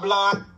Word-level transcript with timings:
Block. 0.00 0.55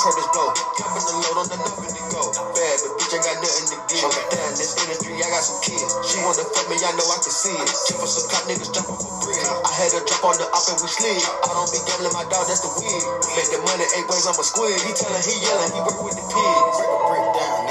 just 0.00 0.32
blow. 0.32 0.48
Copping 0.80 1.04
the 1.04 1.14
load, 1.20 1.36
on 1.36 1.46
the 1.52 1.56
nothing 1.60 1.92
to 1.92 2.04
go. 2.08 2.22
Bad, 2.56 2.76
but 2.80 2.92
bitch, 2.96 3.12
I 3.12 3.18
got 3.20 3.36
nothing 3.44 3.68
to 3.68 3.76
give. 3.92 4.08
Damn, 4.32 4.52
this 4.56 4.72
industry, 4.80 5.12
I 5.20 5.28
got 5.28 5.44
some 5.44 5.60
kids. 5.60 5.92
She 6.08 6.16
wanna 6.24 6.40
fuck 6.40 6.66
me, 6.72 6.80
I 6.80 6.90
know 6.96 7.04
I 7.12 7.20
can 7.20 7.32
see 7.32 7.52
it. 7.52 7.68
Jump 7.84 8.00
for 8.00 8.08
some 8.08 8.26
cop 8.32 8.48
niggas, 8.48 8.72
jump 8.72 8.88
off 8.88 9.04
a 9.04 9.10
bridge. 9.20 9.44
I 9.44 9.72
had 9.76 9.92
a 9.92 10.00
drop 10.00 10.24
on 10.24 10.36
the 10.40 10.48
up 10.48 10.64
and 10.72 10.78
we 10.80 10.88
slid. 10.88 11.20
I 11.20 11.52
don't 11.52 11.68
be 11.68 11.80
gambling, 11.84 12.16
my 12.16 12.24
dog, 12.32 12.48
that's 12.48 12.64
the 12.64 12.72
weed. 12.80 13.04
Make 13.36 13.48
the 13.52 13.60
money 13.60 13.84
eight 14.00 14.06
ways, 14.08 14.24
I'm 14.24 14.36
a 14.40 14.44
squid. 14.44 14.72
He 14.80 14.90
tellin', 14.96 15.20
he 15.20 15.36
yellin', 15.44 15.72
he 15.76 15.80
work 15.84 16.00
with 16.00 16.16
the 16.16 16.24
pigs. 16.24 16.76
Break 16.80 16.88
a 16.88 16.98
break 17.04 17.26
down. 17.36 17.69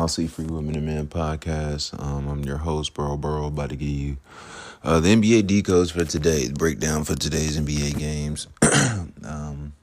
Policy 0.00 0.28
Free 0.28 0.46
Women 0.46 0.76
and 0.76 0.86
Men 0.86 1.08
podcast. 1.08 1.92
Um, 2.02 2.26
I'm 2.26 2.42
your 2.42 2.56
host, 2.56 2.94
Burrow 2.94 3.18
Burrow, 3.18 3.48
about 3.48 3.68
to 3.68 3.76
give 3.76 3.86
you 3.86 4.16
uh, 4.82 4.98
the 4.98 5.14
NBA 5.14 5.42
decodes 5.42 5.92
for 5.92 6.06
today, 6.06 6.46
the 6.46 6.54
breakdown 6.54 7.04
for 7.04 7.14
today's 7.14 7.60
NBA 7.60 7.98
games. 7.98 8.46
um, 9.22 9.74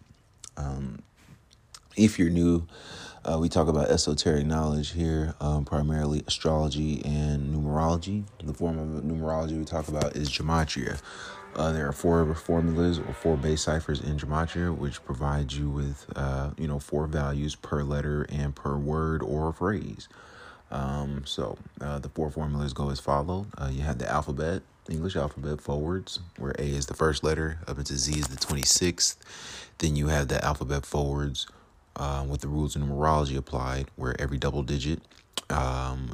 um, 0.58 1.04
if 1.96 2.18
you're 2.18 2.32
new, 2.32 2.66
uh, 3.26 3.38
we 3.40 3.48
talk 3.48 3.68
about 3.68 3.90
esoteric 3.92 4.48
knowledge 4.48 4.94
here, 4.94 5.36
um, 5.40 5.66
primarily 5.66 6.24
astrology 6.26 7.06
and 7.06 7.54
numerology. 7.54 8.24
The 8.44 8.56
form 8.56 8.80
of 8.80 9.04
numerology 9.04 9.60
we 9.60 9.66
talk 9.66 9.88
about 9.88 10.16
is 10.16 10.32
gematria. 10.32 11.00
Uh, 11.58 11.72
there 11.72 11.88
are 11.88 11.94
four 11.94 12.34
formulas 12.36 13.00
or 13.00 13.14
four 13.14 13.36
base 13.36 13.64
ciphers 13.64 14.00
in 14.00 14.18
gematria, 14.18 14.76
which 14.76 15.04
provides 15.04 15.58
you 15.58 15.70
with, 15.70 16.06
uh, 16.16 16.52
you 16.58 16.68
know, 16.68 16.80
four 16.80 17.08
values 17.08 17.56
per 17.56 17.84
letter 17.84 18.28
and 18.30 18.56
per 18.56 18.78
word 18.78 19.24
or 19.24 19.52
phrase. 19.52 20.08
Um, 20.70 21.24
so 21.26 21.58
uh, 21.82 22.00
the 22.00 22.10
four 22.10 22.30
formulas 22.30 22.74
go 22.74 22.90
as 22.92 23.00
follow. 23.00 23.48
Uh, 23.58 23.70
you 23.72 23.82
have 23.82 23.98
the 23.98 24.10
alphabet, 24.10 24.62
English 24.90 25.16
alphabet 25.16 25.60
forwards, 25.62 26.20
where 26.38 26.54
A 26.60 26.64
is 26.64 26.86
the 26.86 26.94
first 26.94 27.24
letter, 27.24 27.60
up 27.68 27.80
into 27.80 27.98
Z 27.98 28.20
is 28.20 28.28
the 28.28 28.38
26th. 28.38 29.16
Then 29.80 29.96
you 29.96 30.08
have 30.08 30.28
the 30.28 30.44
alphabet 30.46 30.86
forwards 30.86 31.48
uh, 31.96 32.26
with 32.30 32.42
the 32.42 32.48
rules 32.48 32.76
of 32.76 32.84
numerology 32.84 33.36
applied, 33.38 33.88
where 33.96 34.20
every 34.22 34.38
double 34.38 34.62
digit 34.64 35.02
um, 35.50 36.12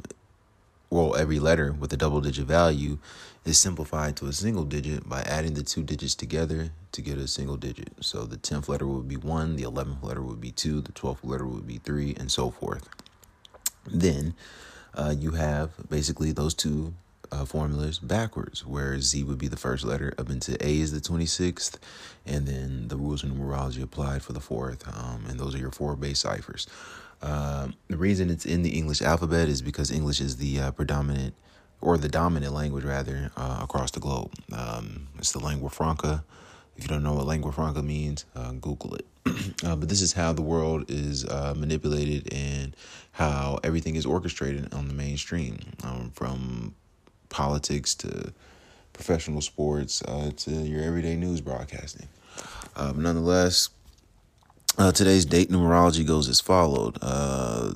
well, 0.94 1.16
every 1.16 1.40
letter 1.40 1.72
with 1.72 1.92
a 1.92 1.96
double 1.96 2.20
digit 2.20 2.46
value 2.46 2.98
is 3.44 3.58
simplified 3.58 4.14
to 4.14 4.26
a 4.26 4.32
single 4.32 4.62
digit 4.62 5.08
by 5.08 5.22
adding 5.22 5.54
the 5.54 5.64
two 5.64 5.82
digits 5.82 6.14
together 6.14 6.70
to 6.92 7.02
get 7.02 7.18
a 7.18 7.26
single 7.26 7.56
digit. 7.56 7.90
So 8.00 8.26
the 8.26 8.36
10th 8.36 8.68
letter 8.68 8.86
would 8.86 9.08
be 9.08 9.16
1, 9.16 9.56
the 9.56 9.64
11th 9.64 10.04
letter 10.04 10.22
would 10.22 10.40
be 10.40 10.52
2, 10.52 10.80
the 10.82 10.92
12th 10.92 11.24
letter 11.24 11.48
would 11.48 11.66
be 11.66 11.78
3, 11.78 12.14
and 12.16 12.30
so 12.30 12.48
forth. 12.48 12.88
Then 13.84 14.34
uh, 14.94 15.16
you 15.18 15.32
have 15.32 15.72
basically 15.90 16.30
those 16.30 16.54
two 16.54 16.94
uh, 17.32 17.44
formulas 17.44 17.98
backwards, 17.98 18.64
where 18.64 19.00
Z 19.00 19.24
would 19.24 19.38
be 19.38 19.48
the 19.48 19.56
first 19.56 19.84
letter 19.84 20.14
up 20.16 20.30
into 20.30 20.52
A 20.64 20.78
is 20.78 20.92
the 20.92 21.00
26th, 21.00 21.76
and 22.24 22.46
then 22.46 22.86
the 22.86 22.96
rules 22.96 23.24
of 23.24 23.30
numerology 23.30 23.82
applied 23.82 24.22
for 24.22 24.32
the 24.32 24.38
fourth. 24.38 24.86
Um, 24.86 25.24
and 25.28 25.40
those 25.40 25.56
are 25.56 25.58
your 25.58 25.72
four 25.72 25.96
base 25.96 26.20
ciphers. 26.20 26.68
Uh, 27.24 27.68
the 27.88 27.96
reason 27.96 28.28
it's 28.28 28.44
in 28.44 28.62
the 28.62 28.76
English 28.76 29.00
alphabet 29.00 29.48
is 29.48 29.62
because 29.62 29.90
English 29.90 30.20
is 30.20 30.36
the 30.36 30.60
uh, 30.60 30.70
predominant 30.72 31.34
or 31.80 31.96
the 31.96 32.08
dominant 32.08 32.52
language 32.52 32.84
rather 32.84 33.30
uh, 33.36 33.60
across 33.62 33.90
the 33.92 34.00
globe. 34.00 34.30
Um, 34.52 35.08
it's 35.18 35.32
the 35.32 35.38
lingua 35.38 35.70
franca. 35.70 36.22
If 36.76 36.84
you 36.84 36.88
don't 36.88 37.02
know 37.02 37.14
what 37.14 37.26
lingua 37.26 37.52
franca 37.52 37.82
means, 37.82 38.26
uh, 38.36 38.52
Google 38.52 38.96
it. 38.96 39.06
Uh, 39.64 39.76
but 39.76 39.88
this 39.88 40.02
is 40.02 40.12
how 40.12 40.32
the 40.32 40.42
world 40.42 40.84
is 40.88 41.24
uh, 41.24 41.54
manipulated 41.56 42.30
and 42.32 42.76
how 43.12 43.58
everything 43.62 43.94
is 43.94 44.04
orchestrated 44.04 44.72
on 44.74 44.88
the 44.88 44.94
mainstream, 44.94 45.58
um, 45.82 46.10
from 46.14 46.74
politics 47.30 47.94
to 47.94 48.32
professional 48.92 49.40
sports 49.40 50.02
to 50.36 50.50
your 50.50 50.82
everyday 50.82 51.16
news 51.16 51.40
broadcasting. 51.40 52.08
Um, 52.76 53.02
nonetheless, 53.02 53.70
uh, 54.78 54.92
today's 54.92 55.24
date 55.24 55.50
numerology 55.50 56.06
goes 56.06 56.28
as 56.28 56.40
followed. 56.40 56.98
Uh, 57.00 57.74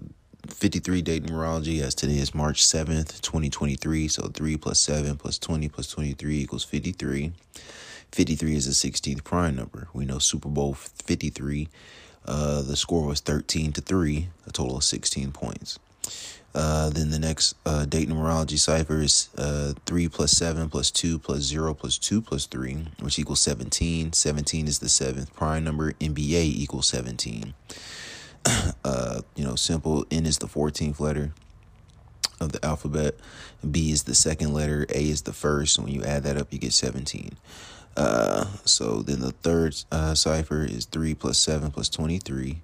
53 0.48 1.02
date 1.02 1.24
numerology 1.24 1.80
as 1.80 1.94
today 1.94 2.18
is 2.18 2.34
March 2.34 2.66
7th, 2.66 3.20
2023. 3.20 4.08
So 4.08 4.28
3 4.28 4.56
plus 4.56 4.80
7 4.80 5.16
plus 5.16 5.38
20 5.38 5.68
plus 5.68 5.88
23 5.88 6.38
equals 6.38 6.64
53. 6.64 7.32
53 8.12 8.56
is 8.56 8.66
the 8.66 8.90
16th 8.90 9.22
prime 9.22 9.56
number. 9.56 9.88
We 9.92 10.04
know 10.04 10.18
Super 10.18 10.48
Bowl 10.48 10.74
53. 10.74 11.68
Uh, 12.24 12.62
the 12.62 12.76
score 12.76 13.06
was 13.06 13.20
13 13.20 13.72
to 13.72 13.80
3, 13.80 14.28
a 14.46 14.52
total 14.52 14.76
of 14.78 14.84
16 14.84 15.32
points. 15.32 15.78
Uh, 16.54 16.90
then 16.90 17.10
the 17.10 17.18
next 17.18 17.54
uh, 17.66 17.84
date 17.84 18.08
numerology 18.08 18.58
cipher 18.58 19.00
is 19.00 19.28
uh, 19.36 19.74
3 19.86 20.08
plus 20.08 20.32
7 20.32 20.68
plus 20.70 20.90
2 20.90 21.18
plus 21.18 21.40
0 21.42 21.74
plus 21.74 21.98
2 21.98 22.22
plus 22.22 22.46
3, 22.46 22.86
which 23.00 23.18
equals 23.18 23.40
17. 23.40 24.12
17 24.12 24.66
is 24.66 24.78
the 24.78 24.88
seventh 24.88 25.34
prime 25.34 25.62
number. 25.62 25.92
NBA 25.92 26.44
equals 26.44 26.88
17. 26.88 27.54
Uh, 28.82 29.20
you 29.36 29.44
know, 29.44 29.56
simple. 29.56 30.06
N 30.10 30.24
is 30.24 30.38
the 30.38 30.46
14th 30.46 31.00
letter 31.00 31.32
of 32.40 32.52
the 32.52 32.64
alphabet. 32.64 33.16
B 33.68 33.90
is 33.90 34.04
the 34.04 34.14
second 34.14 34.54
letter. 34.54 34.87
A 34.88 35.08
is 35.08 35.23
the 35.23 35.34
first. 35.34 35.78
When 35.78 35.92
you 35.92 36.02
add 36.02 36.23
that 36.23 36.38
up, 36.38 36.50
you 36.50 36.58
get 36.58 36.73
17. 36.73 37.37
Uh, 37.96 38.46
so 38.64 39.02
then 39.02 39.20
the 39.20 39.32
third 39.32 39.76
uh, 39.90 40.14
cipher 40.14 40.64
is 40.64 40.87
3 40.87 41.14
plus 41.14 41.37
7 41.38 41.70
plus 41.70 41.88
23, 41.88 42.62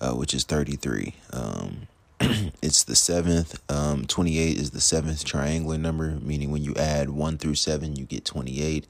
uh, 0.00 0.12
which 0.12 0.34
is 0.34 0.44
33. 0.44 1.14
Um, 1.32 1.88
it's 2.62 2.84
the 2.84 2.96
seventh. 2.96 3.60
Um, 3.70 4.06
28 4.06 4.56
is 4.56 4.70
the 4.70 4.80
seventh 4.80 5.24
triangular 5.24 5.78
number, 5.78 6.18
meaning 6.20 6.50
when 6.50 6.62
you 6.62 6.74
add 6.76 7.10
1 7.10 7.38
through 7.38 7.56
7, 7.56 7.96
you 7.96 8.04
get 8.04 8.24
28. 8.24 8.86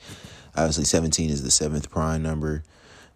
Obviously, 0.57 0.85
17 0.85 1.31
is 1.31 1.43
the 1.43 1.51
seventh 1.51 1.91
prime 1.91 2.23
number, 2.23 2.63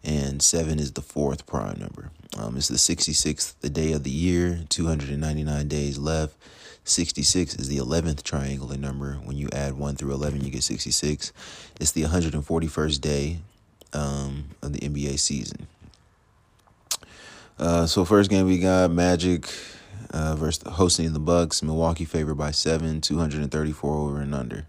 and 0.02 0.42
7 0.42 0.78
is 0.78 0.92
the 0.92 1.02
fourth 1.02 1.46
prime 1.46 1.78
number. 1.78 2.10
Um, 2.36 2.56
it's 2.56 2.68
the 2.68 2.76
66th, 2.76 3.54
the 3.60 3.70
day 3.70 3.92
of 3.92 4.04
the 4.04 4.10
year, 4.10 4.60
299 4.68 5.68
days 5.68 5.98
left. 5.98 6.36
66 6.84 7.56
is 7.56 7.68
the 7.68 7.76
11th 7.76 8.22
triangular 8.22 8.76
number. 8.76 9.14
When 9.24 9.36
you 9.36 9.48
add 9.52 9.74
1 9.74 9.96
through 9.96 10.12
11, 10.12 10.42
you 10.42 10.50
get 10.50 10.62
66. 10.62 11.32
It's 11.80 11.92
the 11.92 12.04
141st 12.04 13.00
day 13.00 13.38
um, 13.92 14.50
of 14.62 14.72
the 14.72 14.80
NBA 14.80 15.18
season. 15.18 15.66
Uh, 17.58 17.86
so 17.86 18.04
first 18.04 18.30
game 18.30 18.46
we 18.46 18.58
got 18.58 18.90
Magic 18.90 19.48
uh, 20.10 20.36
versus 20.36 20.62
hosting 20.66 21.12
the 21.12 21.18
Bucks. 21.18 21.62
Milwaukee 21.62 22.04
favored 22.04 22.36
by 22.36 22.50
seven, 22.50 23.00
234 23.00 23.94
over 23.96 24.20
and 24.20 24.34
under. 24.34 24.66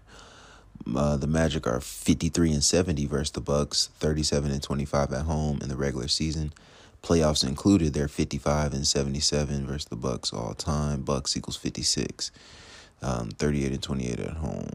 Uh, 0.96 1.16
the 1.16 1.26
Magic 1.26 1.66
are 1.66 1.80
53 1.80 2.52
and 2.52 2.64
70 2.64 3.06
versus 3.06 3.32
the 3.32 3.40
Bucks, 3.40 3.90
37 3.98 4.50
and 4.50 4.62
25 4.62 5.12
at 5.12 5.24
home 5.24 5.60
in 5.62 5.68
the 5.68 5.76
regular 5.76 6.08
season. 6.08 6.52
Playoffs 7.02 7.46
included, 7.46 7.94
they're 7.94 8.08
55 8.08 8.74
and 8.74 8.86
77 8.86 9.66
versus 9.66 9.86
the 9.86 9.96
Bucks 9.96 10.32
all 10.32 10.54
time. 10.54 11.02
Bucks 11.02 11.36
equals 11.36 11.56
56, 11.56 12.30
um, 13.02 13.30
38 13.30 13.72
and 13.72 13.82
28 13.82 14.20
at 14.20 14.36
home. 14.36 14.70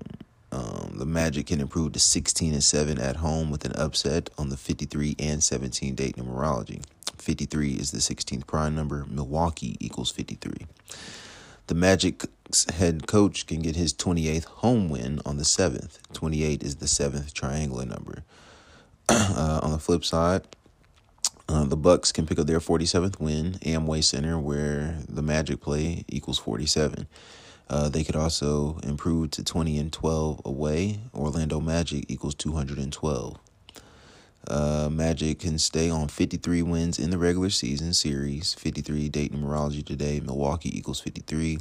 Um, 0.55 0.93
the 0.97 1.05
Magic 1.05 1.47
can 1.47 1.59
improve 1.59 1.91
to 1.93 1.99
16 1.99 2.53
and 2.53 2.63
7 2.63 2.97
at 2.97 3.17
home 3.17 3.49
with 3.49 3.65
an 3.65 3.73
upset 3.73 4.29
on 4.37 4.47
the 4.47 4.55
53 4.55 5.17
and 5.19 5.43
17 5.43 5.95
date 5.95 6.15
numerology. 6.15 6.81
53 7.17 7.73
is 7.73 7.91
the 7.91 7.97
16th 7.97 8.47
prime 8.47 8.73
number. 8.73 9.05
Milwaukee 9.09 9.75
equals 9.81 10.11
53. 10.11 10.65
The 11.67 11.75
Magic's 11.75 12.27
head 12.75 13.05
coach 13.05 13.47
can 13.47 13.61
get 13.61 13.75
his 13.75 13.93
28th 13.93 14.45
home 14.45 14.87
win 14.87 15.19
on 15.25 15.35
the 15.35 15.43
7th. 15.43 15.97
28 16.13 16.63
is 16.63 16.77
the 16.77 16.85
7th 16.85 17.33
triangular 17.33 17.85
number. 17.85 18.23
uh, 19.09 19.59
on 19.61 19.71
the 19.71 19.79
flip 19.79 20.05
side, 20.05 20.43
uh, 21.49 21.65
the 21.65 21.75
Bucks 21.75 22.13
can 22.13 22.25
pick 22.25 22.39
up 22.39 22.47
their 22.47 22.61
47th 22.61 23.19
win, 23.19 23.53
Amway 23.63 24.03
Center, 24.03 24.39
where 24.39 24.99
the 25.09 25.21
Magic 25.21 25.59
play 25.59 26.05
equals 26.07 26.39
47. 26.39 27.07
Uh, 27.69 27.89
they 27.89 28.03
could 28.03 28.15
also 28.15 28.79
improve 28.83 29.31
to 29.31 29.43
20 29.43 29.77
and 29.79 29.91
12 29.91 30.41
away. 30.45 30.99
Orlando 31.13 31.59
Magic 31.59 32.05
equals 32.07 32.35
212. 32.35 33.39
Uh, 34.47 34.89
Magic 34.91 35.39
can 35.39 35.57
stay 35.57 35.89
on 35.89 36.07
53 36.07 36.61
wins 36.61 36.99
in 36.99 37.09
the 37.09 37.17
regular 37.17 37.49
season 37.49 37.93
series. 37.93 38.53
53 38.53 39.09
date 39.09 39.33
numerology 39.33 39.83
today. 39.83 40.19
Milwaukee 40.19 40.77
equals 40.77 40.99
53. 40.99 41.57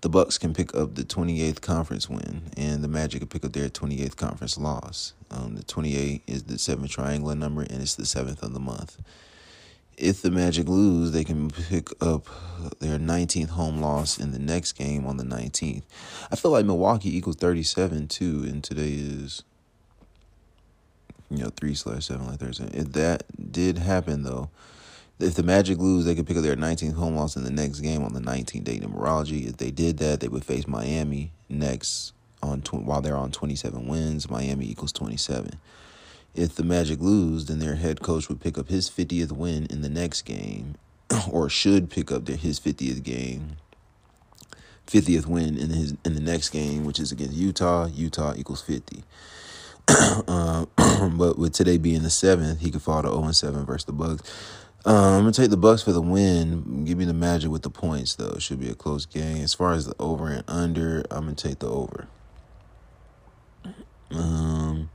The 0.00 0.08
Bucks 0.08 0.38
can 0.38 0.54
pick 0.54 0.74
up 0.74 0.94
the 0.94 1.02
28th 1.02 1.60
conference 1.60 2.08
win, 2.08 2.42
and 2.56 2.84
the 2.84 2.88
Magic 2.88 3.20
can 3.20 3.28
pick 3.28 3.44
up 3.44 3.52
their 3.52 3.68
28th 3.68 4.16
conference 4.16 4.56
loss. 4.56 5.12
Um, 5.30 5.56
the 5.56 5.64
28 5.64 6.22
is 6.26 6.44
the 6.44 6.58
seventh 6.58 6.90
triangular 6.90 7.34
number, 7.34 7.62
and 7.62 7.82
it's 7.82 7.96
the 7.96 8.06
seventh 8.06 8.42
of 8.42 8.52
the 8.52 8.60
month. 8.60 8.98
If 9.98 10.22
the 10.22 10.30
Magic 10.30 10.68
lose, 10.68 11.10
they 11.10 11.24
can 11.24 11.50
pick 11.50 11.90
up 12.00 12.26
their 12.78 12.98
19th 12.98 13.48
home 13.48 13.80
loss 13.80 14.18
in 14.18 14.30
the 14.30 14.38
next 14.38 14.72
game 14.72 15.06
on 15.06 15.16
the 15.16 15.24
19th. 15.24 15.82
I 16.30 16.36
feel 16.36 16.52
like 16.52 16.64
Milwaukee 16.64 17.16
equals 17.16 17.36
37 17.36 18.06
too, 18.06 18.44
and 18.46 18.62
today 18.62 18.92
is 18.92 19.42
you 21.30 21.38
know, 21.38 21.50
three 21.56 21.74
slash 21.74 22.06
seven 22.06 22.26
like 22.26 22.38
Thursday. 22.38 22.70
If 22.72 22.92
that 22.92 23.24
did 23.52 23.78
happen 23.78 24.22
though, 24.22 24.50
if 25.18 25.34
the 25.34 25.42
Magic 25.42 25.78
lose, 25.78 26.04
they 26.04 26.14
could 26.14 26.26
pick 26.26 26.36
up 26.36 26.44
their 26.44 26.56
19th 26.56 26.94
home 26.94 27.16
loss 27.16 27.36
in 27.36 27.44
the 27.44 27.50
next 27.50 27.80
game 27.80 28.04
on 28.04 28.14
the 28.14 28.20
19th 28.20 28.64
day 28.64 28.78
numerology. 28.78 29.48
If 29.48 29.56
they 29.56 29.70
did 29.70 29.98
that, 29.98 30.20
they 30.20 30.28
would 30.28 30.44
face 30.44 30.66
Miami 30.68 31.32
next 31.48 32.12
on 32.42 32.62
tw- 32.62 32.74
while 32.74 33.00
they're 33.00 33.16
on 33.16 33.32
27 33.32 33.88
wins. 33.88 34.30
Miami 34.30 34.66
equals 34.70 34.92
27. 34.92 35.58
If 36.38 36.54
the 36.54 36.62
Magic 36.62 37.00
lose, 37.00 37.46
then 37.46 37.58
their 37.58 37.74
head 37.74 38.00
coach 38.00 38.28
would 38.28 38.40
pick 38.40 38.56
up 38.56 38.68
his 38.68 38.88
50th 38.88 39.32
win 39.32 39.66
in 39.66 39.82
the 39.82 39.88
next 39.88 40.22
game, 40.22 40.76
or 41.30 41.48
should 41.48 41.90
pick 41.90 42.12
up 42.12 42.26
their 42.26 42.36
his 42.36 42.60
50th 42.60 43.02
game, 43.02 43.56
50th 44.86 45.26
win 45.26 45.58
in 45.58 45.70
his 45.70 45.96
in 46.04 46.14
the 46.14 46.20
next 46.20 46.50
game, 46.50 46.84
which 46.84 47.00
is 47.00 47.10
against 47.10 47.34
Utah. 47.34 47.86
Utah 47.86 48.34
equals 48.36 48.62
50. 48.62 49.02
uh, 49.88 50.66
but 51.12 51.38
with 51.38 51.52
today 51.54 51.76
being 51.76 52.02
the 52.02 52.10
seventh, 52.10 52.60
he 52.60 52.70
could 52.70 52.82
fall 52.82 53.02
to 53.02 53.08
0 53.08 53.32
7 53.32 53.66
versus 53.66 53.86
the 53.86 53.92
Bucks. 53.92 54.22
Um, 54.84 54.94
I'm 54.94 55.20
gonna 55.22 55.32
take 55.32 55.50
the 55.50 55.56
Bucks 55.56 55.82
for 55.82 55.92
the 55.92 56.00
win. 56.00 56.84
Give 56.84 56.96
me 56.96 57.04
the 57.04 57.12
Magic 57.12 57.50
with 57.50 57.62
the 57.62 57.70
points 57.70 58.14
though. 58.14 58.30
It 58.30 58.42
should 58.42 58.60
be 58.60 58.70
a 58.70 58.74
close 58.74 59.06
game. 59.06 59.42
As 59.42 59.54
far 59.54 59.72
as 59.72 59.86
the 59.86 59.94
over 59.98 60.28
and 60.28 60.44
under, 60.46 61.04
I'm 61.10 61.24
gonna 61.24 61.34
take 61.34 61.58
the 61.58 61.68
over. 61.68 62.06
Um, 64.10 64.88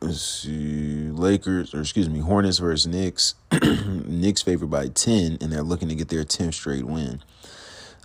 let's 0.00 0.20
see, 0.20 1.08
Lakers 1.10 1.74
or 1.74 1.80
excuse 1.80 2.08
me, 2.08 2.20
Hornets 2.20 2.58
versus 2.58 2.86
Knicks. 2.86 3.34
Knicks 3.62 4.42
favored 4.42 4.70
by 4.70 4.88
ten, 4.88 5.38
and 5.40 5.52
they're 5.52 5.62
looking 5.62 5.88
to 5.88 5.94
get 5.94 6.08
their 6.08 6.24
tenth 6.24 6.54
straight 6.54 6.84
win. 6.84 7.22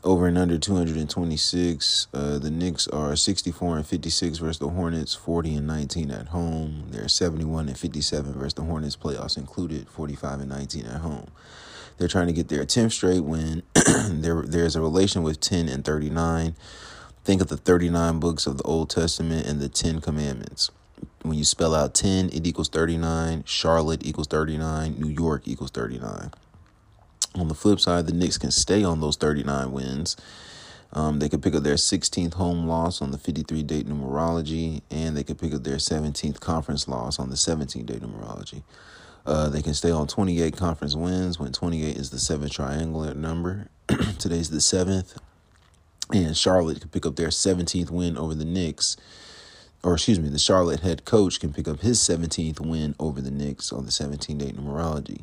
Over 0.03 0.25
and 0.25 0.37
under 0.37 0.57
226. 0.57 2.07
Uh, 2.11 2.39
the 2.39 2.49
Knicks 2.49 2.87
are 2.87 3.15
64 3.15 3.77
and 3.77 3.85
56 3.85 4.39
versus 4.39 4.57
the 4.57 4.69
Hornets, 4.69 5.13
40 5.13 5.57
and 5.57 5.67
19 5.67 6.09
at 6.09 6.29
home. 6.29 6.85
They're 6.89 7.07
71 7.07 7.67
and 7.67 7.77
57 7.77 8.33
versus 8.33 8.55
the 8.55 8.63
Hornets, 8.63 8.95
playoffs 8.95 9.37
included, 9.37 9.87
45 9.89 10.39
and 10.39 10.49
19 10.49 10.87
at 10.87 11.01
home. 11.01 11.29
They're 11.99 12.07
trying 12.07 12.25
to 12.27 12.33
get 12.33 12.49
their 12.49 12.65
10th 12.65 12.93
straight 12.93 13.23
win. 13.23 13.61
there, 14.09 14.41
there's 14.41 14.75
a 14.75 14.81
relation 14.81 15.21
with 15.21 15.39
10 15.39 15.69
and 15.69 15.85
39. 15.85 16.55
Think 17.23 17.41
of 17.41 17.49
the 17.49 17.57
39 17.57 18.19
books 18.19 18.47
of 18.47 18.57
the 18.57 18.63
Old 18.63 18.89
Testament 18.89 19.45
and 19.45 19.59
the 19.59 19.69
10 19.69 20.01
commandments. 20.01 20.71
When 21.23 21.37
you 21.37 21.43
spell 21.43 21.75
out 21.75 21.93
10, 21.93 22.29
it 22.29 22.47
equals 22.47 22.69
39. 22.69 23.43
Charlotte 23.45 24.05
equals 24.05 24.27
39. 24.27 24.99
New 24.99 25.09
York 25.09 25.43
equals 25.45 25.71
39. 25.71 26.31
On 27.35 27.47
the 27.47 27.53
flip 27.53 27.79
side, 27.79 28.07
the 28.07 28.13
Knicks 28.13 28.37
can 28.37 28.51
stay 28.51 28.83
on 28.83 28.99
those 28.99 29.15
39 29.15 29.71
wins. 29.71 30.17
Um, 30.93 31.19
they 31.19 31.29
could 31.29 31.41
pick 31.41 31.55
up 31.55 31.63
their 31.63 31.75
16th 31.75 32.33
home 32.33 32.67
loss 32.67 33.01
on 33.01 33.11
the 33.11 33.17
53 33.17 33.63
date 33.63 33.87
numerology, 33.87 34.81
and 34.91 35.15
they 35.15 35.23
could 35.23 35.39
pick 35.39 35.53
up 35.53 35.63
their 35.63 35.77
17th 35.77 36.39
conference 36.39 36.87
loss 36.87 37.19
on 37.19 37.29
the 37.29 37.37
17 37.37 37.85
date 37.85 38.01
numerology. 38.01 38.63
Uh, 39.25 39.49
they 39.49 39.61
can 39.61 39.73
stay 39.73 39.91
on 39.91 40.07
28 40.07 40.57
conference 40.57 40.95
wins 40.95 41.39
when 41.39 41.51
28 41.51 41.95
is 41.95 42.09
the 42.09 42.19
seventh 42.19 42.51
triangular 42.51 43.13
number. 43.13 43.69
Today's 44.19 44.49
the 44.49 44.59
seventh. 44.59 45.17
And 46.11 46.35
Charlotte 46.35 46.81
could 46.81 46.91
pick 46.91 47.05
up 47.05 47.15
their 47.15 47.29
17th 47.29 47.89
win 47.89 48.17
over 48.17 48.33
the 48.35 48.43
Knicks. 48.43 48.97
Or, 49.83 49.93
excuse 49.93 50.19
me, 50.19 50.29
the 50.29 50.39
Charlotte 50.39 50.81
head 50.81 51.05
coach 51.05 51.39
can 51.39 51.53
pick 51.53 51.67
up 51.67 51.79
his 51.79 51.99
17th 51.99 52.59
win 52.59 52.95
over 52.99 53.19
the 53.19 53.31
Knicks 53.31 53.73
on 53.73 53.85
the 53.85 53.91
17 53.91 54.37
date 54.37 54.55
numerology. 54.55 55.21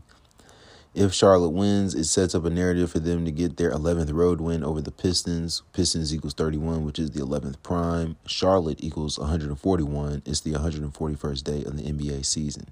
If 0.95 1.13
Charlotte 1.13 1.51
wins, 1.51 1.95
it 1.95 2.05
sets 2.05 2.35
up 2.35 2.45
a 2.45 2.51
narrative 2.51 2.91
for 2.91 2.99
them 2.99 3.25
to 3.25 3.31
get 3.31 3.57
their 3.57 3.71
11th 3.71 4.13
road 4.13 4.41
win 4.41 4.65
over 4.65 4.81
the 4.81 4.91
Pistons. 4.91 5.63
Pistons 5.73 6.13
equals 6.13 6.35
31, 6.35 6.85
which 6.85 6.99
is 6.99 7.13
the 7.13 7.21
11th 7.21 7.63
prime. 7.63 8.17
Charlotte 8.27 8.83
equals 8.83 9.17
141. 9.17 10.23
It's 10.27 10.41
the 10.41 10.55
141st 10.55 11.45
day 11.45 11.63
of 11.65 11.77
the 11.77 11.85
NBA 11.85 12.27
season. 12.27 12.67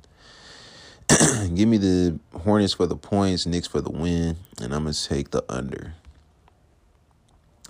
Give 1.55 1.69
me 1.69 1.77
the 1.77 2.19
Hornets 2.35 2.73
for 2.73 2.87
the 2.87 2.97
points, 2.97 3.47
Knicks 3.47 3.69
for 3.69 3.81
the 3.81 3.91
win, 3.91 4.37
and 4.61 4.75
I'm 4.75 4.83
going 4.83 4.95
to 4.95 5.09
take 5.09 5.31
the 5.31 5.45
under. 5.49 5.95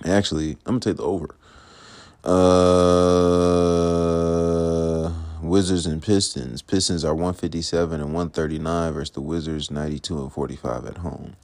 Actually, 0.06 0.52
I'm 0.64 0.78
going 0.78 0.80
to 0.80 0.90
take 0.90 0.96
the 0.96 1.02
over. 1.02 1.34
Uh, 2.26 2.32
Wizards 5.40 5.86
and 5.86 6.02
Pistons. 6.02 6.60
Pistons 6.60 7.04
are 7.04 7.14
157 7.14 8.00
and 8.00 8.12
139 8.12 8.92
versus 8.92 9.10
the 9.12 9.20
Wizards 9.20 9.70
92 9.70 10.22
and 10.22 10.32
45 10.32 10.86
at 10.86 10.96
home. 10.98 11.36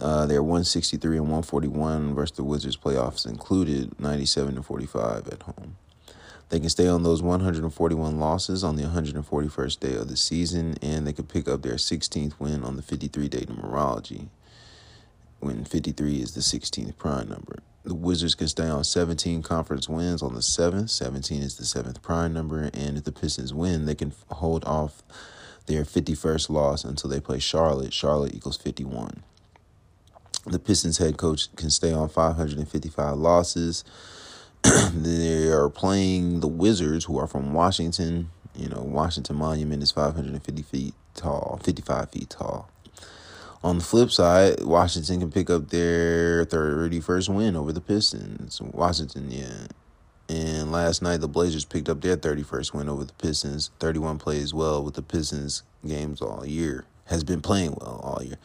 Uh, 0.00 0.26
they're 0.26 0.42
163 0.42 1.18
and 1.18 1.26
141 1.26 2.16
versus 2.16 2.36
the 2.36 2.42
Wizards 2.42 2.76
playoffs 2.76 3.24
included 3.28 3.96
97 4.00 4.56
and 4.56 4.66
45 4.66 5.28
at 5.28 5.42
home. 5.42 5.76
They 6.48 6.58
can 6.58 6.68
stay 6.68 6.88
on 6.88 7.04
those 7.04 7.22
141 7.22 8.18
losses 8.18 8.64
on 8.64 8.74
the 8.74 8.82
141st 8.82 9.78
day 9.78 9.94
of 9.94 10.08
the 10.08 10.16
season, 10.16 10.74
and 10.82 11.06
they 11.06 11.12
could 11.12 11.28
pick 11.28 11.46
up 11.46 11.62
their 11.62 11.76
16th 11.76 12.40
win 12.40 12.64
on 12.64 12.74
the 12.74 12.82
53 12.82 13.28
day 13.28 13.42
numerology, 13.42 14.26
when 15.38 15.64
53 15.64 16.20
is 16.20 16.34
the 16.34 16.40
16th 16.40 16.96
prime 16.98 17.28
number. 17.28 17.60
The 17.84 17.94
Wizards 17.94 18.36
can 18.36 18.46
stay 18.46 18.68
on 18.68 18.84
17 18.84 19.42
conference 19.42 19.88
wins 19.88 20.22
on 20.22 20.34
the 20.34 20.40
7th. 20.40 20.90
17 20.90 21.42
is 21.42 21.56
the 21.56 21.64
7th 21.64 22.00
prime 22.00 22.32
number. 22.32 22.70
And 22.72 22.96
if 22.96 23.04
the 23.04 23.12
Pistons 23.12 23.52
win, 23.52 23.86
they 23.86 23.96
can 23.96 24.12
hold 24.30 24.64
off 24.64 25.02
their 25.66 25.84
51st 25.84 26.50
loss 26.50 26.84
until 26.84 27.10
they 27.10 27.20
play 27.20 27.40
Charlotte. 27.40 27.92
Charlotte 27.92 28.34
equals 28.34 28.56
51. 28.56 29.22
The 30.46 30.58
Pistons 30.58 30.98
head 30.98 31.18
coach 31.18 31.54
can 31.56 31.70
stay 31.70 31.92
on 31.92 32.08
555 32.08 33.16
losses. 33.16 33.84
they 34.92 35.48
are 35.48 35.68
playing 35.68 36.40
the 36.40 36.48
Wizards, 36.48 37.04
who 37.04 37.18
are 37.18 37.26
from 37.26 37.52
Washington. 37.52 38.30
You 38.54 38.68
know, 38.68 38.82
Washington 38.82 39.36
Monument 39.36 39.82
is 39.82 39.90
550 39.90 40.62
feet 40.62 40.94
tall, 41.14 41.60
55 41.62 42.10
feet 42.10 42.30
tall. 42.30 42.71
On 43.64 43.78
the 43.78 43.84
flip 43.84 44.10
side, 44.10 44.64
Washington 44.64 45.20
can 45.20 45.30
pick 45.30 45.48
up 45.48 45.68
their 45.68 46.44
31st 46.46 47.28
win 47.28 47.54
over 47.54 47.72
the 47.72 47.80
Pistons. 47.80 48.60
Washington, 48.60 49.30
yeah. 49.30 49.68
And 50.28 50.72
last 50.72 51.00
night, 51.00 51.20
the 51.20 51.28
Blazers 51.28 51.64
picked 51.64 51.88
up 51.88 52.00
their 52.00 52.16
31st 52.16 52.74
win 52.74 52.88
over 52.88 53.04
the 53.04 53.12
Pistons. 53.12 53.70
31 53.78 54.18
plays 54.18 54.52
well 54.52 54.82
with 54.82 54.94
the 54.94 55.02
Pistons 55.02 55.62
games 55.86 56.20
all 56.20 56.44
year. 56.44 56.86
Has 57.04 57.22
been 57.22 57.40
playing 57.40 57.76
well 57.80 58.00
all 58.02 58.22
year. 58.24 58.38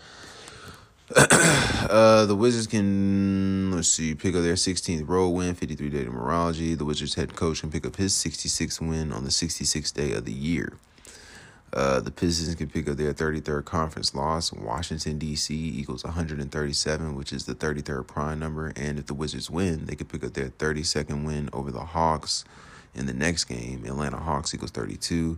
uh, 1.15 2.25
the 2.25 2.35
Wizards 2.35 2.67
can, 2.67 3.71
let's 3.71 3.87
see, 3.87 4.13
pick 4.13 4.35
up 4.35 4.43
their 4.43 4.55
16th 4.55 5.07
road 5.07 5.29
win, 5.29 5.55
53 5.55 5.89
day 5.89 6.05
numerology. 6.05 6.77
The 6.77 6.85
Wizards 6.85 7.15
head 7.15 7.35
coach 7.35 7.61
can 7.61 7.71
pick 7.71 7.87
up 7.87 7.95
his 7.95 8.13
66th 8.13 8.81
win 8.81 9.11
on 9.11 9.23
the 9.23 9.31
66th 9.31 9.93
day 9.93 10.11
of 10.11 10.25
the 10.25 10.33
year. 10.33 10.73
Uh, 11.73 11.99
the 11.99 12.11
Pistons 12.11 12.55
can 12.55 12.69
pick 12.69 12.87
up 12.87 12.95
their 12.95 13.13
33rd 13.13 13.65
conference 13.65 14.15
loss. 14.15 14.53
Washington, 14.53 15.17
D.C. 15.17 15.53
equals 15.53 16.03
137, 16.03 17.15
which 17.15 17.33
is 17.33 17.45
the 17.45 17.55
33rd 17.55 18.07
prime 18.07 18.39
number. 18.39 18.71
And 18.75 18.97
if 18.97 19.07
the 19.07 19.13
Wizards 19.13 19.49
win, 19.49 19.85
they 19.85 19.95
could 19.95 20.07
pick 20.07 20.23
up 20.23 20.33
their 20.33 20.49
32nd 20.49 21.25
win 21.25 21.49
over 21.51 21.71
the 21.71 21.81
Hawks 21.81 22.45
in 22.95 23.05
the 23.05 23.13
next 23.13 23.45
game. 23.45 23.85
Atlanta 23.85 24.17
Hawks 24.17 24.53
equals 24.53 24.71
32. 24.71 25.37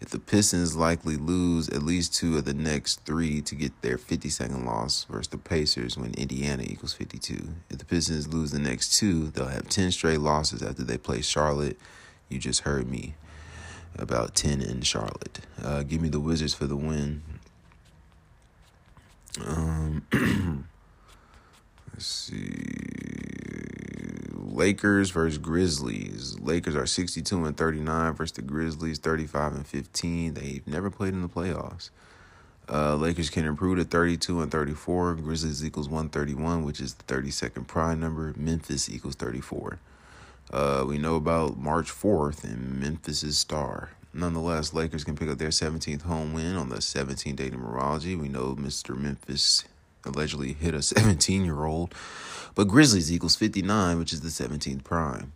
If 0.00 0.10
the 0.10 0.18
Pistons 0.18 0.76
likely 0.76 1.16
lose 1.16 1.68
at 1.68 1.82
least 1.82 2.14
two 2.14 2.36
of 2.36 2.44
the 2.44 2.54
next 2.54 3.04
three 3.04 3.40
to 3.42 3.54
get 3.54 3.80
their 3.82 3.96
52nd 3.96 4.64
loss 4.64 5.04
versus 5.04 5.28
the 5.28 5.38
Pacers 5.38 5.96
when 5.96 6.14
Indiana 6.14 6.62
equals 6.66 6.92
52. 6.92 7.48
If 7.70 7.78
the 7.78 7.84
Pistons 7.84 8.28
lose 8.28 8.50
the 8.50 8.58
next 8.58 8.98
two, 8.98 9.28
they'll 9.28 9.46
have 9.46 9.68
10 9.68 9.92
straight 9.92 10.20
losses 10.20 10.62
after 10.62 10.84
they 10.84 10.98
play 10.98 11.22
Charlotte. 11.22 11.78
You 12.28 12.38
just 12.38 12.60
heard 12.60 12.88
me 12.88 13.14
about 13.98 14.34
10 14.34 14.60
in 14.60 14.82
Charlotte. 14.82 15.40
Uh, 15.62 15.82
give 15.82 16.00
me 16.00 16.08
the 16.08 16.20
Wizards 16.20 16.54
for 16.54 16.66
the 16.66 16.76
win. 16.76 17.22
Um, 19.44 20.06
let's 21.92 22.06
see. 22.06 22.84
Lakers 24.32 25.10
versus 25.10 25.38
Grizzlies. 25.38 26.38
Lakers 26.38 26.76
are 26.76 26.86
62 26.86 27.44
and 27.44 27.56
39 27.56 28.12
versus 28.12 28.36
the 28.36 28.42
Grizzlies 28.42 28.98
35 28.98 29.54
and 29.54 29.66
15. 29.66 30.34
They've 30.34 30.66
never 30.66 30.90
played 30.90 31.12
in 31.12 31.22
the 31.22 31.28
playoffs. 31.28 31.90
Uh, 32.72 32.94
Lakers 32.94 33.28
can 33.30 33.44
improve 33.44 33.78
to 33.78 33.84
32 33.84 34.40
and 34.40 34.50
34. 34.50 35.14
Grizzlies 35.16 35.64
equals 35.64 35.88
131, 35.88 36.64
which 36.64 36.80
is 36.80 36.94
the 36.94 37.04
32nd 37.04 37.66
prime 37.66 38.00
number. 38.00 38.32
Memphis 38.36 38.88
equals 38.88 39.16
34. 39.16 39.78
Uh, 40.52 40.84
we 40.86 40.98
know 40.98 41.16
about 41.16 41.58
March 41.58 41.90
4th 41.90 42.44
and 42.44 42.80
Memphis's 42.80 43.38
star. 43.38 43.90
Nonetheless, 44.12 44.72
Lakers 44.72 45.02
can 45.02 45.16
pick 45.16 45.28
up 45.28 45.38
their 45.38 45.48
17th 45.48 46.02
home 46.02 46.32
win 46.32 46.56
on 46.56 46.68
the 46.68 46.80
17 46.80 47.34
day 47.34 47.50
numerology. 47.50 48.18
We 48.18 48.28
know 48.28 48.54
Mr. 48.54 48.96
Memphis 48.96 49.64
allegedly 50.04 50.52
hit 50.52 50.74
a 50.74 50.82
17 50.82 51.44
year 51.44 51.64
old. 51.64 51.94
But 52.54 52.68
Grizzlies 52.68 53.12
equals 53.12 53.34
59, 53.34 53.98
which 53.98 54.12
is 54.12 54.20
the 54.20 54.28
17th 54.28 54.84
prime. 54.84 55.32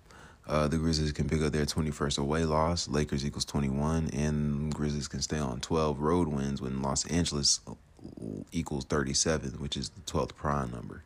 Uh, 0.46 0.68
the 0.68 0.78
Grizzlies 0.78 1.12
can 1.12 1.28
pick 1.28 1.42
up 1.42 1.52
their 1.52 1.66
21st 1.66 2.18
away 2.18 2.44
loss. 2.44 2.88
Lakers 2.88 3.26
equals 3.26 3.44
21. 3.44 4.10
And 4.12 4.72
Grizzlies 4.72 5.08
can 5.08 5.20
stay 5.20 5.38
on 5.38 5.60
12 5.60 6.00
road 6.00 6.28
wins 6.28 6.62
when 6.62 6.80
Los 6.80 7.04
Angeles 7.06 7.60
equals 8.52 8.84
37, 8.84 9.52
which 9.58 9.76
is 9.76 9.90
the 9.90 10.00
12th 10.02 10.36
prime 10.36 10.70
number. 10.70 11.02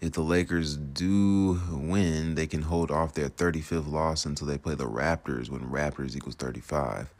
If 0.00 0.12
the 0.12 0.22
Lakers 0.22 0.76
do 0.76 1.60
win, 1.70 2.34
they 2.34 2.46
can 2.46 2.62
hold 2.62 2.90
off 2.90 3.12
their 3.12 3.28
35th 3.28 3.90
loss 3.90 4.24
until 4.24 4.46
they 4.46 4.56
play 4.56 4.74
the 4.74 4.88
Raptors 4.88 5.50
when 5.50 5.60
Raptors 5.60 6.16
equals 6.16 6.36
35. 6.36 7.12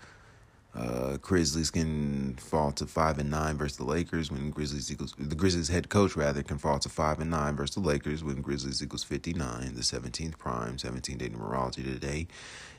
Uh, 0.75 1.17
Grizzlies 1.17 1.71
can 1.71 2.37
fall 2.37 2.71
to 2.73 2.87
five 2.87 3.19
and 3.19 3.29
nine 3.29 3.57
versus 3.59 3.77
the 3.77 3.85
Lakers 3.85 4.31
when 4.31 4.51
Grizzlies 4.51 4.91
equals 4.91 5.15
the 5.19 5.35
Grizzlies 5.35 5.67
head 5.67 5.89
coach 5.89 6.15
rather 6.15 6.45
can 6.45 6.59
fall 6.59 6.79
to 6.79 6.89
five 6.89 7.19
and 7.19 7.29
nine 7.29 7.57
versus 7.57 7.75
the 7.75 7.81
Lakers 7.81 8.23
when 8.23 8.41
Grizzlies 8.41 8.81
equals 8.81 9.03
59, 9.03 9.75
the 9.75 9.81
17th 9.81 10.39
prime, 10.39 10.79
17 10.79 11.19
day 11.19 11.29
numerology 11.29 11.83
today, 11.83 12.29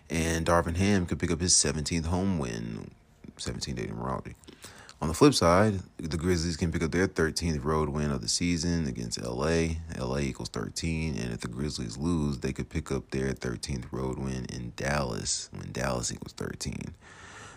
and 0.09 0.45
Darvin 0.45 0.77
Ham 0.77 1.05
could 1.05 1.19
pick 1.19 1.31
up 1.31 1.41
his 1.41 1.53
17th 1.53 2.05
home 2.05 2.39
win, 2.39 2.91
17 3.37 3.75
day 3.75 3.87
numerology. 3.87 4.35
On 5.01 5.07
the 5.07 5.15
flip 5.15 5.33
side, 5.33 5.79
the 5.97 6.15
Grizzlies 6.15 6.57
can 6.57 6.71
pick 6.71 6.83
up 6.83 6.91
their 6.91 7.07
13th 7.07 7.65
road 7.65 7.89
win 7.89 8.11
of 8.11 8.21
the 8.21 8.27
season 8.27 8.85
against 8.85 9.19
LA. 9.19 9.69
LA 9.97 10.19
equals 10.19 10.49
13. 10.49 11.17
And 11.17 11.33
if 11.33 11.39
the 11.39 11.47
Grizzlies 11.47 11.97
lose, 11.97 12.37
they 12.37 12.53
could 12.53 12.69
pick 12.69 12.91
up 12.91 13.09
their 13.09 13.33
13th 13.33 13.85
road 13.91 14.19
win 14.19 14.45
in 14.45 14.73
Dallas 14.75 15.49
when 15.53 15.71
Dallas 15.71 16.11
equals 16.11 16.33
13. 16.33 16.93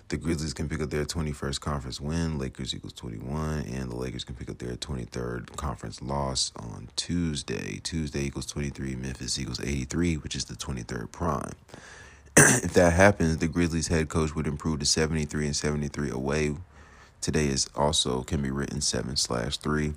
The 0.09 0.17
Grizzlies 0.17 0.55
can 0.55 0.71
pick 0.71 0.81
up 0.81 0.89
their 0.89 1.05
21st 1.05 1.61
conference 1.61 2.01
win. 2.01 2.39
Lakers 2.39 2.75
equals 2.75 2.95
21. 2.95 3.61
And 3.61 3.91
the 3.91 3.97
Lakers 3.97 4.25
can 4.25 4.37
pick 4.37 4.49
up 4.49 4.57
their 4.57 4.77
23rd 4.77 5.55
conference 5.57 6.01
loss 6.01 6.51
on 6.57 6.89
Tuesday. 6.97 7.79
Tuesday 7.83 8.25
equals 8.25 8.47
23. 8.47 8.97
Memphis 8.97 9.39
equals 9.39 9.61
83, 9.61 10.15
which 10.17 10.35
is 10.35 10.47
the 10.47 10.55
23rd 10.55 11.13
prime. 11.13 11.53
if 12.39 12.73
that 12.73 12.95
happens, 12.95 13.37
the 13.37 13.49
Grizzlies 13.49 13.89
head 13.89 14.09
coach 14.09 14.35
would 14.35 14.47
improve 14.47 14.81
to 14.81 14.87
73 14.87 15.45
and 15.45 15.57
73 15.57 16.09
away. 16.09 16.55
Today 17.25 17.47
is 17.47 17.71
also 17.75 18.23
can 18.23 18.43
be 18.43 18.51
written 18.51 18.83
7 18.83 19.17
slash 19.17 19.57
3. 19.57 19.95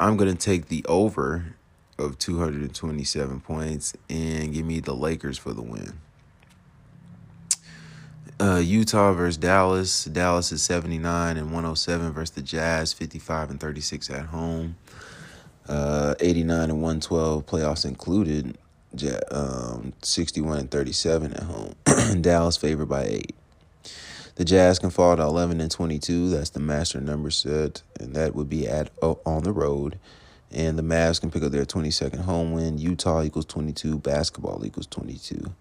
I'm 0.00 0.16
going 0.16 0.28
to 0.28 0.36
take 0.36 0.66
the 0.66 0.84
over 0.88 1.54
of 2.00 2.18
227 2.18 3.38
points 3.42 3.94
and 4.10 4.52
give 4.52 4.66
me 4.66 4.80
the 4.80 4.92
Lakers 4.92 5.38
for 5.38 5.52
the 5.52 5.62
win. 5.62 6.00
Uh, 8.40 8.56
Utah 8.56 9.12
versus 9.12 9.36
Dallas. 9.36 10.06
Dallas 10.06 10.50
is 10.50 10.64
79 10.64 11.36
and 11.36 11.46
107 11.46 12.10
versus 12.10 12.34
the 12.34 12.42
Jazz, 12.42 12.92
55 12.92 13.50
and 13.50 13.60
36 13.60 14.10
at 14.10 14.26
home. 14.26 14.74
Uh, 15.68 16.16
89 16.18 16.70
and 16.70 16.82
112 16.82 17.46
playoffs 17.46 17.84
included. 17.84 18.58
Um, 19.30 19.92
61 20.02 20.58
and 20.58 20.70
37 20.72 21.34
at 21.34 21.42
home. 21.44 21.74
Dallas 22.20 22.56
favored 22.56 22.88
by 22.88 23.04
eight. 23.04 23.36
The 24.34 24.44
Jazz 24.46 24.78
can 24.78 24.88
fall 24.88 25.16
to 25.16 25.22
11 25.22 25.60
and 25.60 25.70
22. 25.70 26.30
That's 26.30 26.50
the 26.50 26.60
master 26.60 27.00
number 27.00 27.30
set, 27.30 27.82
and 28.00 28.14
that 28.14 28.34
would 28.34 28.48
be 28.48 28.66
at 28.66 28.90
uh, 29.02 29.14
on 29.26 29.42
the 29.42 29.52
road. 29.52 29.98
And 30.50 30.78
the 30.78 30.82
Mavs 30.82 31.20
can 31.20 31.30
pick 31.30 31.42
up 31.42 31.52
their 31.52 31.64
22nd 31.64 32.20
home 32.20 32.52
win. 32.52 32.78
Utah 32.78 33.22
equals 33.22 33.44
22. 33.46 33.98
Basketball 33.98 34.64
equals 34.64 34.86
22. 34.86 35.52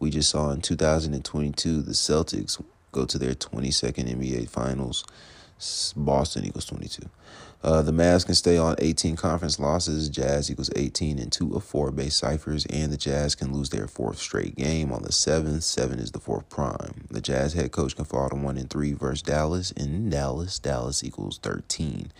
We 0.00 0.10
just 0.10 0.30
saw 0.30 0.50
in 0.50 0.62
2022 0.62 1.82
the 1.82 1.92
Celtics 1.92 2.62
go 2.92 3.04
to 3.04 3.18
their 3.18 3.34
22nd 3.34 4.08
NBA 4.14 4.48
Finals. 4.48 5.04
Boston 5.96 6.44
equals 6.44 6.66
22. 6.66 7.08
Uh, 7.64 7.80
the 7.80 7.92
Mavs 7.92 8.26
can 8.26 8.34
stay 8.34 8.58
on 8.58 8.76
18 8.78 9.16
conference 9.16 9.58
losses. 9.58 10.10
Jazz 10.10 10.50
equals 10.50 10.70
18 10.76 11.18
and 11.18 11.32
2 11.32 11.54
of 11.54 11.64
4 11.64 11.90
base 11.92 12.14
ciphers. 12.14 12.66
And 12.66 12.92
the 12.92 12.98
Jazz 12.98 13.34
can 13.34 13.54
lose 13.54 13.70
their 13.70 13.88
fourth 13.88 14.18
straight 14.18 14.54
game 14.54 14.92
on 14.92 15.02
the 15.02 15.08
7th. 15.08 15.62
7 15.62 15.98
is 15.98 16.10
the 16.10 16.20
fourth 16.20 16.46
prime. 16.50 17.06
The 17.10 17.22
Jazz 17.22 17.54
head 17.54 17.72
coach 17.72 17.96
can 17.96 18.04
fall 18.04 18.28
to 18.28 18.36
1 18.36 18.58
and 18.58 18.68
3 18.68 18.92
versus 18.92 19.22
Dallas. 19.22 19.70
In 19.70 20.10
Dallas, 20.10 20.58
Dallas 20.58 21.02
equals 21.02 21.38
13. 21.38 22.12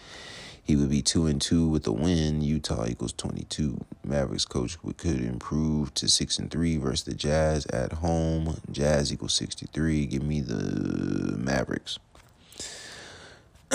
He 0.62 0.76
would 0.76 0.88
be 0.88 1.02
2 1.02 1.26
and 1.26 1.42
2 1.42 1.68
with 1.68 1.82
the 1.82 1.92
win. 1.92 2.40
Utah 2.40 2.86
equals 2.86 3.12
22. 3.12 3.84
Mavericks 4.02 4.46
coach 4.46 4.78
could 4.96 5.20
improve 5.20 5.92
to 5.92 6.08
6 6.08 6.38
and 6.38 6.50
3 6.50 6.78
versus 6.78 7.04
the 7.04 7.12
Jazz 7.12 7.66
at 7.66 7.92
home. 7.92 8.62
Jazz 8.70 9.12
equals 9.12 9.34
63. 9.34 10.06
Give 10.06 10.22
me 10.22 10.40
the 10.40 11.36
Mavericks. 11.36 11.98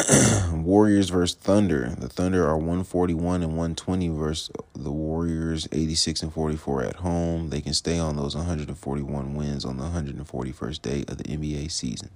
Warriors 0.54 1.10
versus 1.10 1.36
Thunder. 1.36 1.96
The 1.98 2.10
Thunder 2.10 2.48
are 2.48 2.58
141 2.58 3.42
and 3.42 3.52
120 3.52 4.08
versus 4.10 4.52
the 4.76 4.92
Warriors 4.92 5.68
86 5.72 6.24
and 6.24 6.34
44 6.34 6.84
at 6.84 6.96
home. 6.98 7.50
They 7.50 7.62
can 7.62 7.74
stay 7.74 8.00
on 8.00 8.16
those 8.16 8.36
141 8.36 9.36
wins 9.36 9.66
on 9.66 9.78
the 9.78 9.86
141st 9.86 10.82
day 10.82 11.06
of 11.08 11.18
the 11.18 11.24
NBA 11.24 11.72
season. 11.72 12.10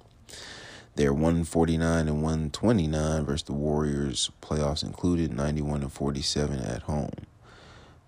They're 0.95 1.13
149 1.13 2.07
and 2.07 2.21
129 2.21 3.25
versus 3.25 3.43
the 3.43 3.53
Warriors, 3.53 4.29
playoffs 4.41 4.83
included, 4.83 5.33
91 5.33 5.81
and 5.81 5.91
47 5.91 6.59
at 6.59 6.83
home. 6.83 7.11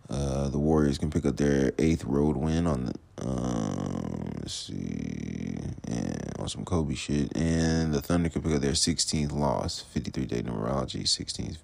Uh, 0.08 0.50
the 0.50 0.60
Warriors 0.60 1.00
can 1.00 1.10
pick 1.10 1.26
up 1.26 1.38
their 1.38 1.74
eighth 1.80 2.06
road 2.06 2.38
win 2.38 2.68
on 2.68 2.86
the 2.86 2.94
um, 3.22 4.32
let's 4.42 4.54
see 4.54 5.26
and 5.88 6.34
on 6.40 6.48
some 6.48 6.66
Kobe 6.66 6.96
shit, 6.96 7.36
and 7.36 7.94
the 7.94 8.02
Thunder 8.02 8.30
could 8.30 8.44
pick 8.44 8.54
up 8.54 8.62
their 8.62 8.72
16th 8.72 9.32
loss, 9.32 9.82
53 9.82 10.26
day 10.26 10.42
numerology, 10.42 11.04
16th, 11.04 11.58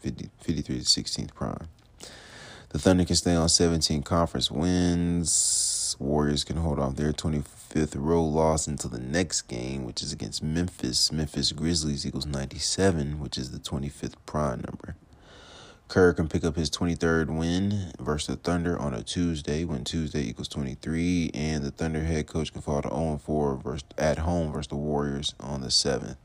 50, 0.00 0.30
53 0.40 0.78
to 0.78 0.84
16th 0.84 1.34
prime. 1.34 1.68
The 2.70 2.78
Thunder 2.78 3.04
can 3.04 3.16
stay 3.16 3.34
on 3.34 3.48
17 3.48 4.02
conference 4.02 4.50
wins. 4.50 5.96
Warriors 5.98 6.44
can 6.44 6.56
hold 6.56 6.78
off 6.78 6.96
their 6.96 7.12
25th 7.12 7.94
road 7.96 8.22
loss 8.22 8.66
until 8.66 8.90
the 8.90 9.00
next 9.00 9.42
game, 9.42 9.84
which 9.84 10.02
is 10.02 10.12
against 10.12 10.42
Memphis. 10.42 11.10
Memphis 11.10 11.52
Grizzlies 11.52 12.06
equals 12.06 12.26
97, 12.26 13.18
which 13.18 13.36
is 13.36 13.50
the 13.50 13.58
25th 13.58 14.14
prime 14.24 14.62
number. 14.66 14.94
Kerr 15.90 16.12
can 16.12 16.28
pick 16.28 16.44
up 16.44 16.54
his 16.54 16.70
23rd 16.70 17.36
win 17.36 17.92
versus 17.98 18.28
the 18.28 18.36
Thunder 18.36 18.78
on 18.78 18.94
a 18.94 19.02
Tuesday 19.02 19.64
when 19.64 19.82
Tuesday 19.82 20.22
equals 20.22 20.46
23, 20.46 21.32
and 21.34 21.64
the 21.64 21.72
Thunder 21.72 22.04
head 22.04 22.28
coach 22.28 22.52
can 22.52 22.62
fall 22.62 22.80
to 22.80 22.88
0 22.88 23.20
4 23.24 23.56
versus, 23.56 23.82
at 23.98 24.18
home 24.18 24.52
versus 24.52 24.68
the 24.68 24.76
Warriors 24.76 25.34
on 25.40 25.62
the 25.62 25.66
7th. 25.66 26.16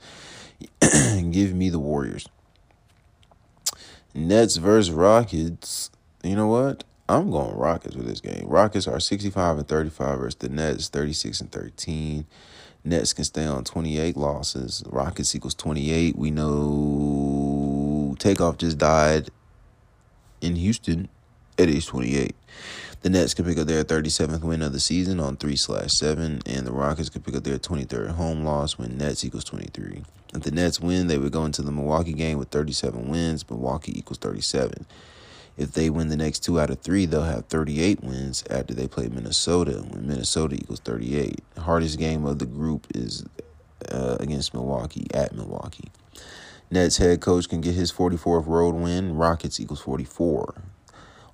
Give 1.31 1.55
me 1.55 1.69
the 1.69 1.79
Warriors. 1.79 2.29
Nets 4.13 4.57
versus 4.57 4.91
Rockets. 4.91 5.89
You 6.23 6.35
know 6.35 6.47
what? 6.47 6.83
I'm 7.09 7.31
going 7.31 7.57
Rockets 7.57 7.95
with 7.95 8.05
this 8.05 8.21
game. 8.21 8.45
Rockets 8.47 8.87
are 8.87 8.99
65 8.99 9.57
and 9.57 9.67
35 9.67 10.19
versus 10.19 10.35
the 10.35 10.49
Nets 10.49 10.89
36 10.89 11.41
and 11.41 11.51
13. 11.51 12.27
Nets 12.83 13.13
can 13.13 13.23
stay 13.23 13.47
on 13.47 13.63
28 13.63 14.15
losses. 14.15 14.83
Rockets 14.85 15.33
equals 15.33 15.55
28. 15.55 16.15
We 16.15 16.29
know 16.29 18.15
Takeoff 18.19 18.59
just 18.59 18.77
died 18.77 19.31
in 20.45 20.55
Houston 20.55 21.09
at 21.57 21.69
age 21.69 21.87
28. 21.87 22.35
The 23.01 23.09
Nets 23.09 23.33
can 23.33 23.45
pick 23.45 23.57
up 23.57 23.67
their 23.67 23.83
37th 23.83 24.41
win 24.41 24.61
of 24.61 24.73
the 24.73 24.79
season 24.79 25.19
on 25.19 25.37
3 25.37 25.55
slash 25.55 25.93
7, 25.93 26.41
and 26.45 26.65
the 26.65 26.71
Rockets 26.71 27.09
can 27.09 27.21
pick 27.21 27.35
up 27.35 27.43
their 27.43 27.59
23rd 27.59 28.11
home 28.11 28.43
loss 28.43 28.77
when 28.77 28.97
Nets 28.97 29.23
equals 29.23 29.43
23. 29.43 30.03
If 30.33 30.41
the 30.41 30.51
Nets 30.51 30.79
win, 30.79 31.07
they 31.07 31.17
would 31.17 31.31
go 31.31 31.45
into 31.45 31.61
the 31.61 31.71
Milwaukee 31.71 32.13
game 32.13 32.37
with 32.37 32.49
37 32.49 33.07
wins. 33.07 33.47
Milwaukee 33.49 33.97
equals 33.97 34.17
37. 34.17 34.85
If 35.57 35.71
they 35.71 35.89
win 35.89 36.09
the 36.09 36.17
next 36.17 36.39
two 36.39 36.59
out 36.59 36.69
of 36.69 36.79
three, 36.79 37.05
they'll 37.05 37.23
have 37.23 37.45
38 37.45 38.03
wins 38.03 38.43
after 38.49 38.73
they 38.73 38.87
play 38.87 39.07
Minnesota 39.07 39.85
when 39.89 40.07
Minnesota 40.07 40.55
equals 40.55 40.81
38. 40.81 41.39
The 41.53 41.61
hardest 41.61 41.97
game 41.97 42.25
of 42.25 42.39
the 42.39 42.45
group 42.45 42.87
is 42.93 43.23
uh, 43.89 44.17
against 44.19 44.53
Milwaukee 44.53 45.07
at 45.13 45.33
Milwaukee. 45.33 45.91
Nets 46.71 46.97
head 46.97 47.21
coach 47.21 47.47
can 47.47 47.61
get 47.61 47.75
his 47.75 47.91
44th 47.91 48.47
road 48.47 48.75
win. 48.75 49.15
Rockets 49.15 49.59
equals 49.59 49.81
44. 49.81 50.63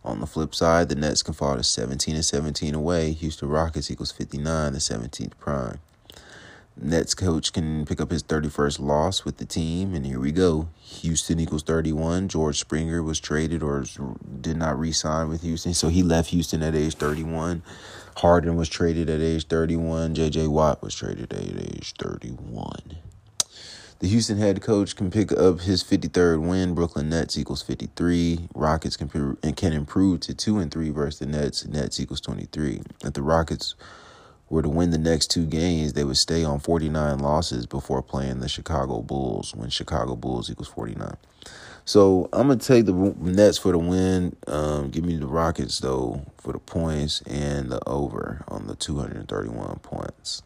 On 0.03 0.19
the 0.19 0.27
flip 0.27 0.53
side, 0.55 0.89
the 0.89 0.95
Nets 0.95 1.23
can 1.23 1.33
fall 1.33 1.55
to 1.55 1.63
17 1.63 2.15
and 2.15 2.25
17 2.25 2.73
away. 2.73 3.11
Houston 3.13 3.47
Rockets 3.47 3.91
equals 3.91 4.11
59, 4.11 4.73
the 4.73 4.79
17th 4.79 5.37
prime. 5.37 5.79
Nets 6.75 7.13
coach 7.13 7.53
can 7.53 7.85
pick 7.85 8.01
up 8.01 8.09
his 8.09 8.23
31st 8.23 8.79
loss 8.79 9.23
with 9.23 9.37
the 9.37 9.45
team, 9.45 9.93
and 9.93 10.05
here 10.05 10.19
we 10.19 10.31
go. 10.31 10.69
Houston 10.79 11.39
equals 11.39 11.63
31. 11.63 12.27
George 12.27 12.59
Springer 12.59 13.03
was 13.03 13.19
traded 13.19 13.61
or 13.61 13.83
did 14.41 14.57
not 14.57 14.79
re 14.79 14.91
sign 14.91 15.29
with 15.29 15.43
Houston, 15.43 15.73
so 15.73 15.89
he 15.89 16.01
left 16.01 16.29
Houston 16.29 16.63
at 16.63 16.73
age 16.73 16.95
31. 16.95 17.61
Harden 18.17 18.55
was 18.55 18.69
traded 18.69 19.09
at 19.09 19.21
age 19.21 19.45
31. 19.47 20.15
JJ 20.15 20.47
Watt 20.47 20.81
was 20.81 20.95
traded 20.95 21.31
at 21.31 21.39
age 21.41 21.93
31. 21.99 22.97
The 24.01 24.07
Houston 24.07 24.39
head 24.39 24.63
coach 24.63 24.95
can 24.95 25.11
pick 25.11 25.31
up 25.31 25.59
his 25.59 25.83
53rd 25.83 26.41
win. 26.41 26.73
Brooklyn 26.73 27.09
Nets 27.09 27.37
equals 27.37 27.61
53. 27.61 28.49
Rockets 28.55 28.97
can 28.97 29.37
can 29.53 29.73
improve 29.73 30.21
to 30.21 30.33
2 30.33 30.57
and 30.57 30.71
3 30.71 30.89
versus 30.89 31.19
the 31.19 31.27
Nets. 31.27 31.67
Nets 31.67 31.99
equals 31.99 32.19
23. 32.19 32.81
If 33.03 33.13
the 33.13 33.21
Rockets 33.21 33.75
were 34.49 34.63
to 34.63 34.69
win 34.69 34.89
the 34.89 34.97
next 34.97 35.27
two 35.27 35.45
games, 35.45 35.93
they 35.93 36.03
would 36.03 36.17
stay 36.17 36.43
on 36.43 36.59
49 36.59 37.19
losses 37.19 37.67
before 37.67 38.01
playing 38.01 38.39
the 38.39 38.49
Chicago 38.49 39.03
Bulls 39.03 39.53
when 39.53 39.69
Chicago 39.69 40.15
Bulls 40.15 40.49
equals 40.49 40.69
49. 40.69 41.15
So 41.85 42.27
I'm 42.33 42.47
gonna 42.47 42.59
take 42.59 42.87
the 42.87 42.93
Nets 42.93 43.59
for 43.59 43.71
the 43.71 43.77
win. 43.77 44.35
Um, 44.47 44.89
give 44.89 45.05
me 45.05 45.17
the 45.17 45.27
Rockets 45.27 45.77
though 45.77 46.25
for 46.39 46.53
the 46.53 46.59
points 46.59 47.21
and 47.27 47.71
the 47.71 47.87
over 47.87 48.43
on 48.47 48.65
the 48.65 48.75
231 48.75 49.77
points. 49.83 50.41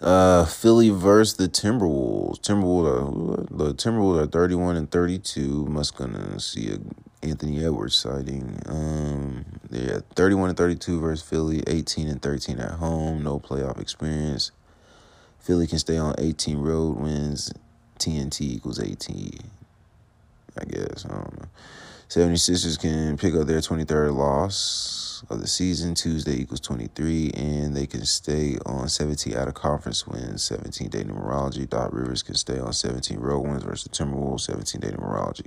Uh, 0.00 0.44
Philly 0.44 0.90
versus 0.90 1.36
the 1.36 1.48
Timberwolves. 1.48 2.38
Timberwolves 2.40 2.86
are, 2.86 3.56
the 3.56 3.74
Timberwolves 3.74 4.22
are 4.22 4.26
31 4.26 4.76
and 4.76 4.90
32. 4.90 5.66
Must 5.66 5.96
gonna 5.96 6.38
see 6.38 6.70
a 6.70 6.78
Anthony 7.22 7.64
Edwards 7.64 7.96
sighting. 7.96 8.60
Um, 8.66 9.46
yeah, 9.70 10.00
31 10.14 10.50
and 10.50 10.58
32 10.58 11.00
versus 11.00 11.26
Philly, 11.26 11.62
18 11.66 12.08
and 12.08 12.20
13 12.20 12.58
at 12.60 12.72
home. 12.72 13.22
No 13.22 13.40
playoff 13.40 13.80
experience. 13.80 14.52
Philly 15.38 15.66
can 15.66 15.78
stay 15.78 15.96
on 15.96 16.14
18 16.18 16.58
road 16.58 16.98
wins. 16.98 17.52
TNT 17.98 18.42
equals 18.42 18.78
18. 18.78 19.38
I 20.58 20.64
guess. 20.64 21.06
I 21.06 21.08
don't 21.08 21.40
know. 21.40 21.48
76ers 22.08 22.78
can 22.78 23.16
pick 23.16 23.34
up 23.34 23.46
their 23.46 23.60
23rd 23.60 24.14
loss 24.14 25.05
of 25.30 25.40
the 25.40 25.46
season. 25.46 25.94
Tuesday 25.94 26.40
equals 26.40 26.60
23, 26.60 27.32
and 27.32 27.76
they 27.76 27.86
can 27.86 28.04
stay 28.04 28.56
on 28.66 28.88
17 28.88 29.34
out 29.34 29.48
of 29.48 29.54
conference 29.54 30.06
wins, 30.06 30.42
17 30.42 30.88
day 30.88 31.04
numerology. 31.04 31.68
Doc 31.68 31.90
Rivers 31.92 32.22
can 32.22 32.34
stay 32.34 32.58
on 32.58 32.72
17 32.72 33.18
road 33.18 33.40
wins 33.40 33.62
versus 33.62 33.84
the 33.84 33.90
Timberwolves, 33.90 34.40
17 34.40 34.80
day 34.80 34.88
numerology. 34.88 35.46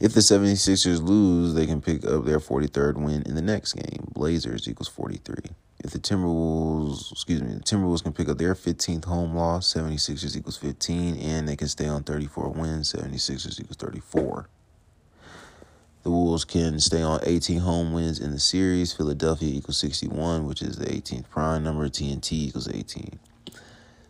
If 0.00 0.14
the 0.14 0.20
76ers 0.20 1.02
lose, 1.02 1.54
they 1.54 1.66
can 1.66 1.80
pick 1.80 2.04
up 2.04 2.24
their 2.24 2.38
43rd 2.38 2.96
win 2.96 3.22
in 3.22 3.34
the 3.34 3.42
next 3.42 3.72
game. 3.72 4.08
Blazers 4.12 4.68
equals 4.68 4.88
43. 4.88 5.34
If 5.80 5.88
if 5.88 5.92
the 5.92 5.98
Timberwolves, 6.00 7.12
excuse 7.12 7.40
me, 7.40 7.54
the 7.54 7.60
Timberwolves 7.60 8.02
can 8.02 8.12
pick 8.12 8.28
up 8.28 8.36
their 8.38 8.54
15th 8.54 9.06
home 9.06 9.34
loss, 9.34 9.72
76ers 9.72 10.36
equals 10.36 10.56
15, 10.56 11.16
and 11.16 11.48
they 11.48 11.56
can 11.56 11.68
stay 11.68 11.86
on 11.86 12.02
34 12.02 12.50
wins, 12.50 12.92
76ers 12.92 13.60
equals 13.60 13.76
34. 13.76 14.48
The 16.08 16.12
Wolves 16.12 16.46
can 16.46 16.80
stay 16.80 17.02
on 17.02 17.20
18 17.22 17.58
home 17.58 17.92
wins 17.92 18.18
in 18.18 18.30
the 18.30 18.38
series. 18.38 18.94
Philadelphia 18.94 19.54
equals 19.54 19.76
61, 19.76 20.46
which 20.46 20.62
is 20.62 20.78
the 20.78 20.86
18th 20.86 21.28
prime 21.28 21.62
number. 21.62 21.86
TNT 21.90 22.32
equals 22.32 22.66
18. 22.66 23.18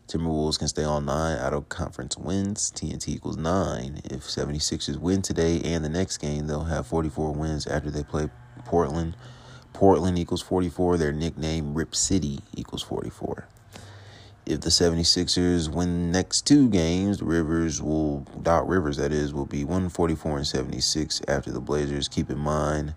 Timberwolves 0.06 0.60
can 0.60 0.68
stay 0.68 0.84
on 0.84 1.06
nine 1.06 1.36
out 1.38 1.54
of 1.54 1.68
conference 1.68 2.16
wins. 2.16 2.70
TNT 2.70 3.08
equals 3.08 3.36
nine. 3.36 4.00
If 4.04 4.20
76ers 4.20 4.96
win 4.96 5.22
today 5.22 5.60
and 5.64 5.84
the 5.84 5.88
next 5.88 6.18
game, 6.18 6.46
they'll 6.46 6.62
have 6.62 6.86
44 6.86 7.32
wins 7.32 7.66
after 7.66 7.90
they 7.90 8.04
play 8.04 8.30
Portland. 8.64 9.16
Portland 9.72 10.20
equals 10.20 10.40
44. 10.40 10.98
Their 10.98 11.10
nickname, 11.10 11.74
Rip 11.74 11.96
City, 11.96 12.38
equals 12.54 12.84
44. 12.84 13.48
If 14.48 14.62
the 14.62 14.70
76ers 14.70 15.68
win 15.68 16.10
next 16.10 16.46
two 16.46 16.70
games, 16.70 17.20
Rivers 17.20 17.82
will, 17.82 18.20
Doc 18.40 18.64
Rivers, 18.66 18.96
that 18.96 19.12
is, 19.12 19.34
will 19.34 19.44
be 19.44 19.62
144 19.62 20.38
and 20.38 20.46
76 20.46 21.20
after 21.28 21.52
the 21.52 21.60
Blazers. 21.60 22.08
Keep 22.08 22.30
in 22.30 22.38
mind, 22.38 22.94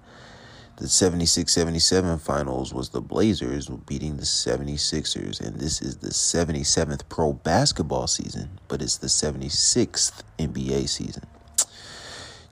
the 0.78 0.88
76 0.88 1.52
77 1.52 2.20
finals 2.20 2.74
was 2.74 2.92
the 2.92 3.02
Blazers 3.02 3.68
beating 3.68 4.16
the 4.16 4.24
76ers, 4.24 5.42
and 5.42 5.60
this 5.60 5.82
is 5.82 5.98
the 5.98 6.12
77th 6.12 7.02
pro 7.10 7.34
basketball 7.34 8.08
season, 8.08 8.58
but 8.70 8.82
it's 8.82 8.96
the 8.96 9.08
76th 9.08 10.22
NBA 10.40 10.88
season. 10.88 11.24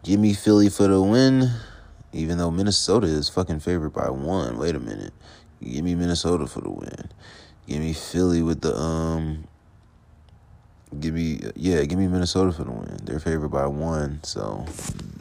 Give 0.03 0.19
me 0.19 0.33
Philly 0.33 0.67
for 0.67 0.89
the 0.89 1.01
win, 1.01 1.49
even 2.11 2.37
though 2.37 2.51
Minnesota 2.51 3.07
is 3.07 3.29
fucking 3.29 3.61
favored 3.61 3.93
by 3.93 4.09
one. 4.09 4.57
Wait 4.57 4.75
a 4.75 4.79
minute. 4.81 5.13
Give 5.63 5.85
me 5.85 5.95
Minnesota 5.95 6.47
for 6.47 6.59
the 6.59 6.69
win. 6.69 7.09
Give 7.69 7.81
me 7.81 7.93
Philly 7.93 8.41
with 8.41 8.61
the 8.61 8.75
um. 8.75 9.43
Give 10.99 11.13
me 11.13 11.39
yeah, 11.55 11.83
give 11.83 11.99
me 11.99 12.07
Minnesota 12.07 12.51
for 12.51 12.63
the 12.63 12.71
win. 12.71 12.97
They're 13.03 13.19
favored 13.19 13.49
by 13.49 13.67
one, 13.67 14.21
so 14.23 14.65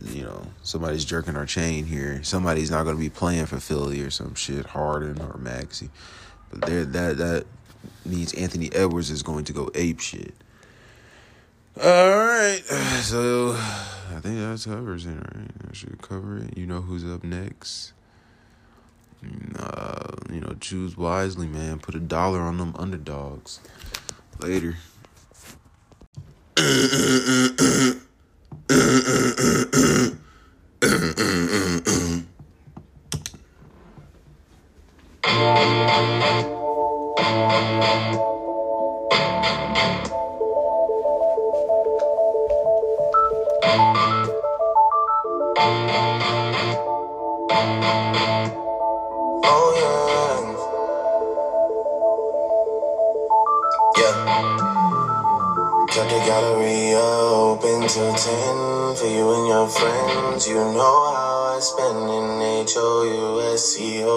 you 0.07 0.23
know 0.23 0.43
somebody's 0.63 1.05
jerking 1.05 1.37
our 1.37 1.45
chain 1.45 1.85
here. 1.85 2.23
Somebody's 2.25 2.71
not 2.71 2.85
going 2.85 2.97
to 2.97 3.01
be 3.01 3.11
playing 3.11 3.45
for 3.45 3.61
Philly 3.61 4.01
or 4.01 4.09
some 4.09 4.35
shit, 4.35 4.65
Harden 4.65 5.21
or 5.21 5.37
Maxey, 5.37 5.91
but 6.51 6.63
there 6.63 6.87
that 6.87 7.19
that 7.19 7.45
means 8.07 8.33
Anthony 8.33 8.73
Edwards 8.73 9.11
is 9.11 9.23
going 9.23 9.45
to 9.45 9.53
go 9.53 9.71
ape 9.75 10.01
shit. 10.01 10.35
All 11.77 12.17
right, 12.17 12.63
so 13.03 13.51
I 13.53 14.21
think 14.21 14.39
that 14.39 14.65
covers 14.65 15.05
it. 15.05 15.11
Right, 15.11 15.51
I 15.71 15.75
should 15.75 16.01
cover 16.01 16.39
it. 16.39 16.57
You 16.57 16.67
know 16.67 16.81
who's 16.81 17.05
up 17.05 17.23
next. 17.23 17.93
Uh, 19.59 20.13
you 20.31 20.41
know, 20.41 20.55
choose 20.61 20.97
wisely, 20.97 21.47
man. 21.47 21.81
Put 21.81 21.95
a 21.95 22.01
dollar 22.01 22.41
on 22.41 22.59
them 22.59 22.75
underdogs. 22.79 23.61
Later. 24.41 24.77
Oh 49.45 49.73
yeah. 53.97 54.03
Yeah. 54.03 54.68
Got 55.89 56.05
the 56.11 56.21
gallery 56.21 56.93
open 56.95 57.89
till 57.89 58.13
10 58.13 58.95
for 58.95 59.07
you 59.09 59.33
and 59.33 59.49
your 59.49 59.67
friends. 59.69 60.47
You 60.47 60.57
know 60.57 61.15
how 61.17 61.57
I 61.57 61.61
spend 61.61 62.11
in 62.13 62.43
H-O-U-S-C-O-N. 62.69 64.09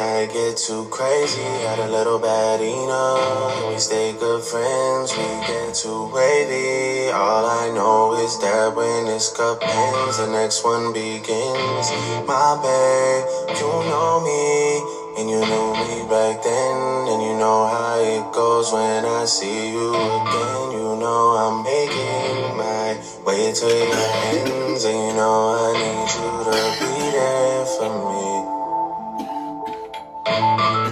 I 0.00 0.26
get 0.26 0.56
too 0.56 0.86
crazy, 0.90 1.42
had 1.62 1.78
a 1.78 1.88
little 1.88 2.18
bad 2.18 2.60
enough. 2.60 3.70
We 3.70 3.78
stay 3.78 4.14
good 4.18 4.42
friends, 4.42 5.16
we 5.16 5.22
get 5.46 5.74
too 5.74 6.10
wavy. 6.12 7.08
All 7.14 7.46
I 7.46 7.70
know 7.72 8.14
is 8.18 8.36
that 8.40 8.74
when 8.74 9.06
this 9.06 9.30
cup 9.30 9.62
ends, 9.62 10.18
the 10.18 10.26
next 10.26 10.64
one 10.64 10.92
begins. 10.92 11.90
My 12.26 12.58
babe, 12.58 13.24
you 13.56 13.70
know 13.86 14.20
me. 14.26 14.99
And 15.20 15.28
you 15.28 15.36
knew 15.36 15.72
me 15.76 16.08
back 16.08 16.40
then, 16.42 16.76
and 17.12 17.20
you 17.20 17.36
know 17.36 17.68
how 17.68 18.00
it 18.00 18.32
goes 18.32 18.72
when 18.72 19.04
I 19.04 19.26
see 19.26 19.68
you 19.68 19.92
again. 19.92 20.72
You 20.72 20.96
know 20.96 21.36
I'm 21.36 21.60
making 21.60 22.56
my 22.56 22.96
way 23.28 23.52
to 23.52 23.68
your 23.68 24.00
ends, 24.32 24.88
and 24.88 24.96
you 24.96 25.12
know 25.20 25.60
I 25.60 25.76
need 25.76 26.08
you 26.16 26.24
to 26.48 26.56
be 26.80 26.92
there 27.12 27.68
for 27.68 27.92
me. 28.00 28.32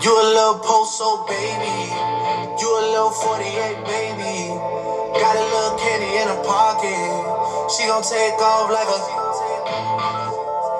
You 0.05 0.13
a 0.13 0.25
little 0.37 0.61
post-so 0.61 1.25
baby, 1.25 1.89
you 2.61 2.69
a 2.69 2.85
little 2.93 3.09
48 3.09 3.81
baby. 3.89 4.53
Got 5.17 5.41
a 5.41 5.45
little 5.57 5.73
candy 5.81 6.21
in 6.21 6.29
her 6.29 6.43
pocket, 6.45 7.73
she 7.73 7.89
gon' 7.89 8.05
take 8.05 8.37
off 8.45 8.69
like 8.69 8.93
a. 8.93 9.01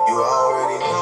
You 0.05 0.17
already 0.21 0.77
know, 0.85 0.98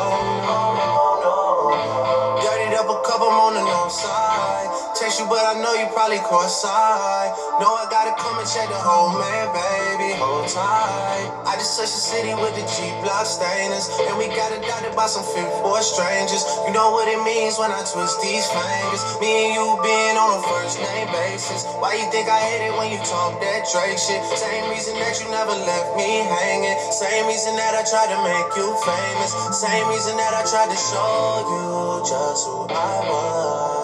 I'm 3.87 3.95
on 3.95 3.95
the 3.95 3.95
north 3.95 3.95
side. 3.95 4.67
Text 4.99 5.19
you, 5.19 5.27
but 5.31 5.39
I 5.39 5.55
know 5.63 5.71
you 5.79 5.87
probably 5.95 6.19
caught 6.19 6.51
side. 6.51 7.31
Know 7.63 7.71
I 7.71 7.87
gotta 7.87 8.11
come 8.19 8.35
and 8.35 8.47
check 8.49 8.67
the 8.67 8.75
whole 8.75 9.15
man, 9.15 9.47
baby. 9.55 10.11
Hold 10.19 10.49
tight. 10.51 11.31
I 11.47 11.55
just 11.55 11.79
touched 11.79 11.95
the 11.95 12.03
city 12.03 12.33
with 12.35 12.51
the 12.59 12.65
G 12.67 12.91
block 12.99 13.23
stainers. 13.23 13.87
And 14.11 14.19
we 14.19 14.27
got 14.27 14.51
adopted 14.51 14.91
by 14.91 15.07
some 15.07 15.23
fifth 15.23 15.55
boy 15.63 15.79
strangers. 15.79 16.43
You 16.67 16.75
know 16.75 16.91
what 16.91 17.07
it 17.07 17.21
means 17.23 17.55
when 17.55 17.71
I 17.71 17.79
twist 17.87 18.19
these 18.19 18.43
fingers. 18.51 19.01
Me 19.23 19.47
and 19.47 19.51
you 19.55 19.65
being 19.79 20.17
on 20.19 20.35
a 20.35 20.41
first 20.43 20.83
name 20.83 21.07
basis. 21.13 21.63
Why 21.79 21.95
you 21.95 22.09
think 22.11 22.27
I 22.27 22.43
hate 22.43 22.67
it 22.67 22.73
when 22.75 22.91
you 22.91 22.99
talk 23.07 23.39
that 23.39 23.71
Drake 23.71 24.01
shit? 24.01 24.19
Same 24.35 24.67
reason 24.67 24.99
that 24.99 25.15
you 25.23 25.31
never 25.31 25.55
left 25.55 25.95
me 25.95 26.27
hanging. 26.27 26.75
Same 26.91 27.23
reason 27.29 27.55
that 27.55 27.71
I 27.71 27.87
tried 27.87 28.11
to 28.11 28.19
make 28.19 28.49
you 28.59 28.67
famous. 28.83 29.31
Same 29.55 29.87
reason 29.87 30.17
that 30.19 30.33
I 30.35 30.43
tried 30.43 30.69
to 30.73 30.79
show 30.79 31.45
you 31.47 32.03
just 32.03 32.43
who 32.49 32.67
I 32.67 32.93
was. 33.07 33.76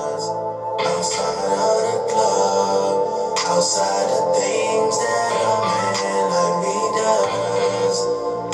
Outside 1.03 1.35
of 1.35 1.83
the 1.83 2.13
club, 2.13 3.37
outside 3.51 4.07
the 4.07 4.39
things 4.39 4.97
that 5.03 5.35
a 5.35 5.51
man 5.67 6.31
like 6.31 6.57
me 6.63 6.79
does. 6.95 7.97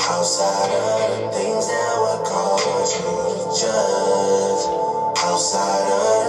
Outside 0.02 0.72
of 0.74 1.10
the 1.14 1.38
things 1.38 1.68
that 1.68 1.94
would 2.02 2.26
cause 2.26 2.90
you 2.98 3.06
to 3.06 3.46
judge. 3.54 4.62
Outside 5.22 5.92
of 5.92 6.19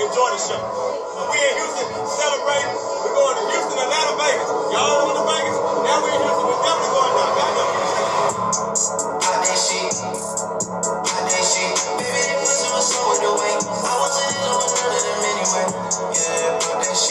Enjoy 0.00 0.30
the 0.32 0.40
show. 0.40 0.60
We 1.28 1.36
in 1.36 1.54
Houston 1.60 1.88
celebrating. 2.08 2.72
We're 3.04 3.12
going 3.12 3.36
to 3.36 3.44
Houston, 3.52 3.78
Atlanta, 3.84 4.16
Vegas. 4.16 4.48
Y'all 4.72 5.12
Vegas? 5.28 5.56
Now 5.60 6.00
we're 6.00 6.16
in 6.16 6.22
Houston. 6.24 6.46
We're 6.48 6.62
definitely 6.64 6.92
going 6.96 7.14
down. 7.20 7.30
Y'all 7.36 7.52
know. 7.56 7.68
Baby, 11.98 12.46
so. 12.46 12.68
I 13.84 13.92
wasn't 14.00 14.26
with 14.28 14.40
none 14.40 14.62
of 14.62 14.72
them 14.72 15.24
anyway. 15.28 15.66
Yeah, 16.16 16.78
that 16.80 16.96
shit. 16.96 17.09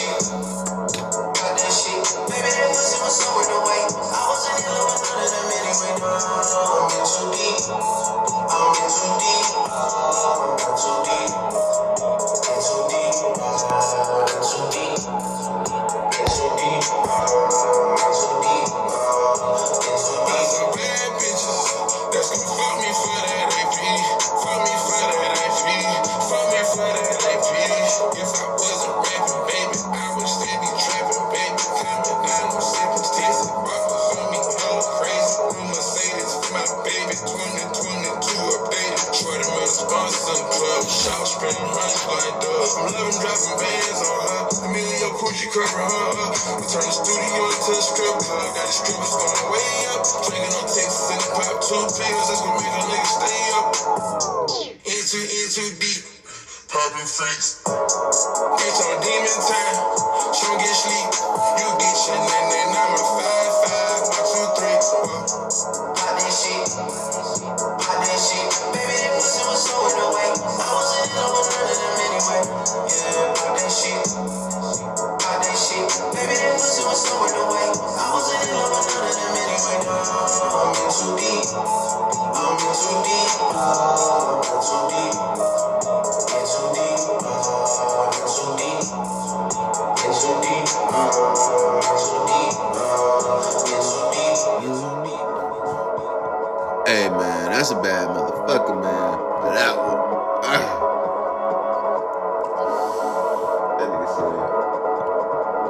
Hey 96.90 97.08
man, 97.08 97.52
that's 97.52 97.70
a 97.70 97.76
bad 97.76 98.08
motherfucker, 98.08 98.82
man. 98.82 99.18
For 99.42 99.52
that 99.54 99.76
one. 99.78 100.00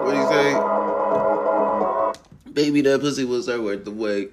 What 0.02 0.12
do 0.14 0.18
you 0.18 0.26
say? 2.46 2.52
Baby, 2.54 2.80
that 2.80 3.00
pussy 3.02 3.26
was 3.26 3.44
so 3.44 3.62
worth 3.62 3.84
the 3.84 3.90
wait. 3.90 4.32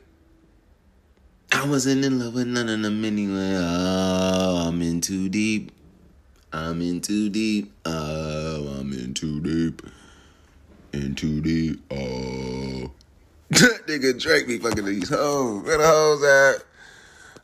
I 1.52 1.68
wasn't 1.68 2.06
in 2.06 2.20
love 2.20 2.36
with 2.36 2.48
none 2.48 2.70
of 2.70 2.82
them 2.82 3.04
anyway. 3.04 3.56
Oh, 3.58 4.68
I'm 4.70 4.82
in 4.82 5.02
too 5.02 5.28
deep. 5.28 5.74
I'm 6.54 6.82
in 6.82 7.02
too 7.02 7.28
deep. 7.28 7.70
Oh, 7.84 8.78
I'm 8.80 8.94
in 8.94 9.14
too 9.14 9.42
deep. 9.42 9.82
In 10.94 11.16
too 11.16 11.42
deep. 11.42 11.82
Oh. 11.92 12.92
nigga 13.52 14.18
Drake 14.18 14.48
be 14.48 14.58
fucking 14.58 14.86
these 14.86 15.10
hoes. 15.10 15.66
Where 15.66 15.78
the 15.78 15.86
hoes 15.86 16.24
at? 16.24 16.64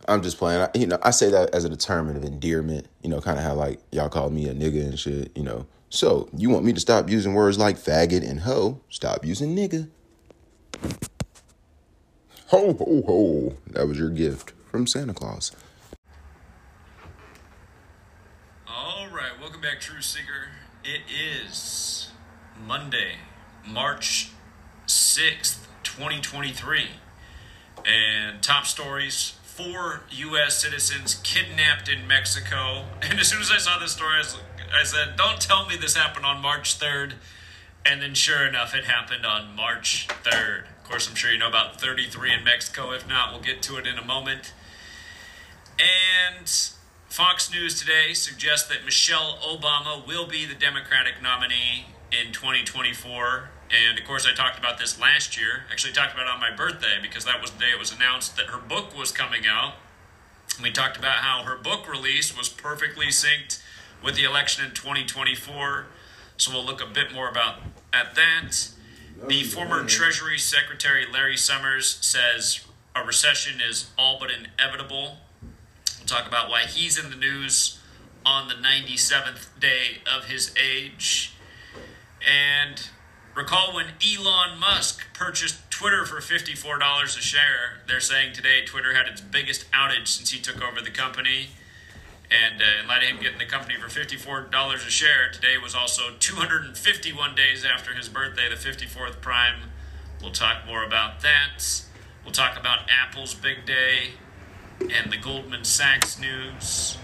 I'm 0.08 0.22
just 0.22 0.38
playing. 0.38 0.62
I, 0.62 0.70
you 0.76 0.88
know, 0.88 0.98
I 1.02 1.12
say 1.12 1.30
that 1.32 1.54
as 1.54 1.66
a 1.66 1.76
term 1.76 2.10
of 2.10 2.24
endearment. 2.24 2.88
You 3.02 3.10
know, 3.10 3.22
kind 3.22 3.38
of 3.38 3.44
how 3.44 3.54
like 3.54 3.80
y'all 3.92 4.10
call 4.10 4.30
me 4.30 4.48
a 4.48 4.54
nigga 4.54 4.82
and 4.84 5.00
shit. 5.00 5.36
You 5.36 5.44
know, 5.44 5.66
so 5.90 6.30
you 6.36 6.50
want 6.50 6.66
me 6.66 6.74
to 6.74 6.80
stop 6.80 7.10
using 7.10 7.34
words 7.34 7.58
like 7.58 7.78
faggot 7.78 8.28
and 8.28 8.42
hoe? 8.42 8.80
Stop 8.90 9.26
using 9.26 9.56
nigga. 9.56 9.90
Ho 12.48 12.74
ho 12.74 13.04
ho! 13.06 13.58
That 13.68 13.88
was 13.88 13.98
your 13.98 14.10
gift 14.10 14.54
from 14.70 14.88
Santa 14.88 15.14
Claus. 15.14 15.52
All 18.68 19.08
right, 19.08 19.40
welcome 19.40 19.62
back, 19.62 19.80
True 19.80 20.02
Seeker. 20.02 20.50
It 20.84 21.02
is 21.10 22.10
Monday, 22.68 23.16
March 23.66 24.32
6th, 24.86 25.66
2023. 25.84 26.88
And 27.86 28.42
top 28.42 28.66
stories 28.66 29.34
four 29.56 30.02
U.S. 30.10 30.60
citizens 30.60 31.22
kidnapped 31.24 31.88
in 31.88 32.08
Mexico. 32.08 32.86
And 33.04 33.20
as 33.20 33.28
soon 33.28 33.42
as 33.42 33.52
I 33.52 33.58
saw 33.58 33.78
this 33.78 33.92
story, 33.92 34.16
I, 34.16 34.18
was, 34.20 34.38
I 34.74 34.84
said, 34.84 35.16
Don't 35.16 35.40
tell 35.40 35.68
me 35.68 35.76
this 35.76 35.96
happened 35.96 36.26
on 36.26 36.42
March 36.42 36.80
3rd. 36.80 37.14
And 37.86 38.02
then 38.02 38.14
sure 38.14 38.48
enough, 38.48 38.74
it 38.74 38.86
happened 38.86 39.26
on 39.26 39.56
March 39.56 40.08
3rd. 40.24 40.62
Of 40.62 40.84
course, 40.90 41.08
I'm 41.08 41.16
sure 41.16 41.32
you 41.32 41.38
know 41.38 41.50
about 41.50 41.80
33 41.82 42.34
in 42.34 42.44
Mexico. 42.44 42.92
If 42.92 43.08
not, 43.08 43.32
we'll 43.32 43.42
get 43.42 43.62
to 43.64 43.78
it 43.78 43.86
in 43.86 43.98
a 43.98 44.06
moment. 44.06 44.54
And 45.78 46.50
Fox 47.10 47.52
News 47.52 47.80
today 47.80 48.14
suggests 48.14 48.68
that 48.70 48.86
Michelle 48.86 49.38
Obama 49.44 50.06
will 50.08 50.28
be 50.28 50.46
the 50.46 50.56
Democratic 50.56 51.22
nominee 51.22 51.88
in 52.12 52.32
2024. 52.32 53.50
And 53.74 53.98
of 53.98 54.06
course, 54.06 54.28
I 54.28 54.36
talked 54.36 54.60
about 54.60 54.78
this 54.78 55.00
last 55.00 55.40
year. 55.40 55.64
Actually, 55.72 55.94
talked 55.94 56.14
about 56.14 56.28
it 56.28 56.34
on 56.34 56.40
my 56.40 56.52
birthday 56.52 57.00
because 57.02 57.26
that 57.26 57.42
was 57.42 57.52
the 57.52 57.60
day 57.60 57.72
it 57.72 57.80
was 57.80 57.92
announced 57.92 58.36
that 58.36 58.48
her 58.48 58.60
book 58.60 58.96
was 58.98 59.12
coming 59.12 59.48
out. 59.48 59.74
We 60.62 60.70
talked 60.72 60.96
about 60.98 61.18
how 61.18 61.44
her 61.44 61.58
book 61.58 61.90
release 61.90 62.38
was 62.38 62.50
perfectly 62.50 63.08
synced 63.08 63.62
with 64.04 64.16
the 64.16 64.26
election 64.26 64.64
in 64.64 64.72
2024. 64.72 65.88
So 66.38 66.52
we'll 66.52 66.66
look 66.66 66.84
a 66.84 66.86
bit 66.86 67.12
more 67.12 67.28
about 67.30 67.62
at 67.92 68.14
that. 68.14 68.70
The 69.28 69.44
former 69.44 69.84
Treasury 69.86 70.38
Secretary 70.38 71.06
Larry 71.12 71.38
Summers 71.38 71.98
says 72.02 72.66
a 72.96 73.04
recession 73.04 73.60
is 73.62 73.90
all 73.98 74.20
but 74.20 74.30
inevitable. 74.30 75.18
We'll 75.98 76.06
talk 76.06 76.28
about 76.28 76.50
why 76.50 76.64
he's 76.64 77.04
in 77.04 77.10
the 77.10 77.16
news 77.16 77.80
on 78.26 78.50
the 78.50 78.56
97th 78.56 79.60
day 79.60 80.02
of 80.14 80.26
his 80.26 80.54
age. 80.62 81.34
And 82.22 82.90
recall 83.36 83.74
when 83.74 83.88
Elon 84.04 84.60
Musk 84.60 85.06
purchased 85.14 85.70
Twitter 85.70 86.06
for 86.06 86.18
$54 86.18 87.04
a 87.04 87.08
share. 87.22 87.80
They're 87.88 88.00
saying 88.00 88.34
today 88.34 88.64
Twitter 88.66 88.94
had 88.94 89.08
its 89.08 89.22
biggest 89.22 89.70
outage 89.72 90.08
since 90.08 90.32
he 90.32 90.40
took 90.40 90.62
over 90.62 90.82
the 90.82 90.92
company. 90.92 91.50
And 92.32 92.62
uh, 92.62 92.82
in 92.82 92.88
light 92.88 93.04
of 93.04 93.10
him 93.10 93.20
getting 93.22 93.38
the 93.38 93.46
company 93.46 93.76
for 93.80 93.88
$54 93.88 94.76
a 94.76 94.90
share, 94.90 95.32
today 95.32 95.58
was 95.62 95.76
also 95.76 96.14
251 96.20 97.36
days 97.36 97.66
after 97.66 97.94
his 97.94 98.10
birthday, 98.10 98.50
the 98.50 98.56
54th 98.56 99.22
prime. 99.22 99.72
We'll 100.22 100.32
talk 100.32 100.66
more 100.66 100.84
about 100.84 101.22
that. 101.22 101.84
We'll 102.24 102.34
talk 102.34 102.58
about 102.58 102.90
Apple's 102.90 103.36
big 103.36 103.66
day 103.66 104.12
and 104.80 105.12
the 105.12 105.18
Goldman 105.18 105.64
Sachs 105.64 106.20
news. 106.20 106.98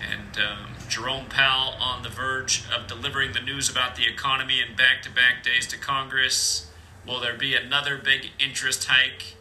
And 0.00 0.38
um, 0.38 0.75
Jerome 0.88 1.26
Powell 1.26 1.74
on 1.80 2.02
the 2.02 2.08
verge 2.08 2.64
of 2.74 2.86
delivering 2.86 3.32
the 3.32 3.40
news 3.40 3.68
about 3.68 3.96
the 3.96 4.06
economy 4.06 4.60
in 4.60 4.76
back 4.76 5.02
to 5.02 5.10
back 5.10 5.42
days 5.42 5.66
to 5.68 5.78
Congress. 5.78 6.70
Will 7.06 7.20
there 7.20 7.36
be 7.36 7.54
another 7.54 7.96
big 7.96 8.30
interest 8.38 8.84
hike? 8.84 9.36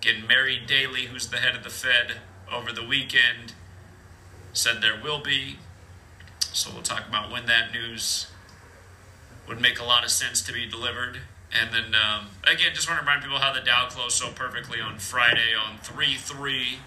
Again, 0.00 0.26
Mary 0.26 0.60
Daly, 0.64 1.06
who's 1.06 1.28
the 1.28 1.38
head 1.38 1.56
of 1.56 1.64
the 1.64 1.70
Fed, 1.70 2.18
over 2.52 2.72
the 2.72 2.84
weekend 2.84 3.54
said 4.52 4.82
there 4.82 5.00
will 5.00 5.20
be. 5.20 5.58
So 6.52 6.70
we'll 6.72 6.82
talk 6.82 7.06
about 7.08 7.30
when 7.30 7.46
that 7.46 7.72
news 7.72 8.26
would 9.46 9.60
make 9.60 9.78
a 9.78 9.84
lot 9.84 10.04
of 10.04 10.10
sense 10.10 10.42
to 10.42 10.52
be 10.52 10.66
delivered. 10.66 11.20
And 11.52 11.72
then, 11.72 11.94
um, 11.94 12.28
again, 12.44 12.72
just 12.74 12.88
want 12.88 13.00
to 13.00 13.06
remind 13.06 13.22
people 13.22 13.38
how 13.38 13.52
the 13.52 13.60
Dow 13.60 13.88
closed 13.88 14.16
so 14.16 14.30
perfectly 14.30 14.80
on 14.80 14.98
Friday 14.98 15.54
on 15.54 15.78
3 15.78 16.16
3 16.16 16.78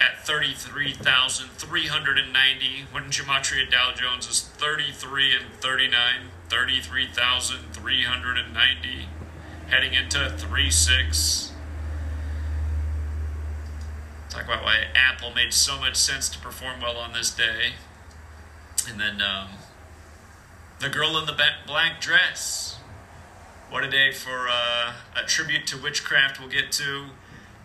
at 0.00 0.26
33,390 0.26 2.86
when 2.90 3.04
Gematria 3.04 3.70
Dow 3.70 3.92
Jones 3.94 4.28
is 4.28 4.42
33 4.42 5.36
and 5.36 5.46
39, 5.60 6.30
33,390 6.48 9.06
heading 9.68 9.94
into 9.94 10.30
3 10.30 10.70
6. 10.70 11.52
Talk 14.28 14.44
about 14.44 14.62
why 14.62 14.84
Apple 14.94 15.32
made 15.34 15.52
so 15.52 15.78
much 15.78 15.96
sense 15.96 16.28
to 16.28 16.38
perform 16.38 16.80
well 16.80 16.98
on 16.98 17.12
this 17.12 17.30
day. 17.30 17.72
And 18.88 19.00
then 19.00 19.22
um, 19.22 19.48
the 20.78 20.88
girl 20.88 21.16
in 21.16 21.26
the 21.26 21.36
black 21.66 22.00
dress. 22.00 22.78
What 23.70 23.82
a 23.82 23.90
day 23.90 24.12
for 24.12 24.46
uh, 24.48 24.92
a 25.16 25.26
tribute 25.26 25.66
to 25.68 25.80
witchcraft 25.80 26.38
we'll 26.38 26.48
get 26.48 26.70
to. 26.72 27.06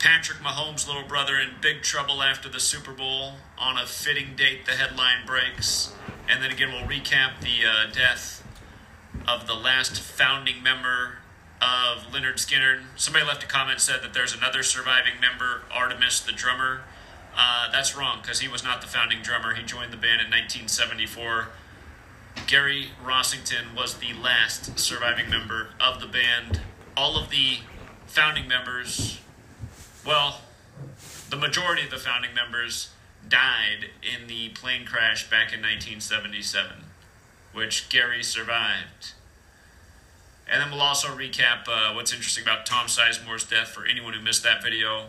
Patrick 0.01 0.39
Mahomes' 0.39 0.87
little 0.87 1.03
brother 1.03 1.37
in 1.37 1.49
big 1.61 1.83
trouble 1.83 2.23
after 2.23 2.49
the 2.49 2.59
Super 2.59 2.91
Bowl. 2.91 3.33
On 3.59 3.77
a 3.77 3.85
fitting 3.85 4.35
date, 4.35 4.65
the 4.65 4.71
headline 4.71 5.27
breaks. 5.27 5.93
And 6.27 6.41
then 6.41 6.49
again, 6.49 6.71
we'll 6.71 6.89
recap 6.89 7.39
the 7.39 7.67
uh, 7.69 7.91
death 7.93 8.43
of 9.27 9.45
the 9.45 9.53
last 9.53 10.01
founding 10.01 10.63
member 10.63 11.19
of 11.61 12.11
Lynyrd 12.11 12.37
Skynyrd. 12.37 12.81
Somebody 12.95 13.27
left 13.27 13.43
a 13.43 13.47
comment 13.47 13.79
said 13.79 14.01
that 14.01 14.15
there's 14.15 14.33
another 14.33 14.63
surviving 14.63 15.21
member, 15.21 15.61
Artimus, 15.71 16.25
the 16.25 16.31
drummer. 16.31 16.81
Uh, 17.37 17.71
that's 17.71 17.95
wrong 17.95 18.21
because 18.23 18.39
he 18.39 18.47
was 18.47 18.63
not 18.63 18.81
the 18.81 18.87
founding 18.87 19.21
drummer. 19.21 19.53
He 19.53 19.61
joined 19.61 19.93
the 19.93 19.97
band 19.97 20.19
in 20.19 20.31
1974. 20.31 21.49
Gary 22.47 22.87
Rossington 23.05 23.75
was 23.77 23.97
the 23.97 24.13
last 24.13 24.79
surviving 24.79 25.29
member 25.29 25.67
of 25.79 26.01
the 26.01 26.07
band. 26.07 26.61
All 26.97 27.17
of 27.17 27.29
the 27.29 27.59
founding 28.07 28.47
members, 28.47 29.20
well, 30.05 30.41
the 31.29 31.37
majority 31.37 31.83
of 31.83 31.89
the 31.89 31.97
founding 31.97 32.33
members 32.33 32.89
died 33.27 33.89
in 34.01 34.27
the 34.27 34.49
plane 34.49 34.85
crash 34.85 35.29
back 35.29 35.53
in 35.53 35.59
1977, 35.59 36.85
which 37.53 37.89
Gary 37.89 38.23
survived. 38.23 39.13
And 40.51 40.61
then 40.61 40.71
we'll 40.71 40.81
also 40.81 41.09
recap 41.09 41.67
uh, 41.67 41.93
what's 41.93 42.11
interesting 42.11 42.43
about 42.43 42.65
Tom 42.65 42.87
Sizemore's 42.87 43.45
death 43.45 43.69
for 43.69 43.85
anyone 43.85 44.13
who 44.13 44.21
missed 44.21 44.43
that 44.43 44.61
video. 44.61 45.05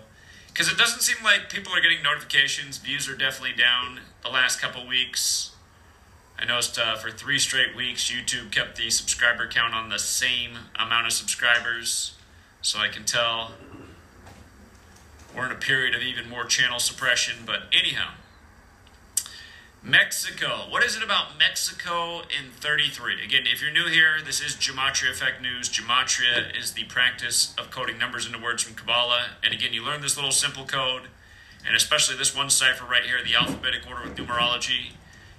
Because 0.46 0.70
it 0.70 0.76
doesn't 0.76 1.00
seem 1.00 1.16
like 1.24 1.50
people 1.50 1.72
are 1.72 1.80
getting 1.80 2.02
notifications. 2.02 2.78
Views 2.78 3.08
are 3.08 3.16
definitely 3.16 3.56
down 3.56 4.00
the 4.22 4.28
last 4.28 4.60
couple 4.60 4.86
weeks. 4.86 5.50
I 6.38 6.44
noticed 6.44 6.78
uh, 6.78 6.96
for 6.96 7.10
three 7.10 7.38
straight 7.38 7.74
weeks, 7.74 8.10
YouTube 8.10 8.52
kept 8.52 8.76
the 8.76 8.90
subscriber 8.90 9.48
count 9.48 9.74
on 9.74 9.88
the 9.88 9.98
same 9.98 10.58
amount 10.78 11.06
of 11.06 11.12
subscribers. 11.12 12.14
So 12.60 12.78
I 12.78 12.88
can 12.88 13.04
tell 13.04 13.52
we're 15.34 15.46
in 15.46 15.52
a 15.52 15.56
period 15.56 15.94
of 15.94 16.02
even 16.02 16.28
more 16.28 16.44
channel 16.44 16.78
suppression. 16.78 17.44
But 17.46 17.62
anyhow, 17.72 18.12
Mexico. 19.82 20.66
What 20.68 20.84
is 20.84 20.96
it 20.96 21.02
about 21.02 21.36
Mexico 21.36 22.20
in 22.20 22.52
33? 22.52 23.24
Again, 23.24 23.42
if 23.52 23.60
you're 23.60 23.72
new 23.72 23.88
here, 23.88 24.18
this 24.24 24.40
is 24.40 24.54
Gematria 24.54 25.10
Effect 25.10 25.42
News. 25.42 25.68
Gematria 25.68 26.56
is 26.56 26.72
the 26.72 26.84
practice 26.84 27.52
of 27.58 27.70
coding 27.70 27.98
numbers 27.98 28.24
into 28.24 28.38
words 28.38 28.62
from 28.62 28.74
Kabbalah. 28.74 29.30
And 29.42 29.52
again, 29.52 29.72
you 29.72 29.84
learn 29.84 30.00
this 30.00 30.16
little 30.16 30.30
simple 30.30 30.64
code, 30.64 31.08
and 31.66 31.74
especially 31.74 32.16
this 32.16 32.34
one 32.34 32.48
cipher 32.48 32.84
right 32.84 33.02
here, 33.02 33.18
the 33.24 33.34
alphabetic 33.34 33.82
order 33.88 34.08
with 34.08 34.16
numerology. 34.16 34.92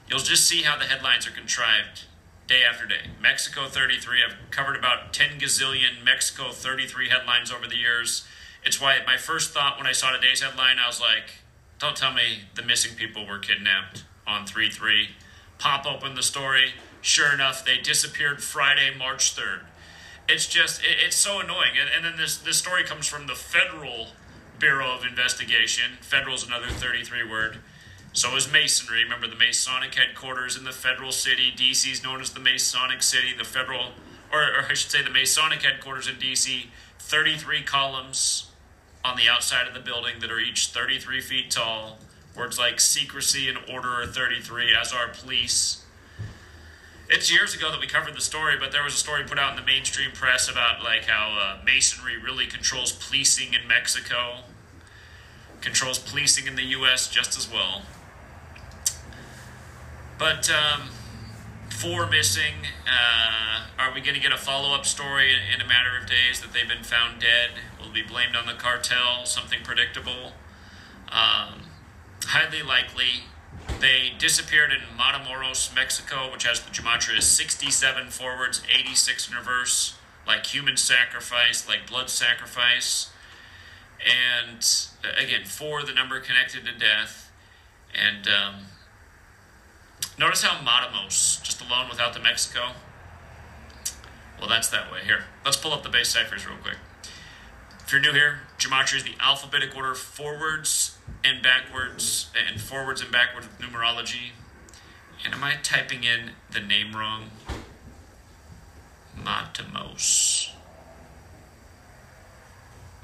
You'll 0.10 0.19
just 0.19 0.45
see 0.45 0.63
how 0.63 0.77
the 0.77 0.86
headlines 0.86 1.25
are 1.25 1.32
contrived 1.32 2.03
day 2.45 2.63
after 2.69 2.86
day. 2.86 3.12
Mexico 3.21 3.67
33. 3.67 4.17
I've 4.27 4.51
covered 4.51 4.75
about 4.75 5.13
10 5.13 5.39
gazillion 5.39 6.03
Mexico 6.03 6.51
33 6.51 7.08
headlines 7.08 7.49
over 7.49 7.65
the 7.65 7.77
years. 7.77 8.27
It's 8.65 8.80
why 8.80 8.97
my 9.06 9.17
first 9.17 9.54
thought 9.54 9.78
when 9.78 9.88
I 9.88 9.91
saw 9.91 10.12
today's 10.12 10.41
headline, 10.41 10.78
I 10.80 10.88
was 10.88 11.02
like, 11.02 11.32
don't 11.80 11.97
tell 11.97 12.13
me 12.13 12.43
the 12.56 12.63
missing 12.63 12.95
people 12.95 13.28
were 13.28 13.39
kidnapped 13.39 14.06
on 14.26 14.45
3 14.45 14.69
3. 14.69 15.10
Pop 15.58 15.86
open 15.86 16.15
the 16.15 16.23
story. 16.23 16.73
Sure 17.02 17.34
enough, 17.34 17.65
they 17.65 17.78
disappeared 17.78 18.41
Friday, 18.41 18.91
March 18.97 19.36
3rd. 19.36 19.62
It's 20.30 20.47
just, 20.47 20.82
it, 20.82 20.95
it's 21.06 21.17
so 21.17 21.41
annoying. 21.41 21.71
And, 21.80 21.89
and 21.93 22.06
then 22.06 22.17
this, 22.17 22.38
this 22.38 22.58
story 22.58 22.86
comes 22.86 23.06
from 23.08 23.28
the 23.28 23.36
Federal 23.36 24.08
Bureau 24.60 24.95
of 24.95 25.04
Investigation. 25.04 25.97
Federal 25.99 26.36
is 26.36 26.47
another 26.47 26.69
33 26.69 27.30
word. 27.30 27.58
So 28.13 28.34
is 28.38 28.49
Masonry. 28.49 29.04
Remember 29.04 29.28
the 29.28 29.36
Masonic 29.36 29.95
headquarters 29.95 30.56
in 30.56 30.63
the 30.63 30.71
federal 30.71 31.12
city. 31.12 31.52
DC 31.54 31.91
is 31.91 32.04
known 32.04 32.21
as 32.21 32.30
the 32.30 32.39
Masonic 32.39 33.04
City. 33.04 33.34
The 33.38 33.43
federal, 33.43 33.91
or, 34.32 34.41
or 34.41 34.65
I 34.69 34.73
should 34.73 34.91
say, 34.91 35.04
the 35.04 35.10
Masonic 35.10 35.63
headquarters 35.63 36.08
in 36.08 36.15
DC. 36.15 36.67
33 36.99 37.63
columns 37.63 38.52
on 39.03 39.17
the 39.17 39.27
outside 39.29 39.67
of 39.67 39.73
the 39.73 39.79
building 39.79 40.15
that 40.21 40.31
are 40.31 40.39
each 40.39 40.67
33 40.67 41.21
feet 41.21 41.51
tall. 41.51 41.97
Words 42.35 42.57
like 42.57 42.79
secrecy 42.79 43.47
and 43.47 43.57
order 43.69 44.01
are 44.01 44.07
33, 44.07 44.73
as 44.73 44.91
are 44.91 45.07
police. 45.07 45.83
It's 47.09 47.31
years 47.31 47.53
ago 47.53 47.69
that 47.69 47.79
we 47.79 47.85
covered 47.85 48.15
the 48.15 48.21
story, 48.21 48.55
but 48.59 48.71
there 48.71 48.83
was 48.83 48.93
a 48.93 48.97
story 48.97 49.23
put 49.23 49.37
out 49.37 49.51
in 49.51 49.55
the 49.57 49.65
mainstream 49.65 50.11
press 50.11 50.49
about 50.49 50.83
like 50.83 51.05
how 51.05 51.37
uh, 51.37 51.63
masonry 51.63 52.17
really 52.17 52.47
controls 52.47 52.91
policing 52.91 53.53
in 53.53 53.67
Mexico, 53.67 54.37
controls 55.61 55.99
policing 55.99 56.47
in 56.47 56.55
the 56.55 56.63
U.S. 56.63 57.09
just 57.09 57.37
as 57.37 57.51
well. 57.51 57.83
But 60.17 60.49
um, 60.49 60.89
four 61.84 62.08
missing. 62.08 62.54
Uh, 62.88 63.65
are 63.78 63.93
we 63.93 64.00
going 64.00 64.15
to 64.15 64.22
get 64.22 64.32
a 64.32 64.38
follow 64.38 64.74
up 64.74 64.86
story 64.86 65.34
in, 65.54 65.60
a 65.60 65.67
matter 65.67 65.98
of 66.02 66.08
days 66.08 66.39
that 66.39 66.54
they've 66.54 66.67
been 66.67 66.82
found 66.82 67.19
dead? 67.19 67.50
Will 67.78 67.91
be 67.91 68.02
blamed 68.02 68.38
on 68.38 68.46
the 68.46 68.54
cartel? 68.54 69.26
Something 69.26 69.60
predictable? 69.65 70.32
Um, 71.10 71.63
highly 72.24 72.63
likely. 72.63 73.26
They 73.82 74.13
disappeared 74.17 74.72
in 74.72 74.80
Matamoros, 74.98 75.76
Mexico, 75.76 76.32
which 76.32 76.46
has 76.46 76.62
the 76.62 76.72
gematria 76.72 77.22
67 77.22 78.12
forwards, 78.12 78.62
86 78.74 79.30
in 79.30 79.36
reverse, 79.36 79.98
like 80.26 80.46
human 80.46 80.78
sacrifice, 80.78 81.67
like 81.67 81.86
blood 81.86 82.10
sacrifice. 82.10 83.12
And 84.00 84.65
uh, 85.04 85.22
again, 85.22 85.43
four, 85.43 85.84
the 85.84 85.93
number 85.93 86.22
connected 86.22 86.63
to 86.63 86.72
death. 86.72 87.30
And 87.93 88.26
um, 88.30 88.56
notice 90.17 90.43
how 90.43 90.58
Matamos, 90.63 91.41
just 91.43 91.62
alone 91.62 91.89
without 91.89 92.13
the 92.13 92.19
Mexico. 92.19 92.69
Well, 94.39 94.49
that's 94.49 94.69
that 94.69 94.91
way. 94.91 94.99
Here, 95.06 95.26
let's 95.45 95.58
pull 95.58 95.73
up 95.73 95.84
the 95.84 95.89
base 95.89 96.10
ciphers 96.10 96.45
real 96.45 96.58
quick. 96.58 96.78
If 97.80 97.91
you're 97.91 98.02
new 98.02 98.13
here, 98.13 98.41
gematria 98.58 98.97
is 98.97 99.04
the 99.04 99.15
alphabetic 99.19 99.76
order 99.76 99.93
forwards 99.93 100.97
and 101.23 101.41
backwards, 101.43 102.30
and 102.49 102.60
forwards 102.60 103.02
and 103.02 103.12
backwards 103.12 103.47
with 103.47 103.60
numerology. 103.60 104.32
And 105.23 105.34
am 105.34 105.43
I 105.43 105.56
typing 105.62 106.04
in 106.04 106.32
the 106.52 106.60
name 106.60 106.95
wrong? 106.95 107.32
Matamos. 109.17 110.49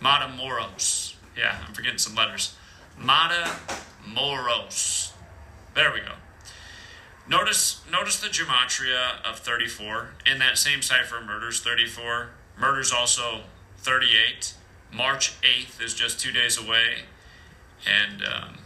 Matamoros. 0.02 1.15
Yeah, 1.38 1.58
I'm 1.65 1.74
forgetting 1.74 2.00
some 2.00 2.15
letters. 2.15 2.56
Matamoros. 3.00 3.74
There 5.76 5.91
we 5.93 6.00
go. 6.00 6.13
Notice 7.30 7.82
notice 7.92 8.20
the 8.20 8.28
gematria 8.28 9.24
of 9.24 9.38
34. 9.39 10.10
In 10.26 10.39
that 10.39 10.58
same 10.58 10.82
cipher, 10.82 11.22
murders 11.22 11.62
34. 11.62 12.32
Murders 12.58 12.92
also 12.92 13.42
38. 13.78 14.56
March 14.92 15.39
8th 15.42 15.80
is 15.80 15.94
just 15.94 16.20
two 16.20 16.32
days 16.32 16.58
away 16.58 17.04
and 17.86 18.24
um, 18.24 18.58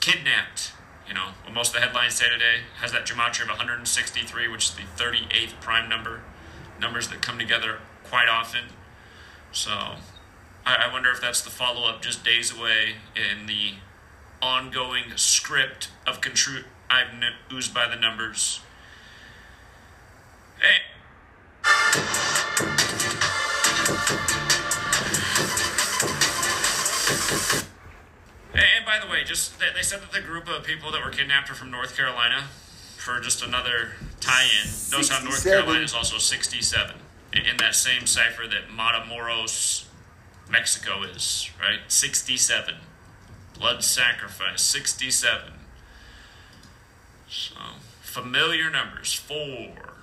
kidnapped. 0.00 0.72
You 1.06 1.14
know, 1.14 1.28
what 1.44 1.54
most 1.54 1.68
of 1.68 1.74
the 1.74 1.86
headlines 1.86 2.14
say 2.14 2.28
today 2.28 2.62
has 2.80 2.90
that 2.90 3.06
gematria 3.06 3.42
of 3.42 3.48
163, 3.50 4.48
which 4.48 4.70
is 4.70 4.74
the 4.74 4.82
38th 5.02 5.60
prime 5.60 5.88
number, 5.88 6.22
numbers 6.80 7.06
that 7.08 7.22
come 7.22 7.38
together 7.38 7.78
quite 8.02 8.28
often. 8.28 8.64
So 9.52 9.70
I, 10.66 10.86
I 10.88 10.92
wonder 10.92 11.10
if 11.12 11.20
that's 11.20 11.42
the 11.42 11.50
follow 11.50 11.88
up, 11.88 12.02
just 12.02 12.24
days 12.24 12.52
away 12.52 12.96
in 13.14 13.46
the 13.46 13.74
ongoing 14.42 15.04
script 15.14 15.90
of 16.06 16.20
contru- 16.20 16.64
I've 16.90 17.06
oozed 17.52 17.72
by 17.72 17.86
the 17.86 17.94
numbers. 17.94 18.60
Hey. 20.58 20.82
And 28.52 28.84
by 28.84 28.98
the 28.98 29.10
way, 29.10 29.22
just 29.24 29.58
they 29.60 29.82
said 29.82 30.02
that 30.02 30.10
the 30.12 30.20
group 30.20 30.48
of 30.48 30.64
people 30.64 30.90
that 30.90 31.04
were 31.04 31.12
kidnapped 31.12 31.48
are 31.48 31.54
from 31.54 31.70
North 31.70 31.96
Carolina. 31.96 32.44
For 32.96 33.18
just 33.20 33.42
another 33.42 33.92
tie-in, 34.20 34.68
notice 34.90 35.08
how 35.08 35.24
North 35.24 35.42
Carolina 35.42 35.82
is 35.82 35.94
also 35.94 36.18
67 36.18 36.96
in 37.32 37.46
in 37.46 37.56
that 37.56 37.74
same 37.74 38.04
cipher 38.04 38.46
that 38.46 38.68
Matamoros, 38.68 39.86
Mexico 40.50 41.02
is 41.04 41.50
right. 41.58 41.78
67, 41.88 42.74
blood 43.58 43.82
sacrifice. 43.82 44.60
67. 44.60 45.59
So 47.30 47.54
familiar 48.00 48.70
numbers. 48.70 49.14
Four. 49.14 49.94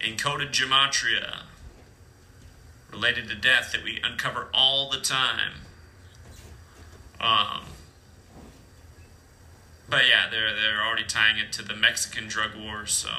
Encoded 0.00 0.50
gematria 0.50 1.40
related 2.92 3.28
to 3.28 3.34
death 3.34 3.72
that 3.72 3.82
we 3.82 4.00
uncover 4.02 4.48
all 4.54 4.90
the 4.90 5.00
time. 5.00 5.52
Um, 7.20 7.64
but 9.88 10.02
yeah, 10.08 10.28
they're 10.30 10.54
they're 10.54 10.86
already 10.86 11.04
tying 11.04 11.38
it 11.38 11.50
to 11.54 11.62
the 11.62 11.74
Mexican 11.74 12.28
drug 12.28 12.50
war, 12.54 12.86
so 12.86 13.10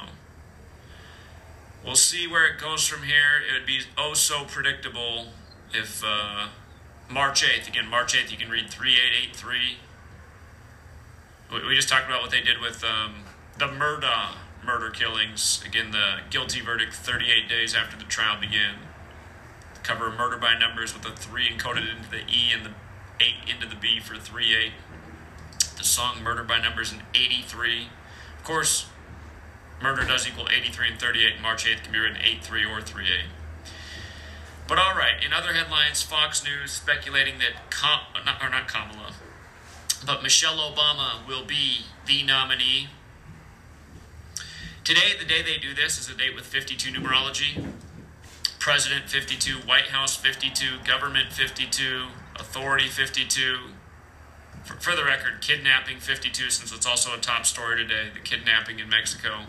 we'll 1.84 1.96
see 1.96 2.28
where 2.28 2.46
it 2.46 2.60
goes 2.60 2.88
from 2.88 3.04
here. 3.04 3.42
It 3.48 3.54
would 3.54 3.66
be 3.66 3.82
oh 3.98 4.14
so 4.14 4.46
predictable 4.46 5.28
if 5.74 6.04
uh, 6.06 6.48
March 7.10 7.44
eighth 7.44 7.68
again. 7.68 7.88
March 7.88 8.16
eighth, 8.16 8.32
you 8.32 8.38
can 8.38 8.50
read 8.50 8.70
three 8.70 8.94
eight 8.94 9.30
eight 9.30 9.36
three. 9.36 9.78
We 11.52 11.76
just 11.76 11.90
talked 11.90 12.06
about 12.06 12.22
what 12.22 12.30
they 12.30 12.42
did 12.42 12.60
with 12.62 12.84
um, 12.84 13.24
the 13.58 13.66
Murdaugh 13.66 14.36
murder 14.64 14.92
killings. 14.92 15.64
Again, 15.66 15.92
the 15.92 16.20
guilty 16.30 16.62
verdict 16.62 16.94
38 16.94 17.50
days 17.50 17.74
after 17.74 17.98
the 17.98 18.04
trial 18.04 18.40
began. 18.40 18.76
Cover 19.82 20.12
murder 20.12 20.38
by 20.38 20.58
numbers 20.58 20.94
with 20.94 21.02
the 21.02 21.10
3 21.10 21.50
encoded 21.50 21.90
into 21.90 22.10
the 22.10 22.20
E 22.30 22.52
and 22.54 22.66
the 22.66 22.72
8 23.20 23.34
into 23.50 23.68
the 23.68 23.76
B 23.76 24.00
for 24.00 24.16
3 24.16 24.56
8. 24.56 24.72
The 25.78 25.84
song 25.84 26.22
Murder 26.22 26.44
by 26.44 26.60
Numbers 26.60 26.92
in 26.92 27.02
83. 27.16 27.88
Of 28.38 28.44
course, 28.44 28.88
murder 29.82 30.04
does 30.04 30.28
equal 30.28 30.48
83 30.50 30.92
and 30.92 31.00
38. 31.00 31.42
March 31.42 31.66
8th 31.66 31.84
can 31.84 31.92
be 31.92 32.00
written 32.00 32.18
8 32.22 32.44
3 32.44 32.66
or 32.66 32.82
3 32.82 33.06
8. 33.06 33.12
But 34.68 34.78
all 34.78 34.94
right, 34.94 35.24
in 35.26 35.34
other 35.34 35.54
headlines, 35.54 36.04
Fox 36.04 36.46
News 36.46 36.72
speculating 36.72 37.40
that, 37.40 37.72
Com- 37.72 38.02
not, 38.24 38.44
or 38.44 38.50
not 38.50 38.68
Kamala, 38.68 39.14
but 40.06 40.24
Michelle 40.24 40.58
Obama 40.58 41.28
will 41.28 41.46
be 41.46 41.86
the 42.06 42.24
nominee. 42.24 42.88
Today, 44.84 45.14
the 45.20 45.26
day 45.26 45.42
they 45.42 45.58
do 45.58 45.74
this, 45.74 46.00
is 46.00 46.10
a 46.10 46.16
date 46.16 46.36
with 46.36 46.46
52 46.46 46.92
numerology. 46.92 47.66
President 48.60 49.10
52, 49.10 49.68
White 49.68 49.88
House 49.88 50.16
52, 50.16 50.80
Government 50.86 51.32
52, 51.32 52.08
Authority 52.36 52.88
52. 52.88 53.58
For, 54.64 54.74
for 54.76 54.96
the 54.96 55.04
record, 55.04 55.42
kidnapping 55.42 56.00
52, 56.00 56.50
since 56.50 56.72
it's 56.74 56.86
also 56.86 57.14
a 57.16 57.18
top 57.18 57.46
story 57.46 57.78
today, 57.78 58.10
the 58.14 58.20
kidnapping 58.20 58.80
in 58.80 58.90
Mexico. 58.90 59.42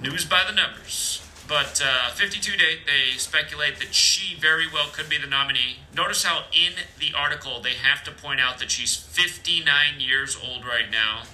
News 0.00 0.24
by 0.24 0.44
the 0.48 0.54
numbers. 0.54 1.23
But 1.46 1.82
uh, 1.84 2.10
52 2.10 2.56
date, 2.56 2.80
they 2.86 3.18
speculate 3.18 3.78
that 3.78 3.94
she 3.94 4.34
very 4.34 4.66
well 4.66 4.88
could 4.90 5.10
be 5.10 5.18
the 5.18 5.26
nominee. 5.26 5.78
Notice 5.94 6.24
how 6.24 6.44
in 6.52 6.72
the 6.98 7.16
article 7.16 7.60
they 7.60 7.74
have 7.74 8.02
to 8.04 8.10
point 8.10 8.40
out 8.40 8.58
that 8.60 8.70
she's 8.70 8.96
59 8.96 10.00
years 10.00 10.38
old 10.42 10.64
right 10.64 10.90
now. 10.90 11.24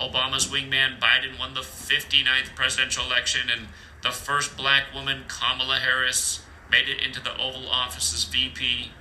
Obama's 0.00 0.46
wingman 0.46 0.98
Biden 0.98 1.38
won 1.38 1.52
the 1.52 1.60
59th 1.60 2.54
presidential 2.54 3.04
election, 3.04 3.50
and 3.50 3.68
the 4.02 4.10
first 4.10 4.56
black 4.56 4.94
woman, 4.94 5.24
Kamala 5.28 5.76
Harris, 5.76 6.42
made 6.70 6.88
it 6.88 7.02
into 7.04 7.20
the 7.20 7.36
Oval 7.36 7.68
Office 7.68 8.14
as 8.14 8.24
VP. 8.24 8.92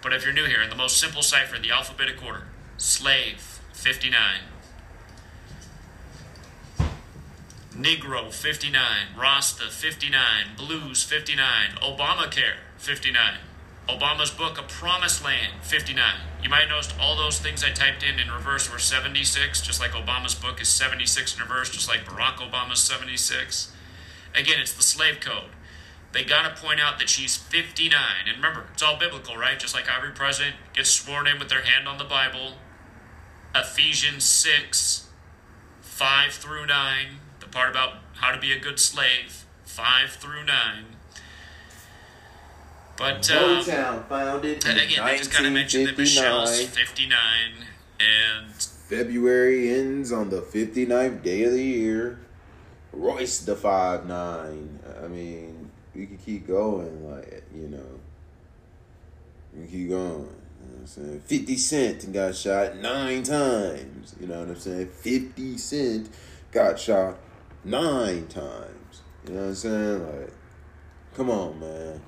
But 0.00 0.14
if 0.14 0.24
you're 0.24 0.32
new 0.32 0.46
here, 0.46 0.62
in 0.62 0.70
the 0.70 0.76
most 0.76 0.98
simple 0.98 1.22
cipher, 1.22 1.58
the 1.58 1.70
alphabetic 1.70 2.24
order, 2.24 2.44
slave, 2.78 3.60
59. 3.74 4.40
Negro 7.78 8.32
59, 8.32 8.74
Rasta 9.16 9.70
59, 9.70 10.20
Blues 10.56 11.04
59, 11.04 11.44
Obamacare 11.80 12.56
59, 12.76 13.38
Obama's 13.88 14.32
book 14.32 14.58
A 14.58 14.62
Promised 14.64 15.24
Land 15.24 15.62
59. 15.62 16.04
You 16.42 16.50
might 16.50 16.68
notice 16.68 16.92
all 17.00 17.14
those 17.14 17.38
things 17.38 17.62
I 17.62 17.70
typed 17.70 18.02
in 18.02 18.18
in 18.18 18.32
reverse 18.32 18.68
were 18.68 18.80
76, 18.80 19.62
just 19.62 19.80
like 19.80 19.92
Obama's 19.92 20.34
book 20.34 20.60
is 20.60 20.66
76 20.66 21.36
in 21.36 21.40
reverse, 21.40 21.70
just 21.70 21.88
like 21.88 22.04
Barack 22.04 22.38
Obama's 22.38 22.80
76. 22.80 23.72
Again, 24.34 24.58
it's 24.58 24.74
the 24.74 24.82
slave 24.82 25.20
code. 25.20 25.50
They 26.10 26.24
got 26.24 26.52
to 26.52 26.60
point 26.60 26.80
out 26.80 26.98
that 26.98 27.08
she's 27.08 27.36
59. 27.36 27.94
And 28.26 28.38
remember, 28.38 28.64
it's 28.72 28.82
all 28.82 28.98
biblical, 28.98 29.36
right? 29.36 29.56
Just 29.56 29.74
like 29.74 29.86
every 29.88 30.10
president 30.10 30.56
gets 30.74 30.90
sworn 30.90 31.28
in 31.28 31.38
with 31.38 31.48
their 31.48 31.62
hand 31.62 31.86
on 31.86 31.98
the 31.98 32.04
Bible. 32.04 32.54
Ephesians 33.54 34.24
6, 34.24 35.06
5 35.80 36.32
through 36.32 36.66
9 36.66 37.20
the 37.48 37.54
part 37.54 37.70
about 37.70 37.94
how 38.14 38.32
to 38.32 38.38
be 38.38 38.52
a 38.52 38.58
good 38.58 38.78
slave, 38.78 39.44
five 39.64 40.10
through 40.10 40.44
nine. 40.44 40.84
But 42.96 43.30
um, 43.30 43.60
Motown 43.60 44.08
founded 44.08 44.64
in 44.64 44.78
again, 44.78 45.04
they 45.04 45.18
just 45.18 45.30
kind 45.30 45.46
of 45.46 45.52
mentioned 45.52 45.86
that 45.86 45.98
Michelle's 45.98 46.60
59, 46.60 47.16
and 48.00 48.52
February 48.52 49.70
ends 49.70 50.10
on 50.10 50.30
the 50.30 50.40
59th 50.40 51.22
day 51.22 51.44
of 51.44 51.52
the 51.52 51.62
year. 51.62 52.18
Royce 52.92 53.40
the 53.40 53.54
five 53.54 54.06
nine. 54.06 54.80
I 55.04 55.06
mean, 55.06 55.70
we 55.94 56.06
could 56.06 56.24
keep 56.24 56.48
going, 56.48 57.08
like 57.08 57.44
you 57.54 57.68
know. 57.68 58.00
We 59.54 59.66
keep 59.66 59.90
going. 59.90 60.34
You 60.60 60.72
know 60.72 60.80
I'm 60.80 60.86
saying? 60.86 61.20
50 61.20 61.56
Cent 61.56 62.12
got 62.12 62.34
shot 62.34 62.76
nine 62.76 63.22
times. 63.22 64.16
You 64.18 64.26
know 64.26 64.40
what 64.40 64.48
I'm 64.48 64.58
saying? 64.58 64.88
50 64.88 65.58
Cent 65.58 66.08
got 66.50 66.80
shot 66.80 67.18
nine 67.64 68.26
times. 68.28 69.02
You 69.26 69.34
know 69.34 69.40
what 69.40 69.48
I'm 69.48 69.54
saying? 69.54 70.06
Like, 70.06 70.32
come 71.14 71.30
on, 71.30 71.60
man. 71.60 72.00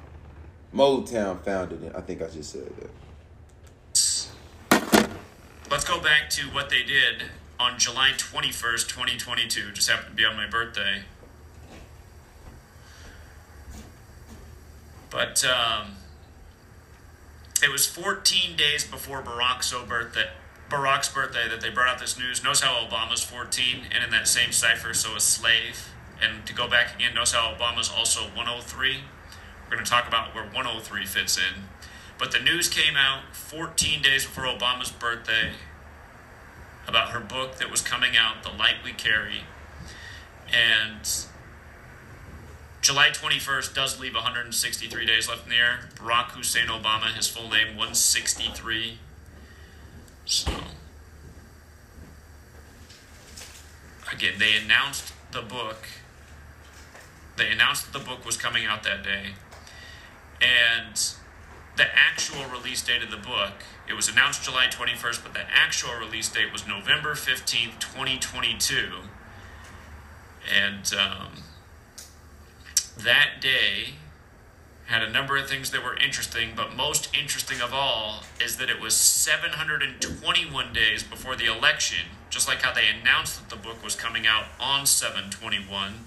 Motown 0.74 1.42
founded 1.44 1.82
it. 1.82 1.92
I 1.96 2.00
think 2.00 2.22
I 2.22 2.28
just 2.28 2.52
said 2.52 2.70
that. 2.76 2.90
let's 5.70 5.84
go 5.84 6.00
back 6.00 6.28
to 6.30 6.42
what 6.48 6.68
they 6.68 6.82
did 6.82 7.24
on 7.58 7.78
July 7.78 8.10
21st, 8.16 8.88
2022. 8.88 9.72
Just 9.72 9.88
happened 9.88 10.10
to 10.10 10.14
be 10.14 10.24
on 10.24 10.36
my 10.36 10.48
birthday. 10.48 11.02
But 15.10 15.44
um, 15.44 15.96
it 17.62 17.70
was 17.70 17.86
14 17.86 18.56
days 18.56 18.84
before 18.84 19.22
Barack's 19.22 19.72
birthday. 19.88 20.30
Barack's 20.70 21.08
birthday 21.08 21.48
that 21.48 21.60
they 21.60 21.68
brought 21.68 21.88
out 21.88 21.98
this 21.98 22.16
news. 22.16 22.44
Knows 22.44 22.60
how 22.60 22.86
Obama's 22.86 23.24
14, 23.24 23.86
and 23.92 24.04
in 24.04 24.10
that 24.10 24.28
same 24.28 24.52
cipher, 24.52 24.94
so 24.94 25.16
a 25.16 25.20
slave. 25.20 25.88
And 26.22 26.46
to 26.46 26.54
go 26.54 26.68
back 26.68 26.94
again, 26.94 27.12
knows 27.14 27.32
how 27.32 27.52
Obama's 27.52 27.90
also 27.90 28.22
103. 28.22 28.98
We're 29.64 29.76
going 29.76 29.84
to 29.84 29.90
talk 29.90 30.06
about 30.06 30.32
where 30.32 30.44
103 30.44 31.06
fits 31.06 31.36
in. 31.36 31.64
But 32.18 32.30
the 32.30 32.38
news 32.38 32.68
came 32.68 32.96
out 32.96 33.34
14 33.34 34.00
days 34.00 34.24
before 34.24 34.44
Obama's 34.44 34.92
birthday 34.92 35.52
about 36.86 37.10
her 37.10 37.20
book 37.20 37.56
that 37.56 37.70
was 37.70 37.80
coming 37.80 38.16
out, 38.16 38.44
The 38.44 38.50
Light 38.50 38.76
We 38.84 38.92
Carry. 38.92 39.42
And 40.52 41.00
July 42.80 43.10
21st 43.10 43.74
does 43.74 43.98
leave 43.98 44.14
163 44.14 45.04
days 45.04 45.28
left 45.28 45.44
in 45.44 45.50
the 45.50 45.56
air. 45.56 45.88
Barack 45.96 46.30
Hussein 46.30 46.66
Obama, 46.66 47.12
his 47.14 47.26
full 47.26 47.48
name, 47.48 47.68
163. 47.68 48.98
So, 50.30 50.52
again, 54.12 54.34
they 54.38 54.54
announced 54.54 55.12
the 55.32 55.42
book. 55.42 55.88
They 57.36 57.50
announced 57.50 57.92
that 57.92 57.98
the 57.98 58.04
book 58.04 58.24
was 58.24 58.36
coming 58.36 58.64
out 58.64 58.84
that 58.84 59.02
day. 59.02 59.30
And 60.40 60.94
the 61.76 61.86
actual 61.96 62.44
release 62.48 62.80
date 62.80 63.02
of 63.02 63.10
the 63.10 63.16
book, 63.16 63.54
it 63.88 63.94
was 63.94 64.08
announced 64.08 64.44
July 64.44 64.68
21st, 64.68 65.24
but 65.24 65.34
the 65.34 65.42
actual 65.52 65.94
release 65.98 66.28
date 66.28 66.52
was 66.52 66.64
November 66.64 67.14
15th, 67.14 67.80
2022. 67.80 68.88
And 70.48 70.94
um, 70.94 71.42
that 72.98 73.40
day, 73.40 73.94
had 74.90 75.04
a 75.04 75.10
number 75.10 75.36
of 75.36 75.48
things 75.48 75.70
that 75.70 75.84
were 75.84 75.96
interesting, 75.96 76.50
but 76.56 76.74
most 76.74 77.14
interesting 77.16 77.60
of 77.60 77.72
all 77.72 78.24
is 78.44 78.56
that 78.56 78.68
it 78.68 78.80
was 78.80 78.92
721 78.92 80.72
days 80.72 81.04
before 81.04 81.36
the 81.36 81.46
election, 81.46 82.06
just 82.28 82.48
like 82.48 82.62
how 82.62 82.72
they 82.74 82.88
announced 82.88 83.38
that 83.38 83.50
the 83.50 83.62
book 83.62 83.84
was 83.84 83.94
coming 83.94 84.26
out 84.26 84.46
on 84.58 84.84
721. 84.86 86.06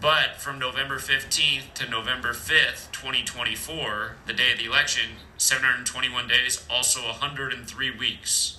But 0.00 0.40
from 0.40 0.58
November 0.58 0.98
15th 0.98 1.72
to 1.74 1.88
November 1.88 2.30
5th, 2.32 2.90
2024, 2.90 4.16
the 4.26 4.32
day 4.32 4.50
of 4.50 4.58
the 4.58 4.64
election, 4.64 5.18
721 5.38 6.26
days, 6.26 6.66
also 6.68 7.02
103 7.02 7.90
weeks 7.96 8.58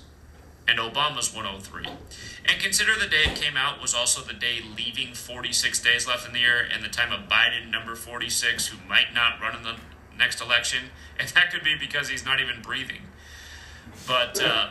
and 0.67 0.79
Obama's 0.79 1.33
103. 1.33 1.85
And 2.45 2.61
consider 2.61 2.93
the 2.99 3.07
day 3.07 3.23
it 3.25 3.35
came 3.35 3.55
out 3.55 3.81
was 3.81 3.93
also 3.93 4.21
the 4.21 4.33
day 4.33 4.59
leaving 4.75 5.13
46 5.13 5.81
days 5.81 6.07
left 6.07 6.27
in 6.27 6.33
the 6.33 6.39
year 6.39 6.65
and 6.71 6.83
the 6.83 6.89
time 6.89 7.11
of 7.11 7.29
Biden, 7.29 7.69
number 7.69 7.95
46, 7.95 8.67
who 8.67 8.77
might 8.87 9.13
not 9.13 9.39
run 9.41 9.55
in 9.55 9.63
the 9.63 9.75
next 10.17 10.41
election. 10.41 10.85
And 11.19 11.29
that 11.29 11.51
could 11.51 11.63
be 11.63 11.75
because 11.79 12.09
he's 12.09 12.25
not 12.25 12.39
even 12.39 12.61
breathing. 12.61 13.01
But 14.07 14.41
um, 14.41 14.69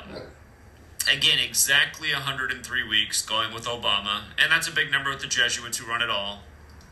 again, 1.13 1.39
exactly 1.39 2.13
103 2.13 2.89
weeks 2.89 3.23
going 3.23 3.55
with 3.55 3.65
Obama. 3.65 4.23
And 4.39 4.51
that's 4.51 4.69
a 4.69 4.73
big 4.73 4.91
number 4.91 5.11
with 5.11 5.21
the 5.21 5.27
Jesuits 5.27 5.79
who 5.79 5.89
run 5.89 6.03
it 6.03 6.11
all. 6.11 6.41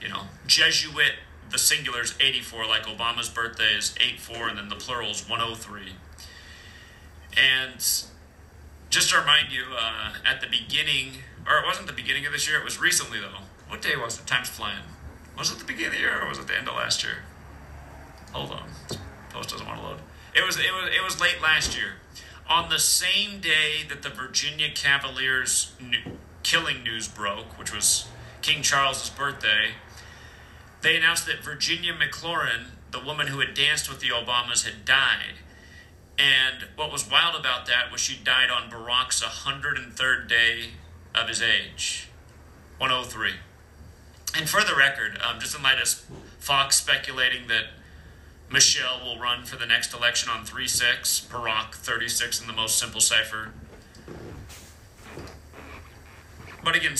You 0.00 0.08
know, 0.08 0.22
Jesuit, 0.46 1.12
the 1.50 1.58
singular 1.58 2.02
is 2.02 2.14
84, 2.20 2.66
like 2.66 2.86
Obama's 2.86 3.28
birthday 3.28 3.74
is 3.76 3.94
84, 4.00 4.48
and 4.48 4.58
then 4.58 4.68
the 4.68 4.76
plural 4.76 5.10
is 5.10 5.28
103. 5.28 5.92
And 7.36 8.04
just 8.92 9.08
to 9.10 9.18
remind 9.18 9.50
you, 9.50 9.64
uh, 9.76 10.12
at 10.24 10.42
the 10.42 10.46
beginning, 10.46 11.14
or 11.48 11.58
it 11.58 11.66
wasn't 11.66 11.86
the 11.86 11.94
beginning 11.94 12.26
of 12.26 12.32
this 12.32 12.46
year, 12.46 12.58
it 12.58 12.64
was 12.64 12.78
recently 12.78 13.18
though. 13.18 13.40
What 13.66 13.80
day 13.80 13.96
was 13.96 14.20
it? 14.20 14.26
Time's 14.26 14.50
flying. 14.50 14.84
Was 15.36 15.50
it 15.50 15.58
the 15.58 15.64
beginning 15.64 15.86
of 15.86 15.92
the 15.94 16.00
year 16.00 16.22
or 16.22 16.28
was 16.28 16.38
it 16.38 16.46
the 16.46 16.56
end 16.56 16.68
of 16.68 16.76
last 16.76 17.02
year? 17.02 17.24
Hold 18.32 18.52
on. 18.52 18.68
Post 19.30 19.48
doesn't 19.48 19.66
want 19.66 19.80
to 19.80 19.86
load. 19.86 20.00
It 20.34 20.44
was 20.44 20.58
it 20.58 20.72
was 20.72 20.90
it 20.94 21.02
was 21.02 21.20
late 21.20 21.40
last 21.42 21.76
year. 21.76 21.94
On 22.50 22.68
the 22.68 22.78
same 22.78 23.40
day 23.40 23.82
that 23.88 24.02
the 24.02 24.10
Virginia 24.10 24.68
Cavaliers 24.74 25.72
new, 25.80 26.18
killing 26.42 26.82
news 26.82 27.08
broke, 27.08 27.58
which 27.58 27.74
was 27.74 28.08
King 28.42 28.62
Charles's 28.62 29.08
birthday, 29.08 29.70
they 30.82 30.96
announced 30.98 31.24
that 31.26 31.42
Virginia 31.42 31.94
McLaurin, 31.94 32.72
the 32.90 33.00
woman 33.00 33.28
who 33.28 33.40
had 33.40 33.54
danced 33.54 33.88
with 33.88 34.00
the 34.00 34.08
Obamas, 34.08 34.66
had 34.66 34.84
died. 34.84 35.40
And 36.22 36.68
what 36.76 36.92
was 36.92 37.10
wild 37.10 37.34
about 37.34 37.66
that 37.66 37.90
was 37.90 38.00
she 38.00 38.16
died 38.22 38.48
on 38.48 38.70
Barack's 38.70 39.20
103rd 39.24 40.28
day 40.28 40.68
of 41.16 41.26
his 41.26 41.42
age, 41.42 42.08
103. 42.78 43.32
And 44.38 44.48
for 44.48 44.62
the 44.62 44.76
record, 44.76 45.18
um, 45.20 45.40
just 45.40 45.56
in 45.56 45.64
light 45.64 45.80
of 45.80 45.88
Fox 46.38 46.76
speculating 46.76 47.48
that 47.48 47.64
Michelle 48.48 49.00
will 49.04 49.18
run 49.18 49.44
for 49.44 49.56
the 49.56 49.66
next 49.66 49.92
election 49.92 50.30
on 50.30 50.44
3 50.44 50.68
6, 50.68 51.26
Barack 51.28 51.74
36 51.74 52.40
in 52.40 52.46
the 52.46 52.52
most 52.52 52.78
simple 52.78 53.00
cipher. 53.00 53.52
But 56.62 56.76
again, 56.76 56.94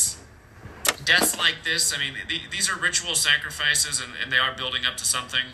deaths 1.04 1.38
like 1.38 1.62
this, 1.62 1.94
I 1.94 1.98
mean, 1.98 2.14
these 2.50 2.68
are 2.68 2.76
ritual 2.76 3.14
sacrifices 3.14 4.00
and, 4.00 4.14
and 4.20 4.32
they 4.32 4.38
are 4.38 4.52
building 4.52 4.84
up 4.84 4.96
to 4.96 5.04
something. 5.04 5.44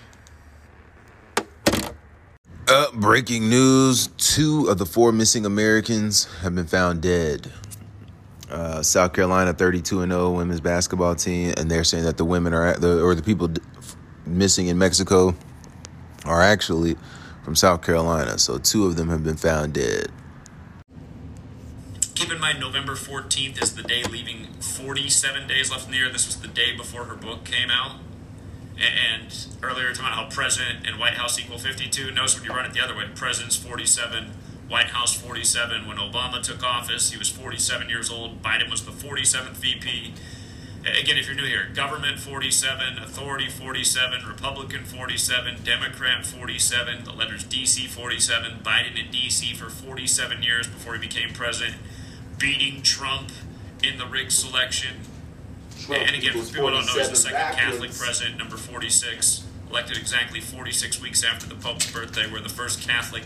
Breaking 2.92 3.48
news 3.48 4.08
two 4.18 4.66
of 4.68 4.76
the 4.76 4.84
four 4.84 5.10
missing 5.10 5.46
Americans 5.46 6.26
have 6.42 6.54
been 6.54 6.66
found 6.66 7.00
dead. 7.00 7.50
Uh, 8.50 8.82
South 8.82 9.14
Carolina 9.14 9.54
32 9.54 10.02
and 10.02 10.12
0 10.12 10.32
women's 10.32 10.60
basketball 10.60 11.14
team, 11.14 11.54
and 11.56 11.70
they're 11.70 11.84
saying 11.84 12.04
that 12.04 12.18
the 12.18 12.26
women 12.26 12.52
are 12.52 12.74
the 12.74 13.02
or 13.02 13.14
the 13.14 13.22
people 13.22 13.48
missing 14.26 14.66
in 14.66 14.76
Mexico 14.76 15.34
are 16.26 16.42
actually 16.42 16.96
from 17.42 17.56
South 17.56 17.80
Carolina. 17.80 18.38
So 18.38 18.58
two 18.58 18.84
of 18.84 18.96
them 18.96 19.08
have 19.08 19.24
been 19.24 19.38
found 19.38 19.72
dead. 19.72 20.08
Keep 22.14 22.32
in 22.32 22.38
mind, 22.38 22.60
November 22.60 22.96
14th 22.96 23.62
is 23.62 23.76
the 23.76 23.82
day 23.82 24.02
leaving 24.02 24.52
47 24.60 25.48
days 25.48 25.70
left 25.70 25.86
in 25.86 25.92
the 25.92 25.98
year. 25.98 26.10
This 26.10 26.26
was 26.26 26.36
the 26.40 26.48
day 26.48 26.76
before 26.76 27.04
her 27.04 27.14
book 27.14 27.44
came 27.44 27.70
out. 27.70 27.96
And 28.78 29.46
earlier, 29.62 29.92
talking 29.92 30.06
about 30.06 30.14
how 30.14 30.30
president 30.30 30.86
and 30.86 30.98
White 30.98 31.14
House 31.14 31.38
equal 31.38 31.58
52. 31.58 32.12
Notice 32.12 32.36
when 32.36 32.44
you 32.44 32.50
run 32.50 32.64
it 32.64 32.72
the 32.72 32.80
other 32.80 32.96
way, 32.96 33.04
president's 33.14 33.56
47, 33.56 34.26
White 34.68 34.86
House 34.86 35.14
47. 35.14 35.86
When 35.86 35.96
Obama 35.96 36.40
took 36.40 36.62
office, 36.62 37.10
he 37.10 37.18
was 37.18 37.28
47 37.28 37.88
years 37.88 38.08
old. 38.08 38.40
Biden 38.42 38.70
was 38.70 38.84
the 38.84 38.92
47th 38.92 39.54
VP. 39.54 40.14
Again, 40.86 41.18
if 41.18 41.26
you're 41.26 41.34
new 41.34 41.44
here, 41.44 41.68
government 41.74 42.20
47, 42.20 42.98
authority 42.98 43.48
47, 43.48 44.24
Republican 44.26 44.84
47, 44.84 45.62
Democrat 45.64 46.24
47, 46.24 47.04
the 47.04 47.12
letters 47.12 47.44
DC 47.44 47.88
47, 47.88 48.60
Biden 48.62 48.98
in 48.98 49.10
DC 49.10 49.56
for 49.56 49.68
47 49.68 50.42
years 50.42 50.68
before 50.68 50.94
he 50.94 51.00
became 51.00 51.34
president, 51.34 51.76
beating 52.38 52.80
Trump 52.82 53.30
in 53.82 53.98
the 53.98 54.06
rigged 54.06 54.32
selection. 54.32 54.98
And 55.90 56.16
again, 56.16 56.32
for 56.32 56.52
people 56.52 56.68
who 56.68 56.74
don't 56.74 56.86
know, 56.86 56.92
he's 56.92 57.08
the 57.08 57.16
47 57.16 57.16
second 57.16 57.56
Catholic 57.56 57.92
president, 57.92 58.38
number 58.38 58.56
46, 58.56 59.44
elected 59.70 59.96
exactly 59.96 60.40
46 60.40 61.00
weeks 61.00 61.24
after 61.24 61.46
the 61.46 61.54
Pope's 61.54 61.90
birthday, 61.90 62.30
where 62.30 62.42
the 62.42 62.48
first 62.48 62.86
Catholic 62.86 63.24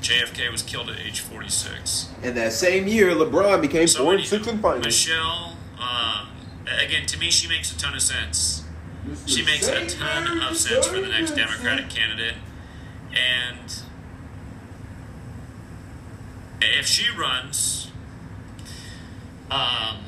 JFK 0.00 0.50
was 0.52 0.62
killed 0.62 0.88
at 0.88 1.00
age 1.00 1.20
46. 1.20 2.10
And 2.22 2.36
that 2.36 2.52
same 2.52 2.86
year, 2.86 3.10
LeBron 3.10 3.60
became 3.60 3.88
So 3.88 4.04
four 4.04 4.12
and 4.12 4.20
anyhow, 4.20 4.36
six 4.36 4.46
in 4.46 4.58
finals. 4.58 4.84
Michelle, 4.84 5.56
um, 5.80 6.28
again, 6.66 7.06
to 7.06 7.18
me, 7.18 7.30
she 7.30 7.48
makes 7.48 7.72
a 7.72 7.78
ton 7.78 7.94
of 7.94 8.02
sense. 8.02 8.62
She 9.26 9.44
makes 9.44 9.68
a 9.68 9.86
ton 9.86 10.42
of 10.42 10.56
sense 10.56 10.86
for 10.86 11.00
the 11.00 11.08
next 11.08 11.32
Democratic 11.32 11.88
candidate. 11.88 12.34
And 13.10 13.82
if 16.60 16.86
she 16.86 17.10
runs, 17.16 17.90
um, 19.50 19.98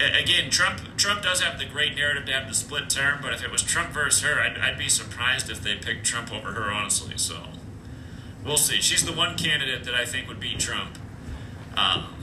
again, 0.00 0.50
Trump 0.50 0.80
Trump 0.96 1.22
does 1.22 1.40
have 1.42 1.58
the 1.58 1.64
great 1.66 1.94
narrative 1.96 2.26
to 2.26 2.32
have 2.32 2.48
the 2.48 2.54
split 2.54 2.88
term, 2.90 3.18
but 3.22 3.32
if 3.32 3.42
it 3.42 3.50
was 3.50 3.62
Trump 3.62 3.90
versus 3.90 4.22
her, 4.22 4.40
I'd, 4.40 4.58
I'd 4.58 4.78
be 4.78 4.88
surprised 4.88 5.50
if 5.50 5.62
they 5.62 5.76
picked 5.76 6.04
Trump 6.04 6.32
over 6.32 6.52
her, 6.52 6.70
honestly. 6.70 7.14
So 7.16 7.42
we'll 8.44 8.56
see. 8.56 8.76
She's 8.80 9.04
the 9.04 9.12
one 9.12 9.36
candidate 9.36 9.84
that 9.84 9.94
I 9.94 10.04
think 10.04 10.28
would 10.28 10.40
beat 10.40 10.58
Trump. 10.58 10.98
Um, 11.76 12.14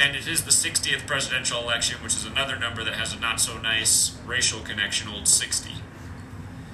and 0.00 0.16
it 0.16 0.26
is 0.26 0.42
the 0.42 0.50
60th 0.50 1.06
presidential 1.06 1.60
election, 1.62 2.02
which 2.02 2.14
is 2.14 2.26
another 2.26 2.58
number 2.58 2.82
that 2.82 2.94
has 2.94 3.14
a 3.14 3.20
not 3.20 3.40
so 3.40 3.58
nice 3.58 4.16
racial 4.26 4.60
connection, 4.60 5.08
old 5.08 5.28
60. 5.28 5.70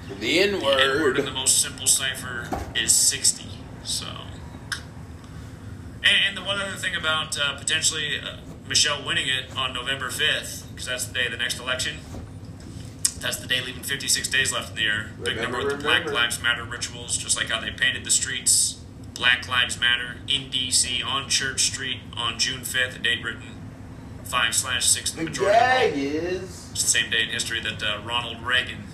The 0.09 0.14
N 0.14 0.18
The 0.20 0.40
N 0.40 0.62
word 0.62 1.01
word. 1.03 1.18
in 1.18 1.24
the 1.26 1.30
most 1.32 1.61
simple 1.61 1.86
cipher 1.86 2.49
is 2.74 2.92
60. 2.92 3.44
So. 3.84 4.07
And, 6.03 6.16
and 6.28 6.36
the 6.36 6.42
one 6.42 6.59
other 6.61 6.76
thing 6.76 6.96
about 6.96 7.38
uh, 7.38 7.59
potentially 7.59 8.18
uh, 8.18 8.36
Michelle 8.68 9.04
winning 9.04 9.26
it 9.28 9.56
on 9.56 9.72
November 9.72 10.08
5th, 10.08 10.64
because 10.70 10.86
that's 10.86 11.06
the 11.06 11.14
day 11.14 11.24
of 11.26 11.32
the 11.32 11.38
next 11.38 11.58
election, 11.58 11.96
that's 13.20 13.38
the 13.38 13.46
day 13.48 13.60
leaving 13.64 13.82
56 13.82 14.28
days 14.28 14.52
left 14.52 14.70
in 14.70 14.76
the 14.76 14.82
year. 14.82 15.10
Big 15.22 15.36
number 15.38 15.58
with 15.58 15.70
the 15.70 15.76
Black. 15.82 16.04
Lives 16.10 16.40
Matter 16.42 16.64
rituals, 16.64 17.16
just 17.16 17.36
like 17.36 17.48
how 17.48 17.60
they 17.60 17.70
painted 17.70 18.04
the 18.04 18.10
streets. 18.10 18.74
Black 19.14 19.48
Lives 19.48 19.80
Matter 19.80 20.16
in 20.28 20.50
D.C. 20.50 21.02
on 21.02 21.28
Church 21.28 21.62
Street 21.62 21.98
on 22.16 22.38
June 22.38 22.60
5th, 22.60 22.96
a 22.96 22.98
date 23.00 23.24
written 23.24 23.42
5 24.24 24.54
slash 24.54 24.86
6 24.86 25.10
the 25.12 25.16
The 25.18 25.24
majority. 25.24 25.58
gag 25.58 25.92
is. 25.96 26.42
It's 26.70 26.82
the 26.84 26.88
same 26.90 27.10
day 27.10 27.22
in 27.24 27.30
history 27.30 27.60
that 27.60 27.82
uh, 27.82 28.00
Ronald 28.04 28.42
Reagan 28.46 28.84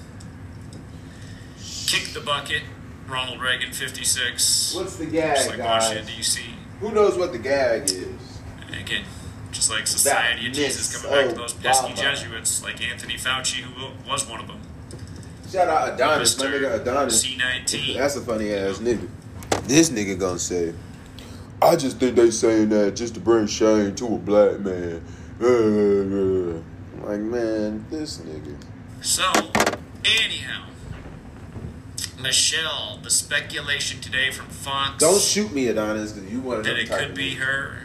kicked 1.86 2.14
the 2.14 2.20
bucket. 2.20 2.62
Ronald 3.06 3.42
Reagan, 3.42 3.72
56. 3.72 4.74
What's 4.74 4.96
the 4.96 5.04
gag, 5.06 5.46
like 5.48 5.58
guys? 5.58 5.82
Washington, 5.84 6.06
D.C. 6.16 6.40
Who 6.80 6.92
knows 6.92 7.18
what 7.18 7.32
the 7.32 7.38
gag 7.38 7.82
is? 7.90 8.06
Again, 8.72 9.04
just 9.64 9.78
like 9.78 9.86
Society 9.86 10.46
of 10.46 10.52
Jesus 10.52 10.94
coming 10.94 11.16
back 11.16 11.34
to 11.34 11.40
oh, 11.40 11.42
those 11.42 11.54
pesky 11.54 11.94
Jesuits 11.94 12.62
like 12.62 12.82
Anthony 12.86 13.14
Fauci, 13.14 13.60
who 13.60 13.92
was 14.08 14.28
one 14.28 14.40
of 14.40 14.46
them. 14.46 14.60
Shout 15.50 15.68
out 15.68 15.94
Adonis, 15.94 16.38
my 16.38 16.46
nigga 16.46 16.80
Adonis. 16.80 17.24
C19. 17.24 17.96
That's 17.96 18.16
a 18.16 18.20
funny 18.20 18.52
ass 18.52 18.78
nigga. 18.78 19.08
This 19.64 19.88
nigga 19.88 20.18
gonna 20.18 20.38
say, 20.38 20.74
I 21.62 21.76
just 21.76 21.98
think 21.98 22.16
they 22.16 22.30
saying 22.30 22.68
that 22.70 22.96
just 22.96 23.14
to 23.14 23.20
bring 23.20 23.46
shame 23.46 23.94
to 23.94 24.06
a 24.14 24.18
black 24.18 24.60
man. 24.60 25.02
Like, 27.04 27.20
man, 27.20 27.84
this 27.90 28.16
nigga. 28.16 28.56
So, 29.02 29.30
anyhow, 30.06 30.64
Michelle, 32.18 32.98
the 33.02 33.10
speculation 33.10 34.00
today 34.00 34.30
from 34.30 34.46
Fox 34.46 35.00
Don't 35.00 35.20
shoot 35.20 35.52
me, 35.52 35.68
Adonis, 35.68 36.12
because 36.12 36.32
you 36.32 36.40
want 36.40 36.64
to 36.64 36.70
that 36.70 36.78
it 36.78 36.88
could 36.88 37.14
be 37.14 37.34
her. 37.34 37.82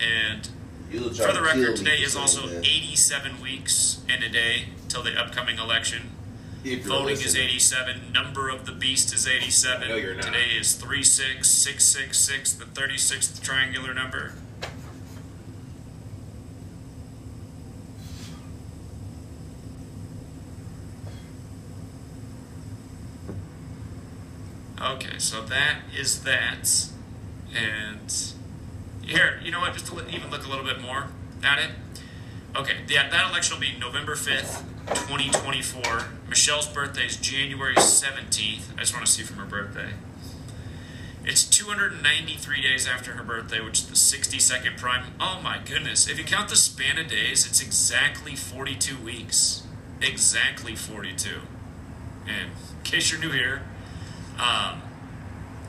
And 0.00 0.48
for 0.92 1.32
the 1.32 1.42
record, 1.42 1.76
today 1.76 1.98
is 1.98 2.14
also 2.16 2.46
that. 2.46 2.58
87 2.58 3.40
weeks 3.40 4.02
and 4.08 4.22
a 4.22 4.28
day 4.28 4.66
till 4.88 5.02
the 5.02 5.18
upcoming 5.18 5.58
election. 5.58 6.10
Voting 6.64 7.16
is 7.16 7.34
87. 7.34 8.12
Number 8.12 8.48
of 8.48 8.66
the 8.66 8.72
beast 8.72 9.12
is 9.14 9.26
87. 9.26 9.88
No, 9.88 9.96
you're 9.96 10.14
not. 10.14 10.24
Today 10.24 10.50
is 10.58 10.74
36666, 10.74 12.52
the 12.52 12.64
36th 12.66 13.42
triangular 13.42 13.92
number. 13.94 14.34
Okay, 24.80 25.18
so 25.18 25.42
that 25.42 25.78
is 25.96 26.22
that. 26.24 26.88
And 27.54 28.34
here, 29.02 29.40
you 29.42 29.50
know 29.50 29.60
what? 29.60 29.72
Just 29.72 29.86
to 29.86 30.08
even 30.08 30.30
look 30.30 30.46
a 30.46 30.48
little 30.48 30.64
bit 30.64 30.80
more 30.80 31.08
at 31.42 31.58
it. 31.58 31.70
Okay, 32.54 32.76
yeah, 32.88 33.08
that 33.08 33.30
election 33.30 33.56
will 33.56 33.62
be 33.62 33.78
November 33.78 34.14
5th, 34.14 34.62
2024. 34.88 36.04
Michelle's 36.28 36.68
birthday 36.68 37.06
is 37.06 37.16
January 37.16 37.74
17th. 37.74 38.74
I 38.76 38.80
just 38.80 38.92
want 38.92 39.06
to 39.06 39.10
see 39.10 39.22
from 39.22 39.36
her 39.36 39.46
birthday. 39.46 39.90
It's 41.24 41.44
293 41.44 42.62
days 42.62 42.86
after 42.88 43.12
her 43.12 43.22
birthday, 43.22 43.60
which 43.60 43.80
is 43.80 43.86
the 43.86 43.94
62nd 43.94 44.76
prime. 44.76 45.12
Oh 45.20 45.40
my 45.42 45.58
goodness. 45.64 46.08
If 46.08 46.18
you 46.18 46.24
count 46.24 46.48
the 46.48 46.56
span 46.56 46.98
of 46.98 47.08
days, 47.08 47.46
it's 47.46 47.62
exactly 47.62 48.34
42 48.34 48.98
weeks. 48.98 49.62
Exactly 50.00 50.74
42. 50.74 51.42
And 52.26 52.50
in 52.50 52.82
case 52.82 53.12
you're 53.12 53.20
new 53.20 53.30
here, 53.30 53.62
um, 54.38 54.82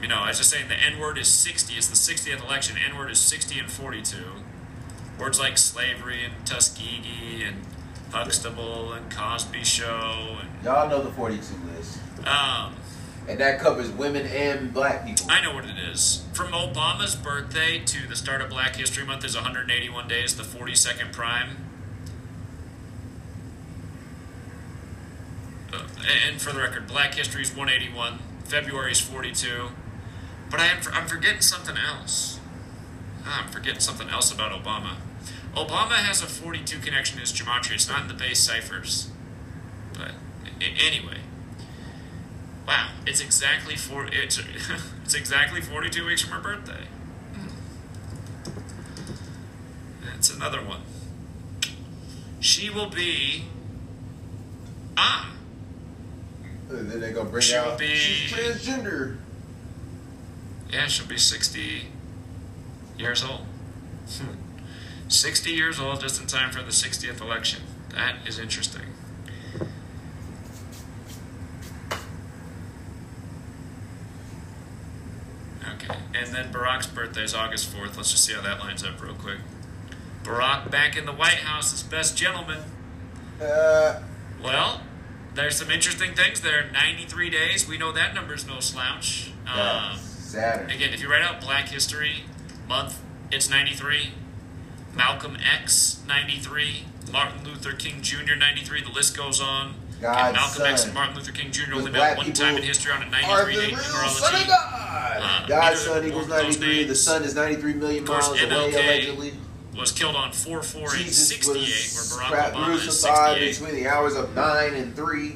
you 0.03 0.09
know, 0.09 0.17
I 0.17 0.27
was 0.27 0.37
just 0.37 0.49
saying 0.49 0.67
the 0.67 0.75
N 0.75 0.99
word 0.99 1.17
is 1.17 1.29
60. 1.29 1.75
It's 1.75 1.87
the 1.87 1.95
60th 1.95 2.43
election. 2.45 2.75
N 2.77 2.97
word 2.97 3.09
is 3.09 3.19
60 3.19 3.57
and 3.57 3.71
42. 3.71 4.17
Words 5.17 5.39
like 5.39 5.57
slavery 5.57 6.25
and 6.25 6.45
Tuskegee 6.45 7.43
and 7.47 7.61
Huxtable 8.11 8.91
and 8.91 9.09
Cosby 9.09 9.63
Show 9.63 10.37
and 10.41 10.49
Y'all 10.63 10.89
know 10.89 11.01
the 11.01 11.11
42 11.11 11.41
list. 11.73 11.99
um, 12.27 12.75
And 13.29 13.39
that 13.39 13.59
covers 13.61 13.89
women 13.91 14.25
and 14.27 14.73
black 14.73 15.05
people. 15.05 15.25
I 15.29 15.39
know 15.41 15.53
what 15.55 15.63
it 15.63 15.77
is. 15.77 16.25
From 16.33 16.47
Obama's 16.51 17.15
birthday 17.15 17.79
to 17.79 18.05
the 18.05 18.17
start 18.17 18.41
of 18.41 18.49
Black 18.49 18.75
History 18.75 19.05
Month 19.05 19.23
is 19.23 19.35
181 19.35 20.09
days, 20.09 20.35
the 20.35 20.43
42nd 20.43 21.13
prime. 21.13 21.55
Uh, 25.71 25.83
and 26.27 26.41
for 26.41 26.51
the 26.51 26.59
record, 26.59 26.87
Black 26.87 27.13
History 27.15 27.41
is 27.41 27.49
181, 27.55 28.19
February 28.43 28.91
is 28.91 28.99
42. 28.99 29.69
But 30.53 30.61
I 30.61 30.67
am, 30.67 30.77
I'm 30.93 31.07
forgetting 31.07 31.41
something 31.41 31.75
else. 31.75 32.39
Ah, 33.25 33.43
I'm 33.43 33.51
forgetting 33.51 33.79
something 33.79 34.07
else 34.09 34.31
about 34.31 34.51
Obama. 34.51 34.97
Obama 35.55 35.93
has 35.95 36.21
a 36.21 36.27
42 36.27 36.77
connection 36.77 37.15
to 37.15 37.21
his 37.21 37.33
gematria. 37.33 37.73
It's 37.73 37.89
not 37.89 38.03
in 38.03 38.07
the 38.07 38.13
base 38.13 38.37
ciphers. 38.37 39.09
But 39.93 40.11
anyway. 40.61 41.21
Wow, 42.67 42.89
it's 43.07 43.19
exactly 43.19 43.75
four. 43.75 44.05
It's 44.11 44.39
it's 45.03 45.15
exactly 45.15 45.59
forty-two 45.59 46.05
weeks 46.05 46.21
from 46.21 46.33
her 46.33 46.39
birthday. 46.39 46.85
That's 50.05 50.31
another 50.31 50.63
one. 50.63 50.81
She 52.39 52.69
will 52.69 52.89
be. 52.91 53.45
Ah, 54.95 55.33
then 56.69 56.99
they 57.01 57.11
gonna 57.11 57.27
bring 57.27 57.41
She 57.41 57.55
will 57.55 57.71
out 57.71 57.79
be- 57.79 57.95
she's 57.95 58.31
transgender. 58.31 59.17
Yeah, 60.73 60.87
she'll 60.87 61.07
be 61.07 61.17
sixty 61.17 61.87
years 62.97 63.23
old. 63.23 63.41
Hmm. 64.17 64.35
Sixty 65.09 65.51
years 65.51 65.79
old, 65.79 65.99
just 66.01 66.19
in 66.19 66.25
time 66.27 66.51
for 66.51 66.63
the 66.63 66.71
sixtieth 66.71 67.21
election. 67.21 67.61
That 67.93 68.15
is 68.27 68.39
interesting. 68.39 68.81
Okay, 75.75 75.95
and 76.13 76.27
then 76.33 76.51
Barack's 76.51 76.87
birthday 76.87 77.23
is 77.23 77.33
August 77.33 77.73
4th. 77.73 77.95
Let's 77.95 78.11
just 78.11 78.25
see 78.25 78.33
how 78.33 78.41
that 78.41 78.59
lines 78.59 78.83
up 78.83 79.01
real 79.01 79.13
quick. 79.13 79.37
Barack 80.23 80.69
back 80.69 80.97
in 80.97 81.05
the 81.05 81.13
White 81.13 81.39
House 81.45 81.73
as 81.73 81.83
best 81.83 82.17
gentleman. 82.17 82.59
Uh, 83.41 84.01
Well, 84.41 84.81
there's 85.35 85.55
some 85.57 85.71
interesting 85.71 86.13
things 86.15 86.41
there. 86.41 86.69
93 86.71 87.29
days. 87.29 87.67
We 87.67 87.77
know 87.77 87.91
that 87.93 88.13
number's 88.13 88.45
no 88.45 88.59
slouch. 88.59 89.31
Um, 89.47 89.97
that's 89.97 90.12
Saturn. 90.33 90.69
again, 90.71 90.93
if 90.93 91.01
you 91.01 91.09
write 91.09 91.21
out 91.21 91.39
Black 91.41 91.67
History 91.69 92.23
Month, 92.67 92.99
it's 93.31 93.49
93. 93.49 94.11
Malcolm 94.95 95.37
X, 95.37 96.01
93. 96.07 96.85
Martin 97.11 97.43
Luther 97.43 97.73
King 97.73 98.01
Jr., 98.01 98.35
93. 98.35 98.81
The 98.83 98.89
list 98.89 99.15
goes 99.15 99.39
on. 99.39 99.75
and 99.97 100.01
Malcolm 100.01 100.61
son. 100.61 100.67
X 100.71 100.85
and 100.85 100.93
Martin 100.93 101.15
Luther 101.15 101.31
King 101.31 101.51
Jr. 101.51 101.75
only 101.75 101.91
met 101.91 102.17
one 102.17 102.33
time 102.33 102.57
in 102.57 102.63
history 102.63 102.91
on 102.91 103.03
a 103.03 103.09
93 103.09 103.55
the 103.55 103.61
day 103.61 103.67
numerology. 103.73 104.09
son 104.09 104.41
of 104.41 104.47
God. 104.47 105.17
Uh, 105.21 105.47
God's 105.47 105.79
son 105.81 106.05
equals 106.05 106.23
of 106.23 106.29
those 106.29 106.57
93. 106.59 106.83
The 106.85 106.95
sun 106.95 107.23
is 107.23 107.35
93 107.35 107.73
million 107.75 108.03
Of 108.03 108.09
course, 108.09 108.27
miles 108.29 108.41
away, 108.41 108.73
allegedly. 108.73 109.33
was 109.77 109.91
killed 109.91 110.15
on 110.15 110.31
4 110.31 110.63
4 110.63 110.81
in 110.97 111.07
68, 111.07 111.53
where 111.53 111.61
Barack 111.61 112.53
Obama 112.53 112.73
is 112.75 112.99
68. 113.01 113.59
between 113.59 113.75
the 113.83 113.87
hours 113.87 114.15
of 114.15 114.33
9 114.35 114.73
and 114.73 114.95
3. 114.95 115.35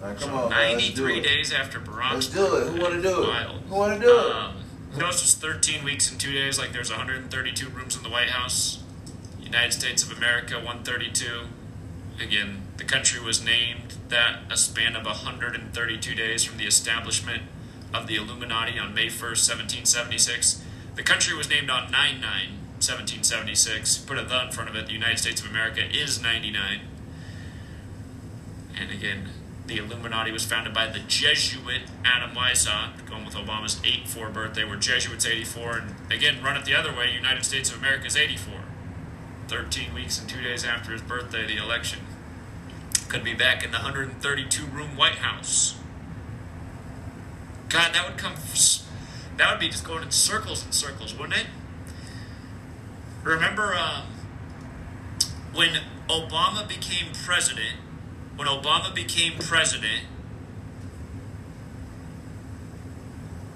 Right, 0.00 0.18
come 0.18 0.34
on, 0.34 0.50
man, 0.50 0.74
let's 0.74 0.90
do 0.90 1.02
93 1.04 1.18
it. 1.18 1.22
days 1.24 1.52
after 1.52 1.78
Barack's 1.78 2.14
Let's 2.14 2.26
do 2.28 2.56
it. 2.56 2.68
Who 2.68 2.80
want 2.80 2.94
to 2.94 3.02
do 3.02 3.22
it? 3.22 3.36
Who 3.68 3.74
want 3.74 4.00
to 4.00 4.06
do 4.06 4.18
it? 4.18 4.32
Um, 4.32 4.56
notice 4.96 5.22
it's 5.22 5.34
13 5.34 5.84
weeks 5.84 6.10
and 6.10 6.18
two 6.18 6.32
days. 6.32 6.58
Like 6.58 6.72
there's 6.72 6.90
132 6.90 7.68
rooms 7.68 7.96
in 7.96 8.02
the 8.02 8.08
White 8.08 8.30
House. 8.30 8.82
United 9.42 9.72
States 9.72 10.02
of 10.02 10.16
America 10.16 10.54
132. 10.54 11.46
Again, 12.22 12.62
the 12.76 12.84
country 12.84 13.20
was 13.20 13.44
named 13.44 13.96
that 14.08 14.40
a 14.50 14.56
span 14.56 14.94
of 14.94 15.04
132 15.04 16.14
days 16.14 16.44
from 16.44 16.56
the 16.58 16.66
establishment 16.66 17.42
of 17.92 18.06
the 18.06 18.16
Illuminati 18.16 18.78
on 18.78 18.94
May 18.94 19.08
1st, 19.08 19.48
1776. 19.48 20.62
The 20.94 21.02
country 21.02 21.36
was 21.36 21.48
named 21.48 21.68
on 21.68 21.90
9 21.90 22.20
9 22.20 22.30
1776. 22.80 23.98
Put 23.98 24.18
a 24.18 24.24
the 24.24 24.44
in 24.46 24.52
front 24.52 24.70
of 24.70 24.76
it. 24.76 24.86
The 24.86 24.92
United 24.92 25.18
States 25.18 25.42
of 25.42 25.50
America 25.50 25.82
is 25.84 26.22
99. 26.22 26.80
And 28.78 28.90
again, 28.90 29.28
the 29.70 29.78
Illuminati 29.78 30.32
was 30.32 30.44
founded 30.44 30.74
by 30.74 30.88
the 30.88 30.98
Jesuit 30.98 31.82
Adam 32.04 32.34
Weishaupt, 32.34 33.08
going 33.08 33.24
with 33.24 33.34
Obama's 33.34 33.80
84 33.84 34.30
birthday, 34.30 34.64
where 34.64 34.76
Jesuits 34.76 35.24
84, 35.24 35.78
and 35.78 36.12
again, 36.12 36.42
run 36.42 36.56
it 36.56 36.64
the 36.64 36.74
other 36.74 36.92
way, 36.92 37.12
United 37.14 37.44
States 37.44 37.70
of 37.70 37.78
America 37.78 38.06
is 38.06 38.16
84. 38.16 38.54
13 39.46 39.94
weeks 39.94 40.18
and 40.18 40.28
two 40.28 40.42
days 40.42 40.64
after 40.64 40.90
his 40.90 41.00
birthday, 41.02 41.46
the 41.46 41.56
election. 41.56 42.00
Could 43.08 43.22
be 43.22 43.32
back 43.32 43.64
in 43.64 43.70
the 43.70 43.78
132 43.78 44.66
room 44.66 44.96
White 44.96 45.18
House. 45.18 45.76
God, 47.68 47.94
that 47.94 48.08
would 48.08 48.18
come. 48.18 48.34
That 49.36 49.52
would 49.52 49.60
be 49.60 49.68
just 49.68 49.84
going 49.84 50.02
in 50.02 50.10
circles 50.10 50.64
and 50.64 50.74
circles, 50.74 51.16
wouldn't 51.16 51.38
it? 51.38 51.46
Remember 53.22 53.74
um, 53.74 54.02
when 55.54 55.78
Obama 56.08 56.68
became 56.68 57.12
president? 57.12 57.76
When 58.40 58.48
Obama 58.48 58.94
became 58.94 59.34
president, 59.38 60.04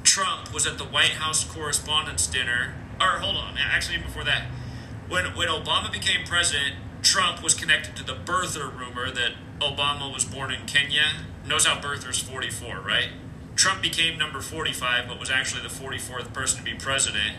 Trump 0.02 0.52
was 0.52 0.66
at 0.66 0.76
the 0.76 0.84
White 0.84 1.12
House 1.12 1.42
Correspondents' 1.42 2.26
Dinner. 2.26 2.74
Or 3.00 3.18
hold 3.18 3.38
on, 3.38 3.56
actually, 3.56 3.96
before 3.96 4.24
that, 4.24 4.42
when 5.08 5.24
when 5.34 5.48
Obama 5.48 5.90
became 5.90 6.26
president, 6.26 6.74
Trump 7.00 7.42
was 7.42 7.54
connected 7.54 7.96
to 7.96 8.04
the 8.04 8.12
birther 8.12 8.78
rumor 8.78 9.10
that 9.10 9.30
Obama 9.58 10.12
was 10.12 10.26
born 10.26 10.52
in 10.52 10.66
Kenya. 10.66 11.24
Knows 11.46 11.64
how 11.64 11.80
birther's 11.80 12.18
44, 12.18 12.80
right? 12.80 13.08
Trump 13.56 13.80
became 13.80 14.18
number 14.18 14.42
45, 14.42 15.08
but 15.08 15.18
was 15.18 15.30
actually 15.30 15.62
the 15.62 15.68
44th 15.68 16.34
person 16.34 16.58
to 16.58 16.62
be 16.62 16.74
president. 16.74 17.36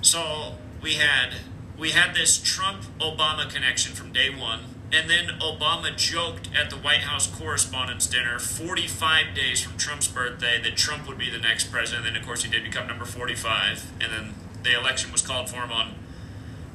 So 0.00 0.54
we 0.80 0.94
had 0.94 1.34
we 1.78 1.90
had 1.90 2.14
this 2.14 2.38
Trump 2.38 2.84
Obama 2.98 3.52
connection 3.52 3.92
from 3.92 4.14
day 4.14 4.30
one, 4.30 4.60
and 4.92 5.10
then 5.10 5.38
Obama 5.40 5.96
joked 5.96 6.48
at 6.56 6.70
the 6.70 6.76
White 6.76 7.00
House 7.00 7.26
Correspondents' 7.26 8.06
Dinner 8.06 8.38
45 8.38 9.34
days 9.34 9.60
from 9.60 9.76
Trump's 9.76 10.06
birthday 10.06 10.60
that 10.62 10.76
Trump 10.76 11.08
would 11.08 11.18
be 11.18 11.28
the 11.28 11.38
next 11.38 11.72
president. 11.72 12.06
And 12.06 12.14
then, 12.14 12.22
of 12.22 12.26
course, 12.26 12.44
he 12.44 12.50
did 12.50 12.62
become 12.62 12.86
number 12.86 13.04
45, 13.04 13.92
and 14.00 14.12
then 14.12 14.34
the 14.62 14.78
election 14.78 15.10
was 15.10 15.22
called 15.22 15.50
for 15.50 15.56
him 15.56 15.72
on 15.72 15.94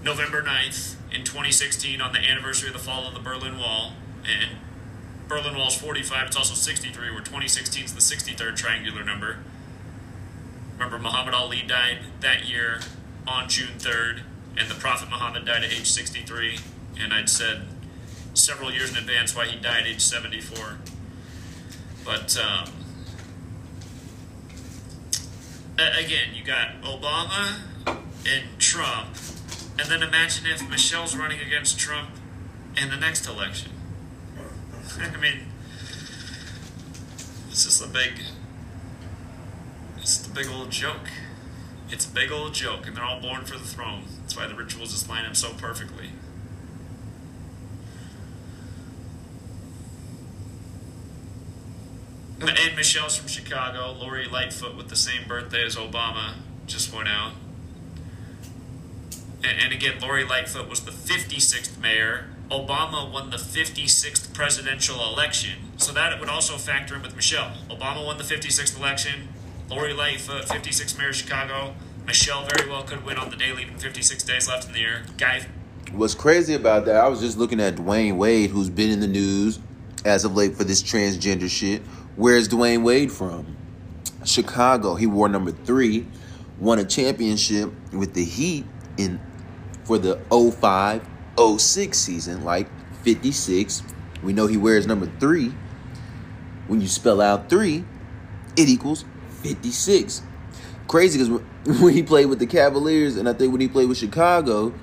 November 0.04 0.42
9th 0.42 0.96
in 1.14 1.24
2016 1.24 2.02
on 2.02 2.12
the 2.12 2.20
anniversary 2.20 2.68
of 2.68 2.74
the 2.74 2.80
fall 2.80 3.08
of 3.08 3.14
the 3.14 3.20
Berlin 3.20 3.58
Wall. 3.58 3.94
And 4.26 4.58
Berlin 5.28 5.56
Wall's 5.56 5.76
45, 5.76 6.28
it's 6.28 6.36
also 6.36 6.54
63, 6.54 7.12
where 7.12 7.20
2016 7.20 7.86
is 7.86 7.94
the 7.94 8.02
63rd 8.02 8.58
triangular 8.58 9.06
number. 9.06 9.38
Remember, 10.74 11.00
Muhammad 11.00 11.34
Ali 11.34 11.62
died 11.62 12.00
that 12.20 12.50
year 12.50 12.82
on 13.26 13.48
June 13.48 13.78
3rd, 13.78 14.22
and 14.58 14.70
the 14.70 14.76
Prophet 14.76 15.10
Muhammad 15.10 15.46
died 15.46 15.64
at 15.64 15.72
age 15.72 15.90
63. 15.90 16.58
And 17.00 17.14
I'd 17.14 17.30
said 17.30 17.62
several 18.34 18.72
years 18.72 18.92
in 18.92 18.98
advance 18.98 19.36
why 19.36 19.46
he 19.46 19.60
died 19.60 19.86
age 19.86 20.02
74. 20.02 20.78
But 22.04 22.38
um, 22.38 22.72
again, 25.78 26.30
you 26.34 26.44
got 26.44 26.82
Obama 26.82 27.60
and 27.86 28.60
Trump, 28.60 29.10
and 29.80 29.90
then 29.90 30.04
imagine 30.04 30.46
if 30.48 30.68
Michelle's 30.70 31.16
running 31.16 31.40
against 31.40 31.80
Trump 31.80 32.10
in 32.82 32.90
the 32.90 32.98
next 32.98 33.28
election. 33.28 33.72
I 35.00 35.18
mean, 35.18 35.46
it's 37.50 37.66
just 37.66 37.84
a 37.84 37.88
big, 37.88 38.22
it's 39.98 40.26
a 40.26 40.30
big 40.30 40.48
old 40.48 40.72
joke. 40.72 41.10
It's 41.90 42.06
a 42.06 42.10
big 42.10 42.32
old 42.32 42.54
joke, 42.54 42.88
and 42.88 42.96
they're 42.96 43.04
all 43.04 43.20
born 43.20 43.44
for 43.44 43.58
the 43.58 43.66
throne. 43.66 44.04
That's 44.22 44.38
why 44.38 44.48
the 44.48 44.56
rituals 44.56 44.92
just 44.92 45.10
line 45.10 45.26
up 45.26 45.36
so 45.36 45.52
perfectly. 45.54 46.12
Michelle's 52.76 53.16
from 53.16 53.28
Chicago. 53.28 53.92
Lori 53.92 54.28
Lightfoot 54.28 54.76
with 54.76 54.90
the 54.90 54.96
same 54.96 55.28
birthday 55.28 55.66
as 55.66 55.76
Obama 55.76 56.36
just 56.68 56.94
went 56.94 57.08
out. 57.08 57.34
And, 59.44 59.60
and 59.60 59.74
again, 59.74 60.00
Lori 60.02 60.24
Lightfoot 60.24 60.70
was 60.70 60.82
the 60.82 60.92
56th 60.92 61.80
mayor. 61.80 62.28
Obama 62.50 63.12
won 63.12 63.30
the 63.30 63.38
56th 63.38 64.34
presidential 64.34 65.02
election. 65.02 65.72
So 65.78 65.94
that 65.94 66.20
would 66.20 66.30
also 66.30 66.58
factor 66.58 66.96
in 66.96 67.02
with 67.02 67.16
Michelle. 67.16 67.54
Obama 67.70 68.06
won 68.06 68.18
the 68.18 68.24
56th 68.24 68.78
election. 68.78 69.30
Lori 69.70 69.94
Lightfoot, 69.94 70.46
56th 70.46 70.98
mayor 70.98 71.10
of 71.10 71.16
Chicago. 71.16 71.74
Michelle 72.06 72.46
very 72.46 72.70
well 72.70 72.84
could 72.84 73.06
win 73.06 73.18
on 73.18 73.30
the 73.30 73.38
day 73.38 73.54
leaving 73.54 73.78
56 73.78 74.24
days 74.24 74.48
left 74.48 74.68
in 74.68 74.74
the 74.74 74.80
year. 74.80 75.04
Guy, 75.18 75.46
What's 75.92 76.16
crazy 76.16 76.54
about 76.54 76.86
that, 76.86 76.96
I 76.96 77.10
was 77.10 77.20
just 77.20 77.38
looking 77.38 77.60
at 77.60 77.76
Dwyane 77.76 78.16
Wade, 78.16 78.50
who's 78.50 78.70
been 78.70 78.92
in 78.92 79.02
the 79.02 79.08
news 79.08 79.60
as 80.06 80.24
of 80.24 80.36
late 80.36 80.56
for 80.56 80.64
this 80.64 80.82
transgender 80.82 81.50
shit. 81.50 81.82
Where's 82.16 82.50
Dwyane 82.50 82.84
Wade 82.84 83.12
from? 83.12 83.56
Chicago. 84.26 84.96
He 84.96 85.08
wore 85.08 85.30
number 85.30 85.52
three, 85.52 86.08
won 86.60 86.80
a 86.80 86.86
championship 86.86 87.72
with 87.94 88.14
the 88.14 88.24
Heat 88.24 88.66
in 88.98 89.20
for 89.84 89.98
the 89.98 90.20
05 90.30 91.08
06 91.58 91.98
season, 91.98 92.44
like 92.44 92.68
56. 93.04 93.84
We 94.24 94.34
know 94.34 94.48
he 94.48 94.58
wears 94.58 94.86
number 94.86 95.08
three. 95.20 95.54
When 96.68 96.82
you 96.82 96.88
spell 96.88 97.22
out 97.22 97.50
three, 97.50 97.84
it 98.56 98.70
equals 98.70 99.06
56. 99.42 100.22
Crazy 100.88 101.20
because 101.20 101.42
when 101.82 101.94
he 101.94 102.04
played 102.04 102.26
with 102.26 102.40
the 102.40 102.46
Cavaliers, 102.46 103.16
and 103.16 103.28
I 103.28 103.34
think 103.34 103.52
when 103.52 103.62
he 103.62 103.68
played 103.68 103.88
with 103.90 103.98
Chicago, 103.98 104.74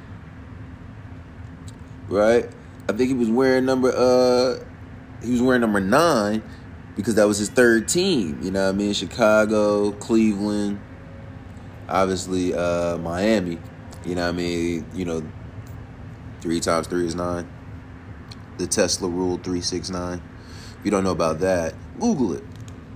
right? 2.09 2.49
I 2.89 2.93
think 2.93 3.09
he 3.09 3.15
was 3.15 3.31
wearing 3.31 3.67
number 3.67 3.93
uh 3.95 4.65
he 5.23 5.31
was 5.31 5.43
wearing 5.43 5.61
number 5.61 5.81
nine 5.81 6.43
because 6.99 7.15
that 7.15 7.29
was 7.29 7.39
his 7.39 7.49
third 7.49 7.87
team. 7.87 8.41
You 8.43 8.51
know 8.51 8.65
what 8.65 8.75
I 8.75 8.77
mean? 8.77 8.93
Chicago, 8.93 9.93
Cleveland, 9.93 10.81
obviously 11.89 12.53
uh 12.53 12.99
Miami. 12.99 13.59
You 14.05 14.17
know 14.17 14.23
what 14.23 14.31
I 14.31 14.33
mean? 14.33 14.85
You 14.93 15.05
know, 15.05 15.23
three 16.41 16.59
times 16.59 16.89
three 16.89 17.07
is 17.07 17.15
nine. 17.15 17.49
The 18.59 18.67
Tesla 18.67 19.09
rule 19.09 19.39
three 19.39 19.61
six 19.61 19.91
nine. 19.91 20.21
If 20.81 20.85
you 20.85 20.91
don't 20.91 21.05
know 21.05 21.13
about 21.13 21.39
that, 21.39 21.75
Google 22.01 22.35
it. 22.35 22.43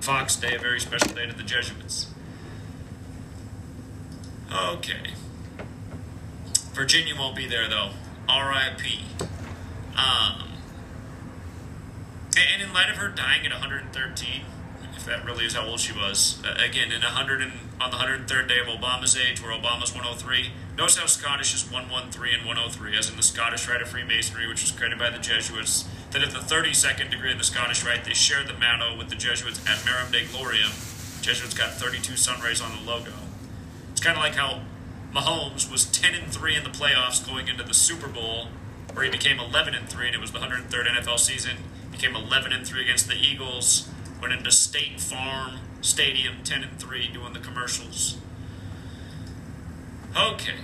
Fox 0.00 0.34
Day, 0.34 0.57
a 0.57 0.59
very 0.59 0.80
special 0.80 1.14
day 1.14 1.26
to 1.26 1.32
the 1.32 1.44
Jesuits. 1.44 2.09
Okay. 4.53 5.12
Virginia 6.72 7.14
won't 7.16 7.36
be 7.36 7.46
there 7.46 7.68
though. 7.68 7.90
R.I.P. 8.28 9.05
Um, 9.96 10.51
and, 12.37 12.62
in 12.62 12.72
light 12.72 12.91
of 12.91 12.97
her 12.97 13.09
dying 13.09 13.45
at 13.47 13.53
113, 13.53 14.43
if 14.95 15.07
that 15.07 15.24
really 15.24 15.45
is 15.45 15.55
how 15.55 15.66
old 15.66 15.80
she 15.80 15.93
was, 15.93 16.41
again 16.45 16.93
in 16.93 17.01
100 17.01 17.43
and 17.43 17.53
on 17.80 17.91
the 17.91 17.97
103rd 17.97 18.49
day 18.49 18.61
of 18.61 18.68
Obama's 18.68 19.16
age, 19.16 19.43
where 19.43 19.51
Obama's 19.51 19.93
103. 19.93 20.53
Notice 20.78 20.97
how 20.97 21.07
Scottish 21.07 21.55
is 21.55 21.68
113 21.70 22.39
and 22.39 22.47
103, 22.47 22.97
as 22.97 23.11
in 23.11 23.16
the 23.16 23.22
Scottish 23.22 23.68
Rite 23.68 23.83
of 23.83 23.89
Freemasonry, 23.89 24.47
which 24.47 24.62
was 24.62 24.70
created 24.70 24.99
by 24.99 25.11
the 25.11 25.18
Jesuits. 25.18 25.89
That 26.12 26.22
at 26.22 26.30
the 26.30 26.39
32nd 26.39 27.11
degree 27.11 27.33
of 27.33 27.39
the 27.39 27.45
Scottish 27.45 27.85
Rite, 27.85 28.05
they 28.05 28.14
share 28.14 28.45
the 28.45 28.53
motto 28.53 28.97
with 28.97 29.09
the 29.09 29.16
Jesuits 29.16 29.59
Ad 29.66 29.78
Majorem 29.78 30.12
Dei 30.12 30.24
Gloriam. 30.24 30.70
Jesuits 31.22 31.55
got 31.55 31.72
32 31.72 32.16
sun 32.16 32.41
rays 32.41 32.61
on 32.61 32.70
the 32.76 32.91
logo. 32.91 33.12
It's 33.91 34.01
kind 34.01 34.16
of 34.16 34.22
like 34.22 34.35
how 34.35 34.62
Mahomes 35.12 35.70
was 35.70 35.85
10 35.87 36.14
and 36.14 36.33
3 36.33 36.57
in 36.57 36.64
the 36.64 36.70
playoffs 36.70 37.26
going 37.26 37.49
into 37.49 37.64
the 37.64 37.74
Super 37.74 38.09
Bowl, 38.09 38.49
where 38.93 39.05
he 39.05 39.11
became 39.11 39.41
11 39.41 39.74
and 39.74 39.89
3, 39.89 40.07
and 40.07 40.14
it 40.14 40.20
was 40.20 40.33
the 40.33 40.39
103rd 40.39 40.87
NFL 40.87 41.18
season. 41.18 41.57
Became 42.03 42.16
11 42.16 42.53
and 42.53 42.66
3 42.66 42.82
against 42.82 43.07
the 43.07 43.14
Eagles. 43.14 43.88
Went 44.20 44.34
into 44.34 44.50
State 44.50 45.00
Farm 45.00 45.61
Stadium 45.82 46.42
10 46.42 46.64
and 46.64 46.76
3 46.76 47.12
doing 47.12 47.32
the 47.32 47.38
commercials. 47.38 48.16
Okay. 50.16 50.57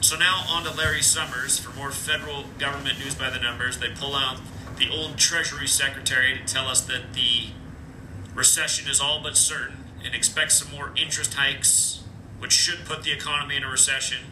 so 0.00 0.16
now 0.16 0.44
on 0.48 0.62
to 0.62 0.72
Larry 0.72 1.02
Summers 1.02 1.58
for 1.58 1.76
more 1.76 1.90
federal 1.90 2.44
government 2.60 3.00
news 3.00 3.16
by 3.16 3.28
the 3.28 3.40
numbers. 3.40 3.80
They 3.80 3.88
pull 3.88 4.14
out 4.14 4.38
the 4.76 4.88
old 4.88 5.18
Treasury 5.18 5.66
Secretary 5.66 6.38
to 6.38 6.44
tell 6.44 6.68
us 6.68 6.80
that 6.82 7.12
the 7.14 7.48
recession 8.36 8.88
is 8.88 9.00
all 9.00 9.20
but 9.20 9.36
certain 9.36 9.78
and 10.04 10.14
expect 10.14 10.52
some 10.52 10.70
more 10.70 10.92
interest 10.96 11.34
hikes, 11.34 12.04
which 12.38 12.52
should 12.52 12.84
put 12.84 13.02
the 13.02 13.10
economy 13.10 13.56
in 13.56 13.64
a 13.64 13.68
recession. 13.68 14.26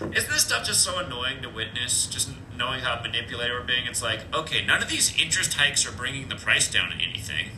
Isn't 0.00 0.12
this 0.12 0.42
stuff 0.42 0.64
just 0.64 0.84
so 0.84 1.00
annoying 1.00 1.42
to 1.42 1.48
witness? 1.48 2.06
Just 2.06 2.28
knowing 2.56 2.80
how 2.80 3.00
manipulated 3.02 3.52
we're 3.52 3.66
being. 3.66 3.86
It's 3.86 4.02
like, 4.02 4.20
okay, 4.34 4.64
none 4.64 4.82
of 4.82 4.88
these 4.88 5.14
interest 5.20 5.54
hikes 5.54 5.86
are 5.86 5.92
bringing 5.92 6.28
the 6.28 6.36
price 6.36 6.70
down 6.70 6.90
to 6.90 6.96
anything. 6.96 7.50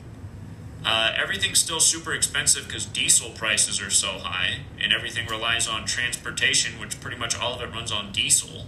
Uh, 0.84 1.12
everything's 1.16 1.58
still 1.58 1.80
super 1.80 2.12
expensive 2.12 2.66
because 2.66 2.86
diesel 2.86 3.30
prices 3.30 3.80
are 3.80 3.90
so 3.90 4.18
high, 4.18 4.60
and 4.80 4.92
everything 4.92 5.26
relies 5.26 5.68
on 5.68 5.84
transportation, 5.84 6.80
which 6.80 7.00
pretty 7.00 7.16
much 7.16 7.38
all 7.38 7.54
of 7.54 7.60
it 7.60 7.72
runs 7.74 7.90
on 7.90 8.12
diesel. 8.12 8.66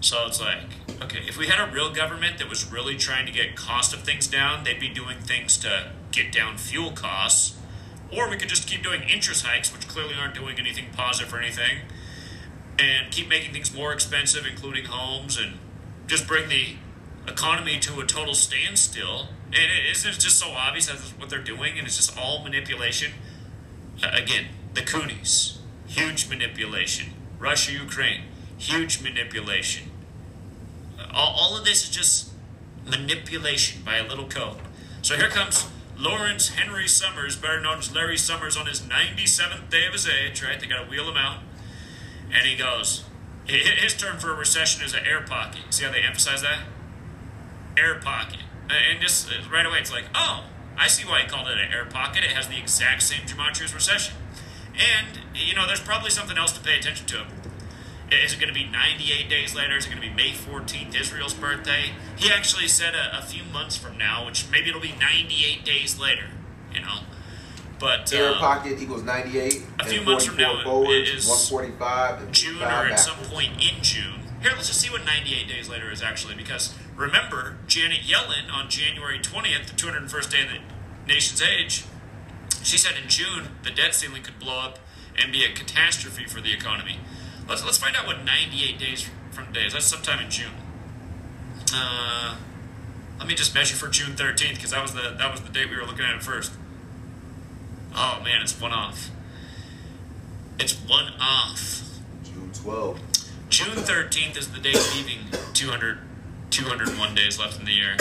So 0.00 0.26
it's 0.26 0.40
like, 0.40 0.58
okay, 1.02 1.20
if 1.26 1.38
we 1.38 1.46
had 1.46 1.66
a 1.66 1.72
real 1.72 1.92
government 1.92 2.38
that 2.38 2.48
was 2.48 2.70
really 2.70 2.96
trying 2.96 3.24
to 3.24 3.32
get 3.32 3.56
cost 3.56 3.94
of 3.94 4.02
things 4.02 4.26
down, 4.26 4.62
they'd 4.64 4.78
be 4.78 4.90
doing 4.90 5.18
things 5.18 5.56
to 5.58 5.92
get 6.12 6.30
down 6.30 6.58
fuel 6.58 6.90
costs. 6.90 7.56
Or 8.14 8.28
we 8.28 8.36
could 8.36 8.50
just 8.50 8.68
keep 8.68 8.82
doing 8.82 9.02
interest 9.02 9.46
hikes, 9.46 9.72
which 9.72 9.88
clearly 9.88 10.14
aren't 10.14 10.34
doing 10.34 10.58
anything 10.58 10.86
positive 10.92 11.32
or 11.32 11.38
anything, 11.38 11.78
and 12.78 13.10
keep 13.10 13.28
making 13.28 13.52
things 13.52 13.74
more 13.74 13.92
expensive, 13.92 14.46
including 14.46 14.86
homes, 14.86 15.38
and 15.38 15.58
just 16.06 16.26
bring 16.26 16.48
the 16.48 16.76
economy 17.26 17.78
to 17.80 18.00
a 18.00 18.06
total 18.06 18.34
standstill. 18.34 19.28
And 19.46 19.54
it 19.54 19.90
isn't 19.90 20.10
it 20.10 20.20
just 20.20 20.38
so 20.38 20.50
obvious 20.50 20.86
that's 20.86 21.10
what 21.12 21.30
they're 21.30 21.38
doing, 21.38 21.78
and 21.78 21.86
it's 21.86 21.96
just 21.96 22.18
all 22.18 22.42
manipulation. 22.42 23.12
Uh, 24.02 24.10
again, 24.12 24.46
the 24.74 24.80
Coonies, 24.80 25.58
huge 25.86 26.28
manipulation. 26.28 27.12
Russia, 27.38 27.72
Ukraine, 27.72 28.22
huge 28.56 29.02
manipulation. 29.02 29.90
Uh, 30.98 31.06
all, 31.12 31.34
all 31.38 31.58
of 31.58 31.64
this 31.64 31.84
is 31.84 31.90
just 31.90 32.30
manipulation 32.86 33.82
by 33.84 33.96
a 33.96 34.06
little 34.06 34.26
code. 34.26 34.56
So 35.02 35.16
here 35.16 35.28
comes 35.28 35.66
Lawrence 35.96 36.48
Henry 36.48 36.88
Summers, 36.88 37.36
better 37.36 37.60
known 37.60 37.78
as 37.78 37.94
Larry 37.94 38.16
Summers, 38.16 38.56
on 38.56 38.66
his 38.66 38.80
97th 38.80 39.70
day 39.70 39.86
of 39.86 39.92
his 39.92 40.08
age, 40.08 40.42
right? 40.42 40.58
They 40.58 40.66
got 40.66 40.84
to 40.84 40.90
wheel 40.90 41.08
him 41.08 41.16
out. 41.16 41.40
And 42.32 42.46
he 42.46 42.56
goes, 42.56 43.04
his 43.46 43.94
term 43.94 44.18
for 44.18 44.32
a 44.32 44.36
recession 44.36 44.84
is 44.84 44.94
an 44.94 45.04
air 45.06 45.22
pocket. 45.22 45.60
See 45.70 45.84
how 45.84 45.92
they 45.92 46.00
emphasize 46.00 46.42
that? 46.42 46.60
Air 47.76 47.96
pocket. 48.00 48.40
Uh, 48.70 48.74
And 48.90 49.00
just 49.00 49.28
uh, 49.28 49.34
right 49.52 49.66
away, 49.66 49.78
it's 49.78 49.92
like, 49.92 50.04
oh, 50.14 50.44
I 50.76 50.88
see 50.88 51.04
why 51.06 51.20
he 51.22 51.28
called 51.28 51.48
it 51.48 51.58
an 51.58 51.72
air 51.72 51.84
pocket. 51.84 52.24
It 52.24 52.30
has 52.30 52.48
the 52.48 52.58
exact 52.58 53.02
same 53.02 53.22
gematria 53.22 53.64
as 53.64 53.74
recession. 53.74 54.14
And, 54.74 55.20
you 55.34 55.54
know, 55.54 55.66
there's 55.66 55.80
probably 55.80 56.10
something 56.10 56.36
else 56.38 56.52
to 56.52 56.60
pay 56.60 56.78
attention 56.78 57.06
to. 57.08 57.26
Is 58.10 58.32
it 58.32 58.40
going 58.40 58.52
to 58.52 58.54
be 58.54 58.64
98 58.68 59.28
days 59.28 59.54
later? 59.54 59.76
Is 59.76 59.86
it 59.86 59.90
going 59.90 60.02
to 60.02 60.08
be 60.08 60.14
May 60.14 60.30
14th, 60.30 60.94
Israel's 60.98 61.34
birthday? 61.34 61.92
He 62.16 62.30
actually 62.30 62.68
said 62.68 62.94
a, 62.94 63.18
a 63.18 63.22
few 63.22 63.44
months 63.44 63.76
from 63.76 63.98
now, 63.98 64.26
which 64.26 64.50
maybe 64.50 64.68
it'll 64.68 64.80
be 64.80 64.94
98 64.98 65.64
days 65.64 65.98
later, 65.98 66.26
you 66.72 66.80
know. 66.80 67.00
But 67.84 68.10
Air 68.14 68.30
uh, 68.30 68.38
pocket 68.38 68.80
equals 68.80 69.02
98. 69.02 69.62
a 69.78 69.84
few 69.84 70.00
months 70.00 70.24
from 70.24 70.38
now 70.38 70.58
forwards, 70.64 71.10
is 71.10 71.28
145 71.28 72.32
June 72.32 72.62
or 72.62 72.64
at 72.64 72.98
some 72.98 73.18
point 73.26 73.52
in 73.60 73.82
June. 73.82 74.20
Here, 74.40 74.52
let's 74.52 74.68
just 74.68 74.80
see 74.80 74.88
what 74.88 75.04
98 75.04 75.46
days 75.46 75.68
later 75.68 75.90
is 75.90 76.02
actually, 76.02 76.34
because 76.34 76.74
remember, 76.96 77.58
Janet 77.66 77.98
Yellen 77.98 78.50
on 78.50 78.70
January 78.70 79.18
20th, 79.18 79.66
the 79.66 79.76
201st 79.76 80.30
day 80.30 80.42
of 80.44 80.48
the 80.48 81.12
nation's 81.12 81.42
age, 81.42 81.84
she 82.62 82.78
said 82.78 82.92
in 82.96 83.06
June 83.06 83.48
the 83.64 83.70
debt 83.70 83.94
ceiling 83.94 84.22
could 84.22 84.38
blow 84.38 84.60
up 84.60 84.78
and 85.22 85.30
be 85.30 85.44
a 85.44 85.52
catastrophe 85.52 86.24
for 86.24 86.40
the 86.40 86.54
economy. 86.54 87.00
Let's 87.46 87.62
let's 87.66 87.76
find 87.76 87.94
out 87.96 88.06
what 88.06 88.24
98 88.24 88.78
days 88.78 89.10
from 89.30 89.48
today 89.48 89.66
is. 89.66 89.74
That's 89.74 89.84
sometime 89.84 90.24
in 90.24 90.30
June. 90.30 90.52
Uh, 91.74 92.36
let 93.18 93.28
me 93.28 93.34
just 93.34 93.54
measure 93.54 93.76
for 93.76 93.88
June 93.88 94.16
13th 94.16 94.54
because 94.54 94.70
that 94.70 94.80
was 94.80 94.94
the 94.94 95.14
that 95.18 95.30
was 95.30 95.42
the 95.42 95.50
date 95.50 95.68
we 95.68 95.76
were 95.76 95.84
looking 95.84 96.06
at 96.06 96.14
at 96.14 96.22
first. 96.22 96.50
Oh 97.96 98.20
man, 98.24 98.42
it's 98.42 98.60
one 98.60 98.72
off. 98.72 99.10
It's 100.58 100.74
one 100.88 101.12
off. 101.20 101.82
June 102.24 102.50
12. 102.52 103.00
June 103.48 103.76
13th 103.76 104.36
is 104.36 104.50
the 104.50 104.58
day 104.58 104.74
leaving 104.94 105.20
200, 105.52 105.98
201 106.50 107.14
days 107.14 107.38
left 107.38 107.60
in 107.60 107.66
the 107.66 107.72
year. 107.72 107.96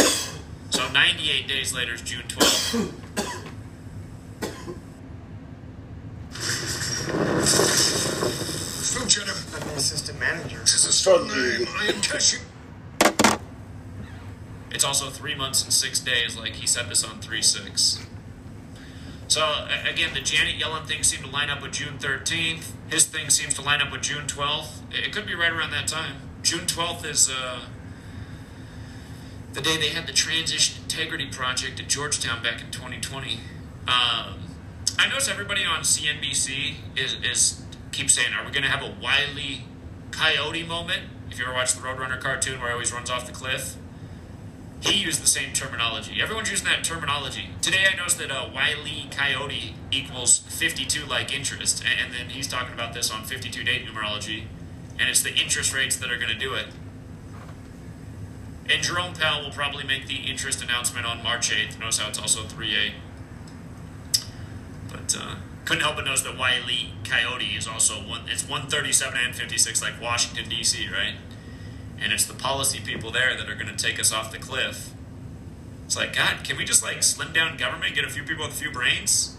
So 0.71 0.91
98 0.91 1.47
days 1.47 1.75
later 1.75 1.93
is 1.93 2.01
June 2.01 2.23
12th. 2.27 2.91
Lieutenant, 8.99 9.45
I'm 9.53 9.67
the 9.67 9.73
assistant 9.75 10.19
manager. 10.19 10.59
this 10.59 10.85
is 10.85 11.03
for 11.03 11.19
name. 11.19 11.67
I 11.77 11.85
am 11.93 12.01
Cashew. 12.01 12.39
It's 14.71 14.83
also 14.83 15.09
three 15.11 15.35
months 15.35 15.63
and 15.63 15.71
six 15.71 15.99
days, 15.99 16.35
like 16.35 16.53
he 16.53 16.65
said 16.65 16.89
this 16.89 17.03
on 17.03 17.19
3 17.19 17.41
6. 17.43 17.99
So, 19.33 19.65
again, 19.89 20.13
the 20.13 20.19
Janet 20.19 20.61
Yellen 20.61 20.85
thing 20.85 21.01
seemed 21.01 21.23
to 21.25 21.31
line 21.31 21.49
up 21.49 21.63
with 21.63 21.71
June 21.71 21.97
13th. 21.97 22.73
His 22.91 23.05
thing 23.05 23.31
seems 23.31 23.55
to 23.55 23.63
line 23.63 23.81
up 23.81 23.91
with 23.91 24.03
June 24.03 24.27
12th. 24.27 24.81
It 24.91 25.11
could 25.11 25.25
be 25.25 25.33
right 25.33 25.51
around 25.51 25.71
that 25.71 25.87
time. 25.87 26.17
June 26.43 26.67
12th 26.67 27.03
is 27.03 27.31
uh, 27.31 27.61
the 29.53 29.61
day 29.61 29.75
they 29.77 29.89
had 29.89 30.05
the 30.05 30.13
Transition 30.13 30.83
Integrity 30.83 31.25
Project 31.31 31.79
at 31.79 31.89
Georgetown 31.89 32.43
back 32.43 32.61
in 32.61 32.69
2020. 32.69 33.39
Um, 33.87 34.35
I 34.99 35.07
notice 35.09 35.27
everybody 35.27 35.65
on 35.65 35.81
CNBC 35.81 36.75
is, 36.95 37.15
is 37.23 37.63
keeps 37.91 38.13
saying, 38.13 38.35
"Are 38.35 38.45
we 38.45 38.51
going 38.51 38.61
to 38.61 38.69
have 38.69 38.83
a 38.83 38.95
Wiley 39.01 39.63
Coyote 40.11 40.61
moment?" 40.61 41.09
If 41.31 41.39
you 41.39 41.45
ever 41.45 41.55
watched 41.55 41.75
the 41.75 41.81
Roadrunner 41.81 42.21
cartoon 42.21 42.59
where 42.59 42.69
he 42.69 42.73
always 42.73 42.93
runs 42.93 43.09
off 43.09 43.25
the 43.25 43.33
cliff, 43.33 43.77
he 44.83 44.97
used 44.97 45.23
the 45.23 45.27
same 45.27 45.53
terminology. 45.53 46.21
Everyone's 46.21 46.51
using 46.51 46.67
that 46.67 46.83
terminology. 46.83 47.49
Today 47.61 47.85
I 47.91 47.95
noticed 47.95 48.17
that 48.17 48.31
uh, 48.31 48.49
Wiley 48.53 49.07
Coyote 49.11 49.75
equals 49.91 50.39
52 50.39 51.05
like 51.05 51.33
interest, 51.33 51.83
and, 51.85 52.13
then 52.13 52.29
he's 52.29 52.49
talking 52.49 52.73
about 52.73 52.93
this 52.93 53.09
on 53.09 53.23
52 53.23 53.63
date 53.63 53.85
numerology, 53.87 54.43
and 54.99 55.09
it's 55.09 55.23
the 55.23 55.33
interest 55.33 55.73
rates 55.73 55.95
that 55.95 56.11
are 56.11 56.17
going 56.17 56.29
to 56.29 56.37
do 56.37 56.53
it. 56.53 56.65
And 58.69 58.83
Jerome 58.83 59.13
Powell 59.13 59.45
will 59.45 59.51
probably 59.51 59.85
make 59.85 60.07
the 60.07 60.17
interest 60.17 60.61
announcement 60.61 61.05
on 61.05 61.23
March 61.23 61.49
8th. 61.49 61.79
Notice 61.79 61.99
how 61.99 62.09
it's 62.09 62.19
also 62.19 62.43
3 62.43 62.75
8. 62.75 62.91
But 64.91 65.17
uh, 65.17 65.35
couldn't 65.63 65.83
help 65.83 65.95
but 65.95 66.05
notice 66.05 66.23
that 66.23 66.37
Wiley 66.37 66.93
Coyote 67.05 67.55
is 67.55 67.67
also 67.67 67.95
one. 67.95 68.23
It's 68.27 68.43
137 68.43 69.17
and 69.17 69.33
56, 69.33 69.81
like 69.81 70.01
Washington 70.01 70.49
D.C., 70.49 70.89
right? 70.89 71.15
And 71.99 72.11
it's 72.11 72.25
the 72.25 72.33
policy 72.33 72.79
people 72.83 73.11
there 73.11 73.35
that 73.37 73.49
are 73.49 73.55
going 73.55 73.73
to 73.73 73.75
take 73.75 73.99
us 73.99 74.11
off 74.11 74.31
the 74.31 74.39
cliff. 74.39 74.93
It's 75.85 75.95
like, 75.95 76.15
God, 76.15 76.43
can 76.43 76.57
we 76.57 76.65
just 76.65 76.83
like 76.83 77.03
slim 77.03 77.33
down 77.33 77.57
government, 77.57 77.95
get 77.95 78.05
a 78.05 78.09
few 78.09 78.23
people 78.23 78.45
with 78.45 78.53
a 78.53 78.57
few 78.57 78.71
brains? 78.71 79.37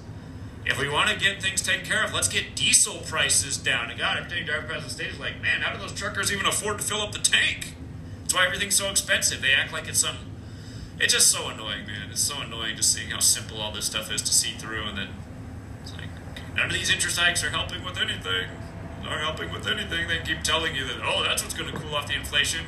If 0.66 0.78
we 0.80 0.88
want 0.88 1.10
to 1.10 1.18
get 1.18 1.42
things 1.42 1.60
taken 1.60 1.84
care 1.84 2.02
of, 2.04 2.14
let's 2.14 2.28
get 2.28 2.56
diesel 2.56 2.98
prices 3.06 3.58
down. 3.58 3.90
And 3.90 3.98
God, 3.98 4.16
every 4.16 4.38
you 4.38 4.44
drive 4.44 4.66
past 4.66 4.84
the 4.84 4.90
state, 4.90 5.08
is 5.08 5.20
like, 5.20 5.42
man, 5.42 5.60
how 5.60 5.74
do 5.74 5.78
those 5.78 5.92
truckers 5.92 6.32
even 6.32 6.46
afford 6.46 6.78
to 6.78 6.84
fill 6.84 7.02
up 7.02 7.12
the 7.12 7.18
tank? 7.18 7.74
That's 8.22 8.34
why 8.34 8.46
everything's 8.46 8.74
so 8.74 8.90
expensive. 8.90 9.42
They 9.42 9.52
act 9.52 9.72
like 9.72 9.88
it's 9.88 9.98
some. 9.98 10.16
It's 10.98 11.12
just 11.12 11.28
so 11.30 11.48
annoying, 11.48 11.86
man. 11.86 12.10
It's 12.10 12.22
so 12.22 12.40
annoying 12.40 12.76
just 12.76 12.92
seeing 12.92 13.10
how 13.10 13.18
simple 13.18 13.60
all 13.60 13.72
this 13.72 13.84
stuff 13.84 14.10
is 14.10 14.22
to 14.22 14.32
see 14.32 14.52
through, 14.52 14.84
and 14.84 14.96
then 14.96 15.08
it's 15.82 15.92
like 15.92 16.08
okay, 16.32 16.42
none 16.56 16.66
of 16.66 16.72
these 16.72 16.90
interest 16.90 17.18
hikes 17.18 17.44
are 17.44 17.50
helping 17.50 17.84
with 17.84 17.98
anything. 17.98 18.48
Are 19.06 19.18
helping 19.18 19.52
with 19.52 19.66
anything. 19.66 20.08
They 20.08 20.18
keep 20.18 20.42
telling 20.42 20.74
you 20.74 20.84
that 20.86 20.96
oh, 21.04 21.22
that's 21.22 21.42
what's 21.42 21.54
going 21.54 21.70
to 21.72 21.78
cool 21.78 21.94
off 21.94 22.08
the 22.08 22.14
inflation. 22.14 22.64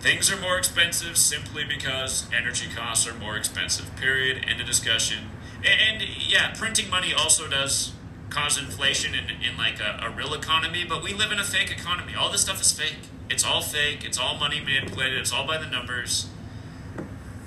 Things 0.00 0.30
are 0.32 0.40
more 0.40 0.58
expensive 0.58 1.16
simply 1.16 1.64
because 1.64 2.28
energy 2.32 2.66
costs 2.74 3.06
are 3.08 3.14
more 3.14 3.36
expensive. 3.36 3.94
Period. 3.96 4.44
End 4.46 4.60
of 4.60 4.66
discussion. 4.66 5.30
And, 5.58 6.02
and 6.02 6.08
yeah, 6.18 6.52
printing 6.56 6.88
money 6.90 7.12
also 7.12 7.48
does 7.48 7.92
cause 8.30 8.58
inflation 8.58 9.14
in, 9.14 9.30
in 9.42 9.56
like 9.56 9.80
a, 9.80 10.06
a 10.06 10.10
real 10.10 10.34
economy, 10.34 10.84
but 10.88 11.02
we 11.02 11.14
live 11.14 11.32
in 11.32 11.38
a 11.38 11.44
fake 11.44 11.70
economy. 11.70 12.14
All 12.14 12.30
this 12.30 12.42
stuff 12.42 12.60
is 12.60 12.72
fake. 12.72 12.98
It's 13.30 13.44
all 13.44 13.62
fake. 13.62 14.04
It's 14.04 14.18
all 14.18 14.36
money 14.36 14.60
manipulated. 14.60 15.18
It's 15.18 15.32
all 15.32 15.46
by 15.46 15.58
the 15.58 15.66
numbers. 15.66 16.26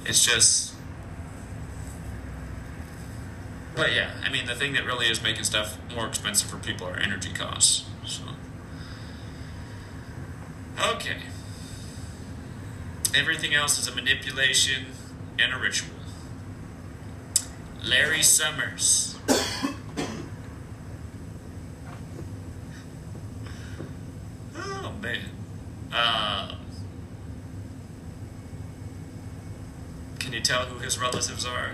It's 0.05 0.25
just. 0.25 0.73
But 3.77 3.93
yeah, 3.93 4.09
I 4.25 4.29
mean, 4.29 4.47
the 4.47 4.55
thing 4.55 4.73
that 4.73 4.85
really 4.85 5.05
is 5.05 5.21
making 5.21 5.43
stuff 5.43 5.77
more 5.93 6.07
expensive 6.07 6.49
for 6.49 6.57
people 6.57 6.87
are 6.87 6.97
energy 6.97 7.31
costs. 7.31 7.85
So. 8.07 8.23
Okay. 10.95 11.17
Everything 13.15 13.53
else 13.53 13.77
is 13.77 13.87
a 13.87 13.93
manipulation 13.93 14.87
and 15.37 15.53
a 15.53 15.59
ritual. 15.59 15.93
Larry 17.85 18.23
Summers. 18.23 19.15
oh 24.55 24.91
man. 24.99 25.19
Uh, 25.93 26.55
can 30.17 30.33
you 30.33 30.41
tell 30.41 30.65
who 30.65 30.79
his 30.79 30.99
relatives 30.99 31.45
are? 31.45 31.73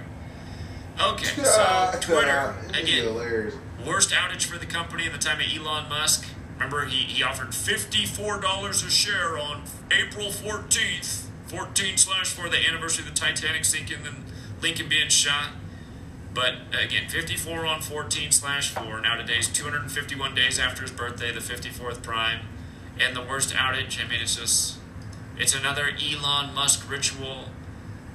Okay, 1.02 1.26
so 1.44 1.92
Twitter 2.00 2.56
again. 2.70 3.06
Worst 3.86 4.12
outage 4.12 4.46
for 4.46 4.58
the 4.58 4.66
company 4.66 5.06
in 5.06 5.12
the 5.12 5.18
time 5.18 5.40
of 5.40 5.46
Elon 5.54 5.90
Musk. 5.90 6.26
Remember, 6.56 6.86
he, 6.86 6.98
he 6.98 7.24
offered 7.24 7.50
$54 7.50 8.88
a 8.88 8.90
share 8.92 9.38
on 9.38 9.64
April 9.92 10.28
14th, 10.28 11.26
14 11.48 11.98
slash 11.98 12.32
4, 12.32 12.48
the 12.50 12.58
anniversary 12.70 13.06
of 13.06 13.14
the 13.14 13.20
Titanic 13.20 13.66
sinking 13.66 14.06
and 14.06 14.24
Lincoln 14.62 14.88
being 14.88 15.10
shot. 15.10 15.50
But 16.34 16.54
again, 16.72 17.10
54 17.10 17.66
on 17.66 17.82
14 17.82 18.32
slash 18.32 18.70
4. 18.72 19.02
Now 19.02 19.18
today's 19.18 19.48
251 19.50 20.34
days 20.36 20.58
after 20.60 20.84
his 20.84 20.92
birthday, 20.92 21.32
the 21.32 21.40
54th 21.40 22.02
prime. 22.02 22.46
And 23.00 23.16
the 23.16 23.22
worst 23.22 23.54
outage, 23.54 24.04
I 24.04 24.08
mean, 24.08 24.22
it's 24.22 24.36
just, 24.36 24.78
it's 25.38 25.54
another 25.56 25.90
Elon 25.90 26.54
Musk 26.54 26.90
ritual, 26.90 27.50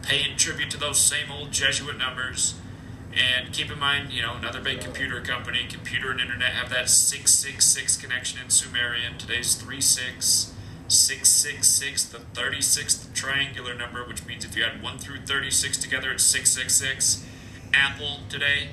paying 0.03 0.37
tribute 0.37 0.71
to 0.71 0.79
those 0.79 0.99
same 0.99 1.31
old 1.31 1.53
Jesuit 1.53 1.99
numbers. 1.99 2.55
And 3.19 3.53
keep 3.53 3.71
in 3.71 3.79
mind, 3.79 4.13
you 4.13 4.23
know, 4.23 4.35
another 4.35 4.61
big 4.61 4.81
computer 4.81 5.21
company, 5.21 5.67
computer 5.69 6.13
and 6.13 6.21
internet 6.21 6.53
have 6.53 6.71
that 6.71 6.89
666 6.89 7.97
connection 7.97 8.41
in 8.41 8.51
Sumerian. 8.51 9.19
Today's 9.19 9.57
36. 9.57 10.55
666, 10.87 12.05
the 12.05 12.19
36th 12.19 13.13
triangular 13.13 13.75
number, 13.75 14.05
which 14.07 14.25
means 14.25 14.45
if 14.45 14.57
you 14.57 14.65
add 14.65 14.83
1 14.83 14.99
through 14.99 15.21
36 15.21 15.77
together, 15.77 16.13
it's 16.13 16.25
666. 16.25 17.27
Apple 17.75 18.21
today, 18.31 18.69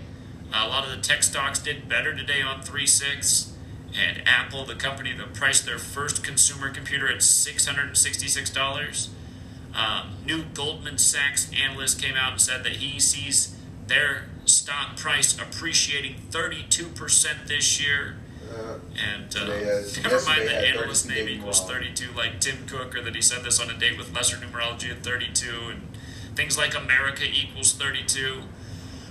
a 0.53 0.67
lot 0.67 0.85
of 0.85 0.91
the 0.91 1.01
tech 1.01 1.23
stocks 1.23 1.59
did 1.59 1.89
better 1.89 2.15
today 2.15 2.41
on 2.41 2.61
36. 2.61 3.51
And 3.97 4.25
Apple, 4.25 4.65
the 4.65 4.75
company 4.75 5.11
that 5.13 5.33
priced 5.33 5.65
their 5.65 5.77
first 5.77 6.23
consumer 6.23 6.69
computer 6.69 7.09
at 7.09 7.17
$666. 7.17 9.09
Um, 9.73 10.11
new 10.25 10.43
Goldman 10.53 10.97
Sachs 10.97 11.51
analyst 11.53 12.01
came 12.01 12.15
out 12.15 12.31
and 12.33 12.41
said 12.41 12.63
that 12.63 12.77
he 12.77 12.99
sees 12.99 13.55
their 13.87 14.27
stock 14.45 14.97
price 14.97 15.37
appreciating 15.39 16.15
32% 16.31 17.47
this 17.47 17.81
year. 17.83 18.17
Uh, 18.53 18.77
And 18.95 19.35
uh, 19.35 19.45
has- 19.45 20.01
never 20.01 20.21
mind 20.21 20.47
that 20.47 20.63
analyst 20.63 21.05
32 21.07 21.25
name 21.25 21.39
equals 21.39 21.61
32, 21.65 22.11
like 22.15 22.39
Tim 22.39 22.65
Cook, 22.67 22.95
or 22.95 23.01
that 23.01 23.15
he 23.15 23.21
said 23.21 23.43
this 23.43 23.59
on 23.59 23.69
a 23.69 23.77
date 23.77 23.97
with 23.97 24.13
lesser 24.13 24.37
numerology 24.37 24.91
at 24.91 25.03
32, 25.03 25.69
and 25.71 25.81
things 26.35 26.57
like 26.57 26.75
America 26.75 27.23
equals 27.25 27.73
32. 27.73 28.43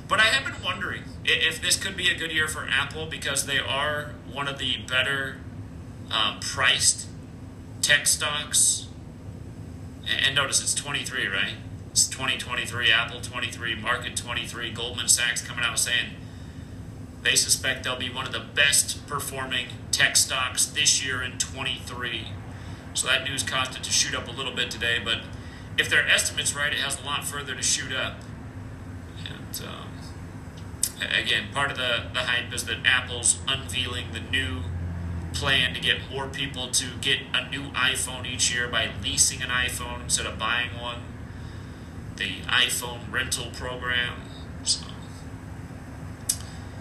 But 0.09 0.21
I 0.21 0.25
have 0.27 0.45
been 0.45 0.63
wondering 0.63 1.03
if 1.25 1.61
this 1.61 1.77
could 1.77 1.97
be 1.97 2.09
a 2.11 2.15
good 2.17 2.31
year 2.31 2.47
for 2.47 2.67
Apple 2.69 3.07
because 3.07 3.47
they 3.47 3.59
are 3.59 4.13
one 4.31 4.47
of 4.49 4.59
the 4.59 4.77
better 4.89 5.39
um, 6.11 6.39
priced 6.41 7.07
tech 7.83 8.07
stocks. 8.07 8.87
And 10.07 10.35
notice 10.35 10.61
it's 10.63 10.75
23, 10.75 11.27
right? 11.27 11.55
It's 11.95 12.09
2023, 12.09 12.91
Apple 12.91 13.21
23, 13.21 13.77
Market 13.77 14.17
23, 14.17 14.73
Goldman 14.73 15.07
Sachs 15.07 15.41
coming 15.41 15.65
out 15.65 15.79
saying 15.79 16.17
they 17.23 17.37
suspect 17.37 17.85
they'll 17.85 17.95
be 17.95 18.11
one 18.11 18.27
of 18.27 18.33
the 18.33 18.41
best 18.41 19.07
performing 19.07 19.69
tech 19.93 20.17
stocks 20.17 20.67
this 20.67 21.07
year 21.07 21.23
in 21.23 21.39
23. 21.39 22.27
So 22.95 23.07
that 23.07 23.23
news 23.23 23.45
caused 23.45 23.77
it 23.77 23.85
to 23.85 23.93
shoot 23.93 24.13
up 24.13 24.27
a 24.27 24.33
little 24.33 24.53
bit 24.53 24.73
today, 24.73 24.99
but 25.05 25.21
if 25.79 25.89
their 25.89 26.05
estimate's 26.05 26.53
right, 26.53 26.73
it 26.73 26.81
has 26.81 27.01
a 27.01 27.05
lot 27.05 27.23
further 27.25 27.55
to 27.55 27.63
shoot 27.63 27.93
up. 27.93 28.17
And 29.29 29.63
um, 29.65 29.89
again, 31.17 31.45
part 31.53 31.71
of 31.71 31.77
the, 31.77 32.07
the 32.13 32.23
hype 32.23 32.53
is 32.53 32.65
that 32.65 32.79
Apple's 32.85 33.39
unveiling 33.47 34.07
the 34.13 34.19
new 34.19 34.63
plan 35.33 35.73
to 35.75 35.81
get 35.81 35.99
more 36.11 36.27
people 36.27 36.73
to 36.73 36.87
get 37.01 37.21
a 37.33 37.49
new 37.49 37.69
iPhone 37.69 38.27
each 38.27 38.53
year 38.53 38.67
by 38.67 38.91
leasing 39.01 39.43
an 39.43 39.51
iPhone 39.51 40.03
instead 40.03 40.27
of 40.27 40.37
buying 40.41 40.71
one. 40.81 41.14
The 42.17 42.41
iPhone 42.47 43.11
rental 43.13 43.47
program. 43.53 44.15
So, 44.63 44.85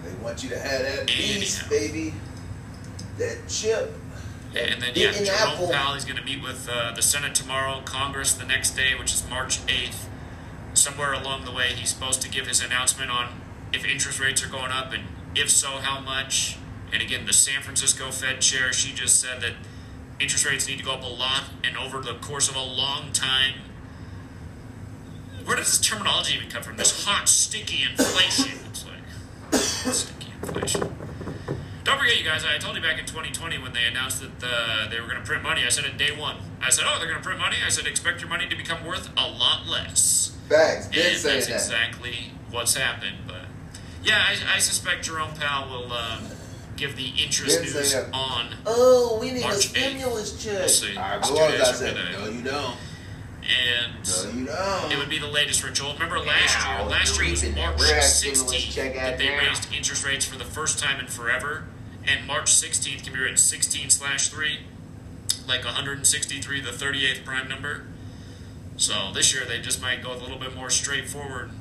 They 0.04 0.14
want 0.24 0.44
you 0.44 0.50
to 0.50 0.60
have 0.60 0.82
that 0.82 1.10
Anyhow. 1.10 1.70
baby. 1.70 2.14
That 3.18 3.48
chip. 3.48 3.94
And 4.56 4.82
then, 4.82 4.92
yeah, 4.94 5.12
Jerome 5.12 5.28
apple. 5.30 5.72
Powell, 5.72 5.94
he's 5.96 6.06
going 6.06 6.18
to 6.18 6.24
meet 6.24 6.44
with 6.44 6.70
uh, 6.70 6.92
the 6.96 7.02
Senate 7.02 7.34
tomorrow, 7.34 7.82
Congress 7.86 8.34
the 8.34 8.46
next 8.46 8.72
day, 8.76 8.94
which 8.98 9.12
is 9.12 9.28
March 9.28 9.66
8th. 9.66 10.06
Somewhere 10.76 11.14
along 11.14 11.46
the 11.46 11.52
way, 11.52 11.70
he's 11.70 11.90
supposed 11.90 12.22
to 12.22 12.30
give 12.30 12.46
his 12.48 12.62
announcement 12.64 13.10
on 13.10 13.42
if 13.74 13.84
interest 13.84 14.20
rates 14.20 14.44
are 14.44 14.50
going 14.50 14.72
up, 14.72 14.94
and 14.94 15.04
if 15.36 15.50
so, 15.50 15.68
how 15.80 16.00
much. 16.00 16.58
And 16.92 17.02
again, 17.02 17.26
the 17.26 17.34
San 17.34 17.64
Francisco 17.64 18.12
Fed 18.12 18.42
chair, 18.42 18.72
she 18.72 18.94
just 18.94 19.20
said 19.20 19.42
that 19.42 19.54
interest 20.20 20.46
rates 20.46 20.68
need 20.68 20.78
to 20.78 20.84
go 20.86 20.92
up 20.94 21.04
a 21.04 21.08
lot, 21.08 21.46
and 21.64 21.76
over 21.76 22.00
the 22.00 22.14
course 22.16 22.48
of 22.50 22.56
a 22.56 22.62
long 22.64 23.12
time. 23.12 23.56
Where 25.46 25.58
does 25.58 25.78
this 25.78 25.82
terminology 25.88 26.36
even 26.36 26.50
come 26.50 26.64
from? 26.64 26.78
This 26.78 27.06
hot, 27.06 27.28
sticky 27.28 27.84
inflation. 27.89 28.60
It's 28.70 28.86
like 28.86 29.94
sticky 29.94 30.32
inflation. 30.41 30.96
Don't 31.84 32.00
forget, 32.00 32.18
you 32.18 32.24
guys, 32.24 32.46
I 32.46 32.58
told 32.58 32.76
you 32.78 32.82
back 32.82 32.98
in 32.98 33.06
2020 33.06 33.58
when 33.60 33.74
they 33.74 33.84
announced 33.84 34.22
that 34.22 34.32
uh, 34.41 34.89
they 34.89 35.00
were 35.02 35.08
going 35.08 35.20
to 35.20 35.26
print 35.26 35.44
money. 35.44 35.64
I 35.66 35.70
said 35.70 35.84
it 35.86 35.98
day 35.98 36.16
one. 36.18 36.38
I 36.62 36.70
said, 36.70 36.86
oh, 36.88 36.98
they're 36.98 37.08
going 37.10 37.20
to 37.20 37.24
print 37.24 37.39
money. 37.39 37.58
I 37.66 37.70
said, 37.70 37.86
expect 37.88 38.22
your 38.22 38.30
money 38.30 38.48
to 38.48 38.56
become 38.56 38.86
worth 38.86 39.10
a 39.18 39.28
lot 39.30 39.68
less. 39.68 40.36
Facts. 40.48 40.88
Been 40.88 41.00
and 41.00 41.16
that's 41.16 41.48
that. 41.48 41.54
exactly 41.54 42.32
what's 42.52 42.76
happened. 42.76 43.18
But 43.28 43.46
yeah, 44.02 44.24
I, 44.26 44.56
I 44.56 44.60
suspect 44.60 45.04
Jerome 45.04 45.34
Powell 45.36 45.70
will 45.88 45.91
um, 45.94 46.24
give 46.78 46.96
the 46.96 47.10
interest 47.22 47.58
Been 47.62 47.74
news 47.74 47.94
on. 48.14 48.56
Oh, 48.66 49.18
we 49.20 49.32
need 49.32 49.41
March 49.41 49.56
a 49.56 49.58
8th. 49.58 49.62
stimulus 49.89 50.44
check. 50.44 50.60
We'll 50.60 50.68
see. 50.70 50.96
All 50.96 51.04
right, 51.04 51.18
It's 51.20 51.30
what 51.32 51.38
two 51.52 51.58
was 51.60 51.70
days 51.82 51.82
I 51.82 51.94
from 51.96 51.98
saying? 51.98 52.24
No, 52.24 52.30
you 52.30 52.41
don't. 52.44 52.78
And 53.44 54.46
No, 54.46 54.88
it 54.91 54.98
would 54.98 55.10
be 55.10 55.20
the 55.20 55.28
latest 55.28 55.64
ritual. 55.64 55.94
Remember 55.94 56.20
last 56.20 56.58
Ow, 56.66 56.80
year? 56.82 56.89
Last 56.89 57.20
year 57.20 57.30
was 57.32 57.44
March 57.44 57.82
rare 57.82 58.00
16th 58.02 58.76
that 58.96 59.18
they 59.18 59.28
there. 59.28 59.39
raised 59.39 59.74
interest 59.74 60.06
rates 60.06 60.26
for 60.26 60.38
the 60.38 60.46
first 60.46 60.80
time 60.80 61.00
in 61.00 61.08
forever, 61.08 61.66
and 62.08 62.26
March 62.26 62.52
16th 62.52 63.04
can 63.04 63.14
be 63.14 63.20
written 63.20 63.36
16 63.38 63.89
slash 63.89 64.30
three, 64.30 64.60
like 65.48 65.66
163, 65.66 66.62
the 66.62 66.70
38th 66.72 67.26
prime 67.26 67.50
number. 67.50 67.84
So 68.78 69.12
this 69.14 69.34
year 69.34 69.44
they 69.46 69.60
just 69.60 69.82
might 69.82 70.02
go 70.02 70.14
a 70.14 70.18
little 70.18 70.39
bit 70.39 70.56
more 70.56 70.70
straightforward. 70.70 71.52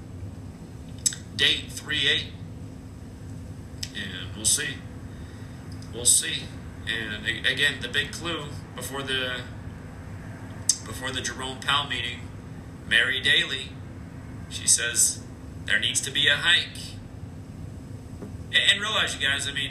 Date 1.37 1.64
three 1.70 2.09
eight, 2.09 2.26
and 3.95 4.35
we'll 4.37 4.45
see. 4.45 4.76
We'll 5.93 6.05
see. 6.05 6.45
And 6.87 7.26
again, 7.47 7.74
the 7.80 7.89
big 7.89 8.12
clue 8.12 8.45
before 8.76 9.03
the 9.03 9.41
before 10.85 11.11
the 11.11 11.20
Jerome 11.20 11.59
Powell 11.61 11.89
meeting, 11.89 12.20
Mary 12.89 13.20
Daly, 13.20 13.70
she 14.51 14.66
says 14.66 15.22
there 15.64 15.78
needs 15.78 16.01
to 16.03 16.11
be 16.11 16.28
a 16.28 16.37
hike. 16.37 16.97
And, 18.55 18.80
realize, 18.80 19.14
you 19.14 19.26
guys, 19.26 19.49
I 19.49 19.53
mean, 19.53 19.70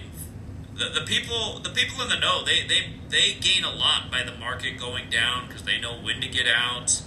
the, 0.76 1.00
the 1.00 1.06
people 1.06 1.60
the 1.60 1.70
people 1.70 2.02
in 2.02 2.10
the 2.10 2.20
know 2.20 2.44
they 2.44 2.66
they 2.68 2.94
they 3.10 3.34
gain 3.40 3.64
a 3.64 3.70
lot 3.70 4.10
by 4.10 4.24
the 4.24 4.36
market 4.38 4.80
going 4.80 5.10
down 5.10 5.48
because 5.48 5.64
they 5.64 5.80
know 5.80 5.94
when 6.02 6.22
to 6.22 6.28
get 6.28 6.48
out, 6.48 7.02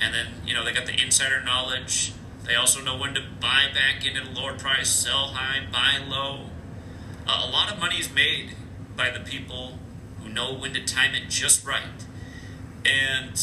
and 0.00 0.14
then 0.14 0.26
you 0.46 0.54
know 0.54 0.64
they 0.64 0.72
got 0.72 0.86
the 0.86 1.02
insider 1.02 1.42
knowledge. 1.42 2.12
They 2.44 2.54
also 2.54 2.80
know 2.80 2.96
when 2.96 3.14
to 3.14 3.22
buy 3.40 3.66
back 3.74 4.06
in 4.06 4.16
at 4.16 4.28
a 4.28 4.30
lower 4.30 4.56
price, 4.56 4.88
sell 4.88 5.28
high, 5.28 5.66
buy 5.72 5.98
low. 6.06 6.50
Uh, 7.26 7.42
a 7.44 7.50
lot 7.50 7.72
of 7.72 7.80
money 7.80 7.96
is 7.96 8.12
made 8.12 8.50
by 8.96 9.10
the 9.10 9.18
people 9.18 9.78
who 10.20 10.28
know 10.28 10.54
when 10.54 10.72
to 10.74 10.84
time 10.84 11.14
it 11.14 11.28
just 11.28 11.66
right. 11.66 12.04
And 12.86 13.40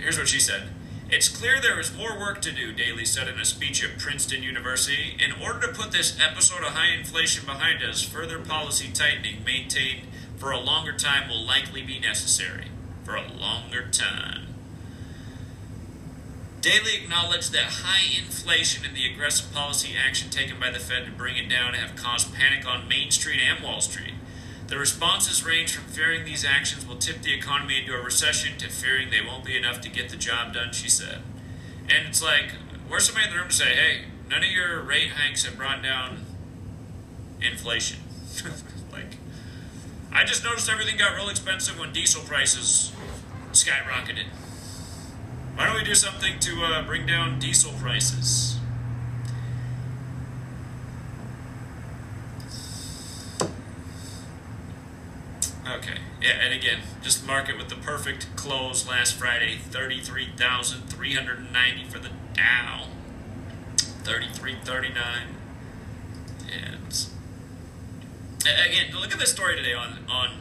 here's 0.00 0.18
what 0.18 0.28
she 0.28 0.40
said. 0.40 0.68
It's 1.10 1.28
clear 1.28 1.60
there 1.60 1.78
is 1.78 1.94
more 1.94 2.18
work 2.18 2.40
to 2.40 2.52
do, 2.52 2.72
Daly 2.72 3.04
said 3.04 3.28
in 3.28 3.38
a 3.38 3.44
speech 3.44 3.84
at 3.84 3.98
Princeton 3.98 4.42
University. 4.42 5.14
In 5.22 5.32
order 5.42 5.66
to 5.66 5.72
put 5.74 5.92
this 5.92 6.18
episode 6.18 6.62
of 6.62 6.72
high 6.72 6.96
inflation 6.96 7.44
behind 7.44 7.84
us, 7.84 8.02
further 8.02 8.38
policy 8.38 8.90
tightening 8.90 9.44
maintained 9.44 10.06
for 10.38 10.52
a 10.52 10.58
longer 10.58 10.92
time 10.92 11.28
will 11.28 11.44
likely 11.44 11.82
be 11.82 12.00
necessary. 12.00 12.68
For 13.04 13.14
a 13.14 13.30
longer 13.30 13.88
time. 13.90 14.54
Daly 16.62 16.94
acknowledged 17.02 17.52
that 17.52 17.82
high 17.84 18.18
inflation 18.18 18.84
and 18.86 18.96
the 18.96 19.04
aggressive 19.12 19.52
policy 19.52 19.90
action 19.96 20.30
taken 20.30 20.58
by 20.60 20.70
the 20.70 20.78
Fed 20.78 21.04
to 21.04 21.10
bring 21.12 21.36
it 21.36 21.50
down 21.50 21.74
have 21.74 21.96
caused 21.96 22.32
panic 22.32 22.64
on 22.66 22.88
Main 22.88 23.10
Street 23.10 23.40
and 23.40 23.62
Wall 23.62 23.80
Street. 23.80 24.14
The 24.72 24.78
responses 24.78 25.44
range 25.44 25.76
from 25.76 25.84
fearing 25.84 26.24
these 26.24 26.46
actions 26.46 26.88
will 26.88 26.96
tip 26.96 27.20
the 27.20 27.34
economy 27.34 27.80
into 27.80 27.92
a 27.92 28.02
recession 28.02 28.56
to 28.56 28.70
fearing 28.70 29.10
they 29.10 29.20
won't 29.20 29.44
be 29.44 29.54
enough 29.54 29.82
to 29.82 29.90
get 29.90 30.08
the 30.08 30.16
job 30.16 30.54
done, 30.54 30.72
she 30.72 30.88
said. 30.88 31.18
And 31.90 32.08
it's 32.08 32.22
like, 32.22 32.52
where's 32.88 33.04
somebody 33.04 33.26
in 33.26 33.34
the 33.34 33.38
room 33.38 33.50
to 33.50 33.54
say, 33.54 33.74
hey, 33.74 34.04
none 34.30 34.42
of 34.42 34.48
your 34.48 34.80
rate 34.80 35.10
hikes 35.10 35.44
have 35.44 35.58
brought 35.58 35.82
down 35.82 36.24
inflation? 37.42 37.98
like, 38.92 39.18
I 40.10 40.24
just 40.24 40.42
noticed 40.42 40.70
everything 40.70 40.96
got 40.96 41.16
real 41.16 41.28
expensive 41.28 41.78
when 41.78 41.92
diesel 41.92 42.22
prices 42.22 42.92
skyrocketed. 43.52 44.24
Why 45.54 45.66
don't 45.66 45.76
we 45.76 45.84
do 45.84 45.94
something 45.94 46.40
to 46.40 46.64
uh, 46.64 46.82
bring 46.82 47.04
down 47.04 47.38
diesel 47.38 47.72
prices? 47.72 48.58
Okay. 55.72 55.98
Yeah, 56.20 56.38
and 56.42 56.54
again, 56.54 56.80
just 57.02 57.26
mark 57.26 57.48
it 57.48 57.56
with 57.56 57.68
the 57.68 57.76
perfect 57.76 58.36
close 58.36 58.86
last 58.86 59.14
Friday, 59.14 59.56
33,390 59.56 61.84
for 61.88 61.98
the 61.98 62.10
Dow. 62.34 62.88
33.39. 63.76 65.28
And 68.44 68.44
again, 68.44 68.94
look 68.94 69.12
at 69.12 69.18
this 69.18 69.30
story 69.30 69.56
today 69.56 69.72
on 69.72 70.04
on 70.08 70.40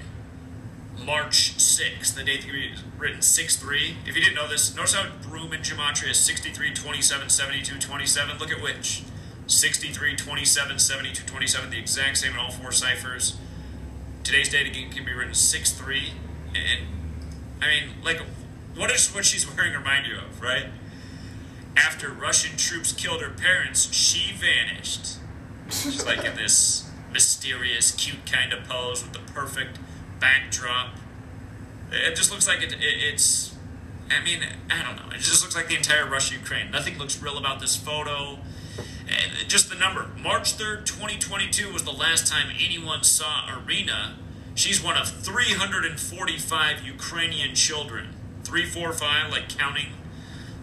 March 1.05 1.55
6th, 1.57 2.15
the 2.15 2.23
date 2.23 2.41
that 2.41 2.53
you 2.53 2.71
written 2.97 3.19
6-3. 3.19 3.95
If 4.05 4.15
you 4.15 4.21
didn't 4.21 4.35
know 4.35 4.47
this, 4.47 4.75
notice 4.75 4.93
how 4.93 5.09
Broom 5.21 5.51
and 5.51 5.63
Gematria 5.63 6.11
is 6.11 6.19
63, 6.19 6.73
27, 6.73 7.29
72, 7.29 7.79
27. 7.79 8.37
Look 8.37 8.51
at 8.51 8.61
which. 8.61 9.03
63, 9.47 10.15
27, 10.15 10.79
72, 10.79 11.25
27, 11.25 11.69
the 11.69 11.79
exact 11.79 12.17
same 12.17 12.33
in 12.33 12.39
all 12.39 12.51
four 12.51 12.71
ciphers. 12.71 13.37
Today's 14.23 14.49
date 14.49 14.67
again 14.67 14.91
can 14.91 15.05
be 15.05 15.13
written 15.13 15.33
6 15.33 15.71
3. 15.71 16.13
And, 16.55 16.87
I 17.61 17.67
mean, 17.67 17.89
like, 18.03 18.21
what 18.75 18.89
does 18.89 19.13
what 19.13 19.25
she's 19.25 19.49
wearing 19.55 19.73
remind 19.73 20.07
you 20.07 20.17
of, 20.17 20.41
right? 20.41 20.67
After 21.75 22.09
Russian 22.09 22.57
troops 22.57 22.91
killed 22.91 23.21
her 23.21 23.29
parents, 23.29 23.93
she 23.93 24.33
vanished. 24.33 25.17
She's 25.69 26.05
like 26.05 26.25
in 26.25 26.35
this 26.35 26.89
mysterious, 27.11 27.91
cute 27.91 28.25
kind 28.25 28.51
of 28.53 28.67
pose 28.67 29.03
with 29.03 29.13
the 29.13 29.31
perfect 29.31 29.79
backdrop. 30.19 30.95
It 31.91 32.15
just 32.15 32.31
looks 32.31 32.47
like 32.47 32.61
it, 32.61 32.73
it, 32.73 32.79
it's. 32.81 33.55
I 34.09 34.21
mean, 34.23 34.41
I 34.69 34.83
don't 34.83 34.97
know. 34.97 35.15
It 35.15 35.19
just 35.19 35.41
looks 35.41 35.55
like 35.55 35.67
the 35.67 35.75
entire 35.75 36.05
Russia 36.05 36.33
Ukraine. 36.35 36.69
Nothing 36.71 36.97
looks 36.97 37.21
real 37.21 37.37
about 37.37 37.61
this 37.61 37.77
photo. 37.77 38.39
Just 39.47 39.69
the 39.69 39.75
number. 39.75 40.09
March 40.17 40.57
3rd, 40.57 40.85
2022 40.85 41.73
was 41.73 41.83
the 41.83 41.91
last 41.91 42.31
time 42.31 42.55
anyone 42.57 43.03
saw 43.03 43.49
Irina. 43.53 44.15
She's 44.55 44.81
one 44.81 44.95
of 44.95 45.09
345 45.09 46.85
Ukrainian 46.85 47.53
children. 47.53 48.15
345, 48.43 49.31
like 49.31 49.49
counting, 49.49 49.87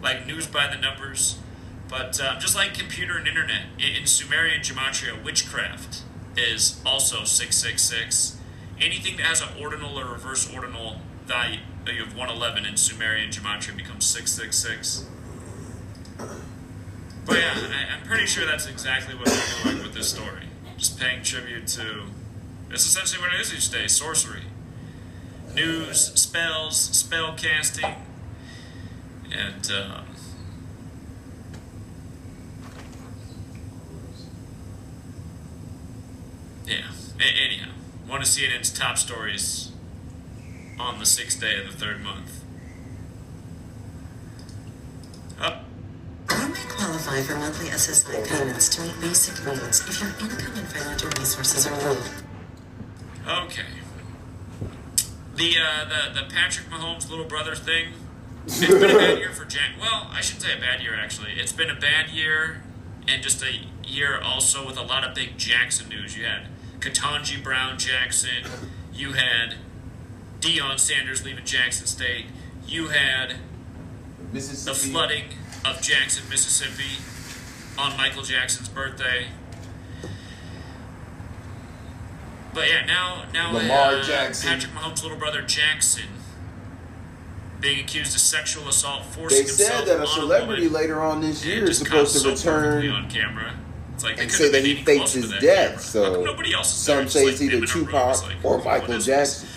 like 0.03 0.27
news 0.27 0.47
by 0.47 0.67
the 0.67 0.81
numbers. 0.81 1.39
But 1.89 2.21
uh, 2.21 2.39
just 2.39 2.55
like 2.55 2.75
computer 2.75 3.17
and 3.17 3.27
internet, 3.27 3.63
in, 3.79 3.95
in 3.95 4.07
Sumerian 4.07 4.61
gematria, 4.61 5.23
witchcraft 5.23 6.03
is 6.37 6.81
also 6.85 7.25
666. 7.25 8.37
Anything 8.81 9.17
that 9.17 9.27
has 9.27 9.41
an 9.41 9.49
ordinal 9.61 9.99
or 9.99 10.13
reverse 10.13 10.53
ordinal 10.55 11.01
value 11.27 11.61
of 11.87 12.17
111 12.17 12.65
in 12.65 12.77
Sumerian 12.77 13.31
gematria 13.31 13.77
becomes 13.77 14.07
666. 14.07 15.07
But 17.29 17.37
yeah, 17.37 17.53
I, 17.55 17.95
I'm 17.95 18.07
pretty 18.09 18.25
sure 18.25 18.47
that's 18.47 18.67
exactly 18.67 19.15
what 19.15 19.27
we're 19.29 19.73
doing 19.73 19.83
with 19.83 19.93
this 19.93 20.09
story. 20.09 20.45
Just 20.79 20.99
paying 20.99 21.23
tribute 21.23 21.67
to. 21.69 22.05
It's 22.71 22.87
essentially 22.87 23.23
what 23.23 23.35
it 23.35 23.41
is 23.41 23.53
each 23.53 23.71
day 23.71 23.87
sorcery. 23.87 24.45
News, 25.55 26.07
spells, 26.19 26.79
spell 26.79 27.35
casting, 27.37 27.97
and. 29.31 29.71
Um, 29.71 30.07
yeah. 36.67 36.91
A- 37.21 37.45
anyhow, 37.47 37.73
one 38.07 38.23
of 38.23 38.27
CNN's 38.27 38.73
top 38.73 38.97
stories 38.97 39.73
on 40.79 40.99
the 40.99 41.07
sixth 41.07 41.41
day 41.41 41.61
of 41.61 41.71
the 41.71 41.77
third 41.77 42.03
month. 42.03 42.43
Up. 45.41 45.65
You 46.31 46.49
may 46.49 46.65
qualify 47.09 47.33
for 47.33 47.39
monthly 47.39 47.69
SSI 47.69 48.27
payments 48.27 48.69
to 48.69 48.83
meet 48.83 49.01
basic 49.01 49.47
needs 49.47 49.81
if 49.89 50.01
your 50.01 50.11
income 50.21 50.57
and 50.57 50.69
financial 50.69 51.11
resources 51.19 51.67
are 51.67 51.79
low. 51.81 51.97
Okay. 53.45 53.63
The 55.37 55.55
uh, 55.59 55.85
the 55.89 56.21
the 56.21 56.35
Patrick 56.35 56.69
Mahomes 56.69 57.09
little 57.09 57.25
brother 57.25 57.55
thing. 57.55 57.93
It's 58.47 58.61
been 58.67 58.91
a 58.91 58.99
bad 58.99 59.19
year 59.19 59.33
for 59.33 59.45
Jack. 59.45 59.73
Well, 59.81 60.09
I 60.11 60.21
shouldn't 60.21 60.45
say 60.45 60.57
a 60.57 60.61
bad 60.61 60.83
year 60.83 60.95
actually. 60.95 61.33
It's 61.33 61.53
been 61.53 61.71
a 61.71 61.79
bad 61.79 62.11
year, 62.11 62.63
and 63.07 63.23
just 63.23 63.43
a 63.43 63.67
year 63.87 64.21
also 64.21 64.67
with 64.67 64.77
a 64.77 64.83
lot 64.83 65.05
of 65.05 65.15
big 65.15 65.39
Jackson 65.39 65.89
news. 65.89 66.17
You 66.17 66.25
had 66.25 66.47
Ketanji 66.81 67.43
Brown 67.43 67.79
Jackson. 67.79 68.45
You 68.93 69.13
had 69.13 69.55
Deion 70.41 70.79
Sanders 70.79 71.25
leaving 71.25 71.45
Jackson 71.45 71.87
State. 71.87 72.27
You 72.67 72.89
had 72.89 73.37
the 74.33 74.75
flooding 74.75 75.25
of 75.65 75.81
Jackson, 75.83 76.29
Mississippi, 76.29 77.03
on 77.79 77.97
Michael 77.97 78.23
Jackson's 78.23 78.69
birthday. 78.69 79.27
But 82.55 82.69
yeah, 82.69 82.85
now 82.87 83.25
now 83.33 83.53
Lamar 83.53 83.95
uh, 83.95 84.03
Jackson. 84.03 84.49
Patrick 84.49 84.73
Mahomes' 84.73 85.03
little 85.03 85.19
brother 85.19 85.43
Jackson, 85.43 86.09
being 87.61 87.81
accused 87.81 88.15
of 88.15 88.21
sexual 88.21 88.69
assault, 88.69 89.05
forcing 89.05 89.43
They 89.43 89.49
said 89.49 89.87
that 89.87 90.03
a 90.03 90.07
celebrity 90.07 90.63
woman, 90.63 90.81
later 90.81 91.01
on 91.01 91.21
this 91.21 91.45
year 91.45 91.65
is 91.65 91.79
supposed 91.79 92.13
to 92.15 92.19
so 92.21 92.31
return 92.31 92.89
on 92.89 93.11
camera. 93.11 93.55
It's 93.95 94.05
like 94.05 94.17
they 94.17 94.23
and 94.23 94.33
say 94.33 94.51
that 94.51 94.65
he 94.65 94.77
faked 94.83 95.13
his 95.13 95.31
death. 95.41 95.43
camera. 95.43 95.79
So 95.79 96.15
come 96.15 96.25
nobody 96.25 96.55
else 96.55 96.73
is 96.73 96.79
some 96.79 97.09
say 97.09 97.25
it's 97.27 97.43
either 97.43 97.57
him 97.57 97.65
in 97.65 97.69
a 97.69 97.75
room, 97.75 97.87
Tupac 97.87 98.23
like, 98.23 98.45
or 98.45 98.63
Michael? 98.63 98.99
Jackson. 98.99 99.48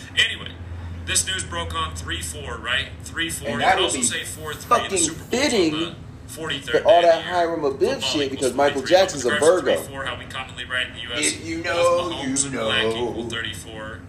This 1.06 1.26
news 1.28 1.43
broke 1.43 1.74
on 1.74 1.95
three 1.95 2.22
four, 2.22 2.58
right? 2.58 2.88
Three 3.04 3.30
four. 3.30 3.47
And 3.49 3.56
You 3.56 3.62
that 3.62 3.76
would 3.78 3.84
also 3.86 3.97
be 3.97 4.04
say 4.04 4.24
four 4.24 4.54
fucking 4.54 4.89
the 4.91 4.97
Super 4.97 5.18
Bowl's 5.20 5.30
fitting 5.30 5.74
on 5.74 5.80
the 5.82 5.95
43rd 6.32 6.82
for 6.82 6.88
all 6.88 7.02
that 7.02 7.18
of 7.18 7.24
the 7.24 7.30
year. 7.30 7.34
Hiram 7.34 7.62
Abiff 7.62 8.02
shit 8.02 8.32
because 8.32 8.54
Michael 8.54 8.82
43. 8.82 8.95
Jackson's 8.95 9.26
a 9.26 9.30
Virgo. 9.39 9.76
34, 9.76 10.06
how 10.06 10.18
we 10.20 10.26
commonly 10.26 10.66
write 10.66 10.88
in 10.88 10.93
the 10.93 11.02
U.S. 11.02 11.20
If 11.34 11.45
you 11.45 11.64
know, 11.64 12.10
Mahomes 12.14 12.43
you 12.43 12.49
and 12.52 12.60
Black 12.60 12.84
know. 12.84 13.10
equal 13.10 13.30
34. 13.30 13.99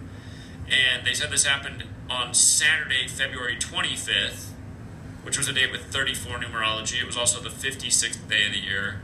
And 0.68 1.06
they 1.06 1.14
said 1.14 1.30
this 1.30 1.44
happened 1.44 1.84
on 2.08 2.34
Saturday, 2.34 3.08
February 3.08 3.56
25th, 3.56 4.50
which 5.22 5.36
was 5.36 5.48
a 5.48 5.52
date 5.52 5.72
with 5.72 5.82
34 5.86 6.38
numerology. 6.38 7.00
It 7.00 7.06
was 7.06 7.16
also 7.16 7.40
the 7.40 7.48
56th 7.48 8.28
day 8.28 8.46
of 8.46 8.52
the 8.52 8.58
year, 8.60 9.00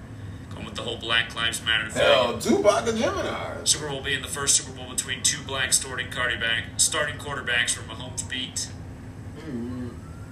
going 0.59 0.67
with 0.67 0.77
the 0.77 0.83
whole 0.83 0.97
Black 0.97 1.35
Lives 1.35 1.65
Matter 1.65 1.89
thing. 1.89 2.03
Hell, 2.03 2.39
Tupac 2.39 2.89
and 2.89 2.99
Gemini. 2.99 3.65
Super 3.65 3.89
Bowl 3.89 4.03
being 4.03 4.23
the 4.23 4.29
first 4.29 4.57
Super 4.57 4.77
Bowl 4.77 4.91
between 4.91 5.23
two 5.23 5.43
black 5.47 5.73
starting 5.73 6.11
quarterback, 6.11 6.65
starting 6.77 7.17
quarterbacks 7.17 7.71
from 7.71 7.85
Mahomes 7.85 8.29
beat 8.29 8.69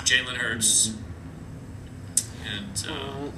Jalen 0.01 0.37
Hurts, 0.37 0.95
and 2.45 2.87
uh, 2.89 3.31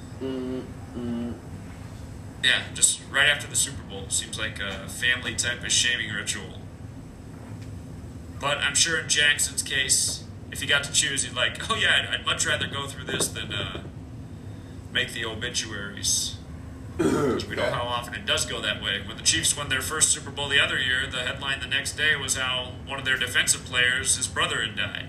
yeah, 2.42 2.62
just 2.74 3.00
right 3.10 3.28
after 3.28 3.46
the 3.46 3.56
Super 3.56 3.82
Bowl 3.82 4.08
seems 4.08 4.38
like 4.38 4.60
a 4.60 4.88
family 4.88 5.34
type 5.34 5.62
of 5.62 5.70
shaming 5.70 6.12
ritual. 6.12 6.60
But 8.40 8.58
I'm 8.58 8.74
sure 8.74 8.98
in 9.00 9.08
Jackson's 9.08 9.62
case, 9.62 10.24
if 10.50 10.60
he 10.60 10.66
got 10.66 10.84
to 10.84 10.92
choose, 10.92 11.24
he'd 11.24 11.34
like, 11.34 11.70
oh 11.70 11.74
yeah, 11.74 12.08
I'd, 12.08 12.20
I'd 12.20 12.26
much 12.26 12.46
rather 12.46 12.66
go 12.66 12.86
through 12.86 13.04
this 13.04 13.28
than 13.28 13.52
uh, 13.52 13.82
make 14.92 15.12
the 15.12 15.24
obituaries. 15.24 16.37
We 16.98 17.54
know 17.56 17.70
how 17.70 17.84
often 17.84 18.14
it 18.14 18.26
does 18.26 18.44
go 18.44 18.60
that 18.60 18.82
way. 18.82 19.00
When 19.06 19.16
the 19.16 19.22
Chiefs 19.22 19.56
won 19.56 19.68
their 19.68 19.80
first 19.80 20.10
Super 20.10 20.30
Bowl 20.30 20.48
the 20.48 20.60
other 20.60 20.78
year, 20.78 21.06
the 21.10 21.18
headline 21.18 21.60
the 21.60 21.66
next 21.68 21.92
day 21.96 22.16
was 22.16 22.36
how 22.36 22.72
one 22.86 22.98
of 22.98 23.04
their 23.04 23.16
defensive 23.16 23.64
players, 23.64 24.16
his 24.16 24.26
brother, 24.26 24.62
had 24.62 24.76
died. 24.76 25.08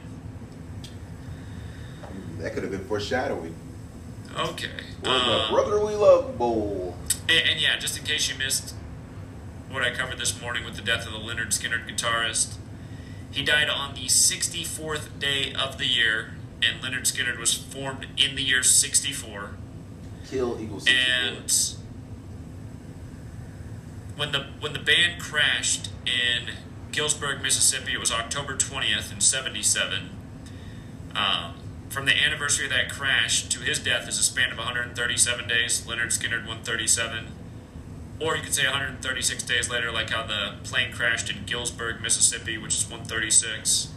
That 2.38 2.54
could 2.54 2.62
have 2.64 2.72
been 2.72 2.86
foreshadowing. 2.86 3.56
Okay. 4.38 4.70
We're 5.04 5.10
Uh, 5.12 5.50
brotherly 5.52 5.96
love 5.96 6.38
bowl. 6.38 6.96
and, 7.28 7.50
and 7.50 7.60
yeah, 7.62 7.78
just 7.78 7.98
in 7.98 8.04
case 8.06 8.30
you 8.32 8.38
missed 8.38 8.76
what 9.72 9.82
I 9.82 9.90
covered 9.92 10.20
this 10.20 10.40
morning 10.40 10.64
with 10.66 10.76
the 10.76 10.82
death 10.84 11.06
of 11.08 11.12
the 11.14 11.20
Lynyrd 11.20 11.48
Skynyrd 11.50 11.88
guitarist, 11.90 12.56
he 13.32 13.44
died 13.44 13.70
on 13.70 13.96
the 13.96 14.06
64th 14.08 15.20
day 15.20 15.54
of 15.54 15.78
the 15.80 15.86
year, 15.88 16.36
and 16.62 16.82
Lynyrd 16.84 17.04
Skynyrd 17.12 17.40
was 17.40 17.54
formed 17.56 18.06
in 18.18 18.36
the 18.36 18.44
year 18.44 18.62
64. 18.64 19.52
Kill 20.30 20.60
equals 20.62 20.84
64. 20.84 21.34
and 21.34 21.76
when 24.20 24.34
the 24.34 24.46
when 24.60 24.74
the 24.74 24.80
band 24.80 25.22
crashed 25.22 25.90
in 26.06 26.54
Gillsburg, 26.92 27.42
Mississippi, 27.42 27.94
it 27.94 28.00
was 28.00 28.12
October 28.12 28.58
twentieth 28.58 29.14
in 29.14 29.22
'77. 29.22 30.10
Um, 31.16 31.54
from 31.88 32.06
the 32.06 32.12
anniversary 32.12 32.66
of 32.66 32.72
that 32.72 32.92
crash 32.92 33.48
to 33.48 33.62
his 33.62 33.80
death 33.80 34.08
is 34.08 34.20
a 34.20 34.24
span 34.24 34.52
of 34.52 34.58
137 34.58 35.48
days. 35.48 35.82
Lynyrd 35.88 36.12
Skynyrd 36.12 36.46
137, 36.46 37.28
or 38.20 38.36
you 38.36 38.44
could 38.44 38.54
say 38.54 38.66
136 38.66 39.42
days 39.44 39.72
later, 39.72 39.92
like 39.92 40.12
how 40.12 40.28
the 40.28 40.56
plane 40.64 40.92
crashed 40.92 41.32
in 41.32 41.46
Gillsburg, 41.46 42.00
Mississippi, 42.02 42.60
which 42.60 42.76
is 42.76 42.84
136. 42.84 43.92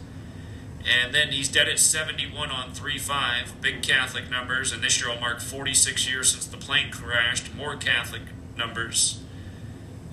And 0.85 1.13
then 1.13 1.29
he's 1.29 1.49
dead 1.49 1.69
at 1.69 1.77
71 1.77 2.49
on 2.49 2.71
3-5, 2.71 3.61
big 3.61 3.83
Catholic 3.83 4.29
numbers, 4.29 4.71
and 4.71 4.83
this 4.83 4.99
year 4.99 5.13
will 5.13 5.21
mark 5.21 5.39
46 5.39 6.09
years 6.09 6.31
since 6.31 6.47
the 6.47 6.57
plane 6.57 6.91
crashed, 6.91 7.53
more 7.53 7.75
Catholic 7.75 8.23
numbers. 8.57 9.22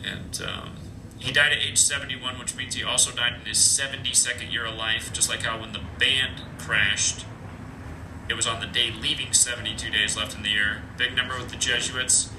And 0.04 0.42
um, 0.42 0.76
he 1.18 1.32
died 1.32 1.52
at 1.52 1.58
age 1.58 1.78
71, 1.78 2.38
which 2.38 2.56
means 2.56 2.74
he 2.74 2.82
also 2.82 3.14
died 3.14 3.34
in 3.40 3.46
his 3.46 3.58
72nd 3.58 4.50
year 4.50 4.66
of 4.66 4.74
life, 4.74 5.12
just 5.12 5.28
like 5.28 5.42
how 5.42 5.60
when 5.60 5.72
the 5.72 5.82
band 5.98 6.42
crashed, 6.58 7.26
it 8.30 8.34
was 8.34 8.46
on 8.46 8.60
the 8.60 8.66
day 8.66 8.90
leaving 8.90 9.32
72 9.32 9.90
days 9.90 10.16
left 10.16 10.36
in 10.36 10.42
the 10.42 10.50
year. 10.50 10.82
Big 10.96 11.16
number 11.16 11.36
with 11.36 11.50
the 11.50 11.56
Jesuits. 11.56 12.30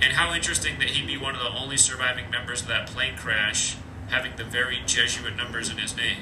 And 0.00 0.14
how 0.14 0.34
interesting 0.34 0.78
that 0.78 0.90
he'd 0.90 1.06
be 1.06 1.16
one 1.16 1.34
of 1.34 1.42
the 1.42 1.50
only 1.50 1.76
surviving 1.76 2.30
members 2.30 2.62
of 2.62 2.68
that 2.68 2.86
plane 2.86 3.16
crash, 3.16 3.76
having 4.08 4.32
the 4.36 4.44
very 4.44 4.80
Jesuit 4.86 5.36
numbers 5.36 5.68
in 5.68 5.78
his 5.78 5.96
name. 5.96 6.18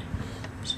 So, 0.64 0.76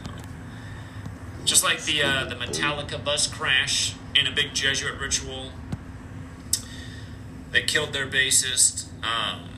just 1.45 1.65
like 1.65 1.85
the 1.85 2.03
uh, 2.03 2.25
the 2.27 2.35
Metallica 2.35 3.03
bus 3.03 3.27
crash 3.27 3.95
in 4.15 4.27
a 4.27 4.31
big 4.31 4.55
Jesuit 4.55 5.01
ritual, 5.01 5.51
they 7.51 7.63
killed 7.63 7.93
their 7.93 8.07
bassist. 8.07 8.87
Um, 9.05 9.52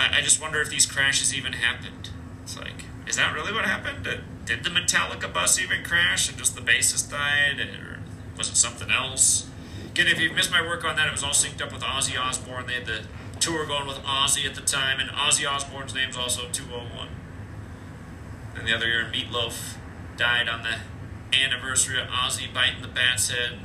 I, 0.00 0.18
I 0.18 0.20
just 0.22 0.40
wonder 0.40 0.60
if 0.60 0.70
these 0.70 0.86
crashes 0.86 1.34
even 1.34 1.52
happened. 1.52 2.10
It's 2.42 2.58
like, 2.58 2.84
is 3.06 3.16
that 3.16 3.34
really 3.34 3.52
what 3.52 3.66
happened? 3.66 4.04
Did, 4.46 4.64
the 4.64 4.70
Metallica 4.70 5.32
bus 5.32 5.60
even 5.60 5.84
crash 5.84 6.28
and 6.28 6.38
just 6.38 6.54
the 6.54 6.62
bassist 6.62 7.10
died? 7.10 7.60
Or 7.60 7.98
was 8.36 8.48
it 8.48 8.56
something 8.56 8.90
else? 8.90 9.46
Again, 9.90 10.08
if 10.08 10.18
you've 10.18 10.34
missed 10.34 10.50
my 10.50 10.62
work 10.62 10.84
on 10.84 10.96
that, 10.96 11.06
it 11.06 11.12
was 11.12 11.22
all 11.22 11.30
synced 11.30 11.60
up 11.60 11.72
with 11.72 11.82
Ozzy 11.82 12.18
Osbourne. 12.18 12.66
They 12.66 12.74
had 12.74 12.86
the 12.86 13.02
tour 13.40 13.66
going 13.66 13.86
with 13.86 13.98
Ozzy 13.98 14.46
at 14.46 14.54
the 14.54 14.60
time, 14.62 15.00
and 15.00 15.10
Ozzy 15.10 15.48
Osbourne's 15.48 15.94
name's 15.94 16.16
also 16.16 16.48
201. 16.50 17.08
And 18.56 18.66
the 18.66 18.74
other 18.74 18.86
year, 18.86 19.10
Meatloaf 19.12 19.76
died 20.16 20.48
on 20.48 20.62
the 20.62 21.36
anniversary 21.36 22.00
of 22.00 22.08
Ozzy 22.08 22.52
biting 22.52 22.82
the 22.82 22.88
bat's 22.88 23.30
head, 23.30 23.58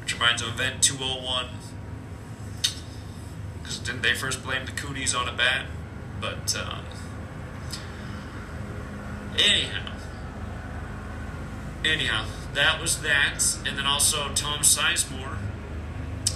which 0.00 0.14
reminds 0.14 0.42
of 0.42 0.48
Event 0.48 0.82
201. 0.82 1.46
Because 3.72 3.86
didn't 3.86 4.02
they 4.02 4.14
first 4.14 4.44
blame 4.44 4.66
the 4.66 4.72
cooties 4.72 5.14
on 5.14 5.28
a 5.28 5.32
bat? 5.32 5.64
But, 6.20 6.54
um, 6.56 6.84
anyhow. 9.38 9.92
Anyhow, 11.82 12.26
that 12.52 12.82
was 12.82 13.00
that. 13.00 13.38
And 13.66 13.78
then 13.78 13.86
also 13.86 14.28
Tom 14.34 14.60
Sizemore, 14.60 15.38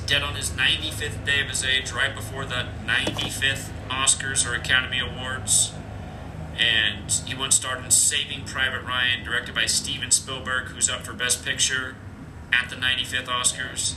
dead 0.06 0.22
on 0.22 0.34
his 0.34 0.50
95th 0.50 1.26
day 1.26 1.42
of 1.42 1.48
his 1.48 1.62
age, 1.62 1.92
right 1.92 2.14
before 2.14 2.46
the 2.46 2.68
95th 2.86 3.68
Oscars 3.90 4.50
or 4.50 4.54
Academy 4.54 4.98
Awards. 4.98 5.74
And 6.58 7.12
he 7.26 7.34
once 7.34 7.56
starred 7.56 7.84
in 7.84 7.90
Saving 7.90 8.44
Private 8.46 8.82
Ryan, 8.82 9.24
directed 9.24 9.54
by 9.54 9.66
Steven 9.66 10.10
Spielberg, 10.10 10.68
who's 10.68 10.88
up 10.88 11.02
for 11.02 11.12
Best 11.12 11.44
Picture 11.44 11.96
at 12.50 12.70
the 12.70 12.76
95th 12.76 13.26
Oscars. 13.26 13.96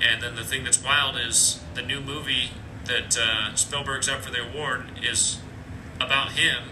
And 0.00 0.22
then 0.22 0.36
the 0.36 0.44
thing 0.44 0.64
that's 0.64 0.82
wild 0.82 1.16
is 1.18 1.60
the 1.74 1.82
new 1.82 2.00
movie 2.00 2.52
that 2.86 3.16
uh, 3.18 3.54
Spielberg's 3.54 4.08
up 4.08 4.22
for 4.22 4.30
the 4.30 4.48
award 4.48 4.86
is 5.02 5.38
about 6.00 6.32
him, 6.32 6.64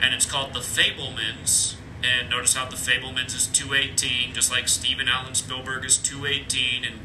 and 0.00 0.14
it's 0.14 0.26
called 0.26 0.54
The 0.54 0.60
Fabelmans. 0.60 1.76
And 2.02 2.28
notice 2.28 2.54
how 2.54 2.68
The 2.68 2.76
Fabelmans 2.76 3.34
is 3.34 3.46
218, 3.46 4.34
just 4.34 4.50
like 4.50 4.68
Steven 4.68 5.08
Allan 5.08 5.34
Spielberg 5.34 5.84
is 5.84 5.96
218, 5.96 6.84
and 6.84 7.00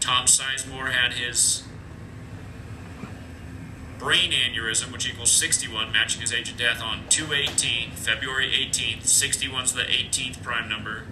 Tom 0.00 0.26
Sizemore 0.26 0.92
had 0.92 1.14
his 1.14 1.64
brain 3.98 4.30
aneurysm, 4.30 4.92
which 4.92 5.08
equals 5.08 5.32
61, 5.32 5.92
matching 5.92 6.20
his 6.20 6.32
age 6.32 6.50
of 6.50 6.56
death 6.56 6.80
on 6.82 7.08
218, 7.08 7.90
February 7.92 8.48
18th. 8.48 9.02
61's 9.02 9.72
the 9.72 9.82
18th 9.82 10.42
prime 10.42 10.68
number. 10.68 11.02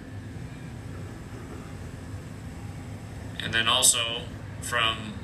And 3.39 3.53
then 3.53 3.67
also 3.67 4.21
from 4.61 5.16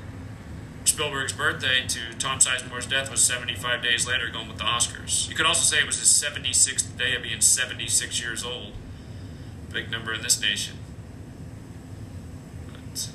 Spielberg's 0.94 1.32
birthday 1.32 1.84
to 1.88 2.16
Tom 2.20 2.38
Sizemore's 2.38 2.86
death 2.86 3.10
was 3.10 3.20
75 3.20 3.82
days 3.82 4.06
later, 4.06 4.28
going 4.30 4.46
with 4.46 4.58
the 4.58 4.62
Oscars. 4.64 5.28
You 5.28 5.34
could 5.34 5.44
also 5.44 5.64
say 5.64 5.82
it 5.82 5.86
was 5.86 5.98
his 5.98 6.06
76th 6.06 6.96
day 6.96 7.16
of 7.16 7.24
being 7.24 7.40
76 7.40 8.22
years 8.22 8.44
old. 8.44 8.74
Big 9.72 9.90
number 9.90 10.14
in 10.14 10.22
this 10.22 10.40
nation. 10.40 10.76
But, 12.72 13.10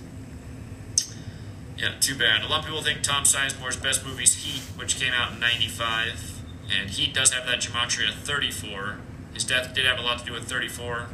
yeah, 1.77 1.93
too 2.01 2.17
bad. 2.17 2.43
A 2.43 2.49
lot 2.49 2.59
of 2.59 2.65
people 2.65 2.81
think 2.81 3.01
Tom 3.01 3.23
Sizemore's 3.23 3.77
best 3.77 4.05
movie 4.05 4.23
is 4.23 4.43
Heat, 4.43 4.63
which 4.77 4.99
came 4.99 5.13
out 5.13 5.31
in 5.31 5.39
95. 5.39 6.41
And 6.77 6.89
Heat 6.89 7.13
does 7.13 7.31
have 7.31 7.45
that 7.45 7.59
gematria 7.59 8.13
34. 8.13 8.97
His 9.33 9.45
death 9.45 9.73
did 9.73 9.85
have 9.85 9.97
a 9.97 10.01
lot 10.01 10.19
to 10.19 10.25
do 10.25 10.33
with 10.33 10.49
34. 10.49 11.05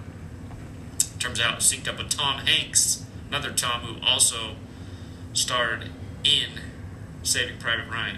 Turns 1.20 1.40
out 1.40 1.54
it 1.54 1.60
synced 1.60 1.88
up 1.88 2.00
with 2.00 2.10
Tom 2.10 2.40
Hanks, 2.40 3.06
another 3.28 3.52
Tom 3.52 3.82
who 3.82 4.04
also 4.04 4.56
starred 5.34 5.92
in 6.26 6.50
Saving 7.24 7.58
Private 7.60 7.88
Ryan. 7.90 8.18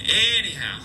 Anyhow. 0.00 0.80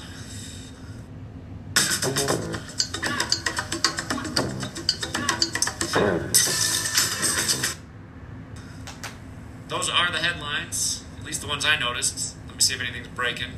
Those 9.68 9.90
are 9.90 10.12
the 10.12 10.20
headlines, 10.20 11.04
at 11.20 11.26
least 11.26 11.42
the 11.42 11.48
ones 11.48 11.66
I 11.66 11.78
noticed. 11.78 12.36
Let 12.48 12.56
me 12.56 12.62
see 12.62 12.74
if 12.76 12.82
anything's 12.82 13.08
breaking. 13.10 13.52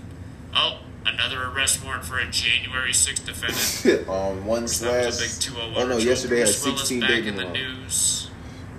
Oh, 0.56 0.80
another 1.06 1.44
arrest 1.46 1.84
warrant 1.84 2.04
for 2.04 2.18
a 2.18 2.26
January 2.30 2.92
6th 2.92 3.26
defendant. 3.26 4.08
on 4.10 4.46
one 4.46 4.64
That 4.64 4.70
slash. 4.70 5.06
was 5.06 5.20
a 5.20 5.24
big 5.24 5.32
201. 5.42 5.76
Oh 5.84 5.88
no, 5.88 5.96
ritual. 5.96 6.02
Oh 6.02 6.10
yesterday 6.10 6.38
had 6.40 6.46
Bruce 6.46 6.66
Willis 6.66 6.80
16 6.88 7.00
back 7.02 7.24
in 7.26 7.36
the 7.36 7.50
news. 7.50 8.29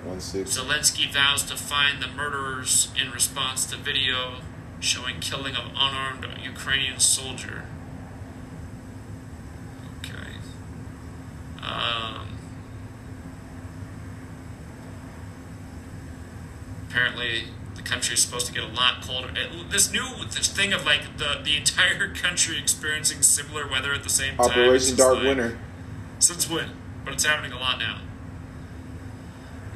One 0.03 0.19
six. 0.19 0.57
Zelensky 0.57 1.11
vows 1.11 1.43
to 1.43 1.55
find 1.55 2.01
the 2.01 2.07
murderers 2.07 2.89
in 2.99 3.11
response 3.11 3.65
to 3.67 3.77
video 3.77 4.37
showing 4.79 5.19
killing 5.19 5.55
of 5.55 5.65
unarmed 5.75 6.25
Ukrainian 6.43 6.99
soldier. 6.99 7.65
Okay. 9.99 10.33
Um, 11.61 12.29
apparently, 16.89 17.43
the 17.75 17.81
country 17.83 18.15
is 18.15 18.21
supposed 18.23 18.47
to 18.47 18.53
get 18.53 18.63
a 18.63 18.67
lot 18.67 19.01
colder. 19.03 19.29
It- 19.35 19.69
This 19.69 19.91
new 19.91 20.25
this 20.25 20.47
thing 20.47 20.73
of 20.73 20.85
like 20.85 21.17
the 21.17 21.39
the 21.43 21.55
entire 21.57 22.13
country 22.23 22.57
experiencing 22.57 23.21
similar 23.21 23.67
weather 23.67 23.93
at 23.93 24.03
the 24.03 24.09
same 24.09 24.35
time. 24.37 24.49
Operation 24.49 24.95
Dark 24.95 25.17
like- 25.17 25.25
Winter. 25.27 25.59
since 26.19 26.49
when? 26.49 26.71
But 27.05 27.13
it's 27.13 27.23
happening 27.25 27.51
a 27.51 27.59
lot 27.59 27.79
now. 27.79 27.99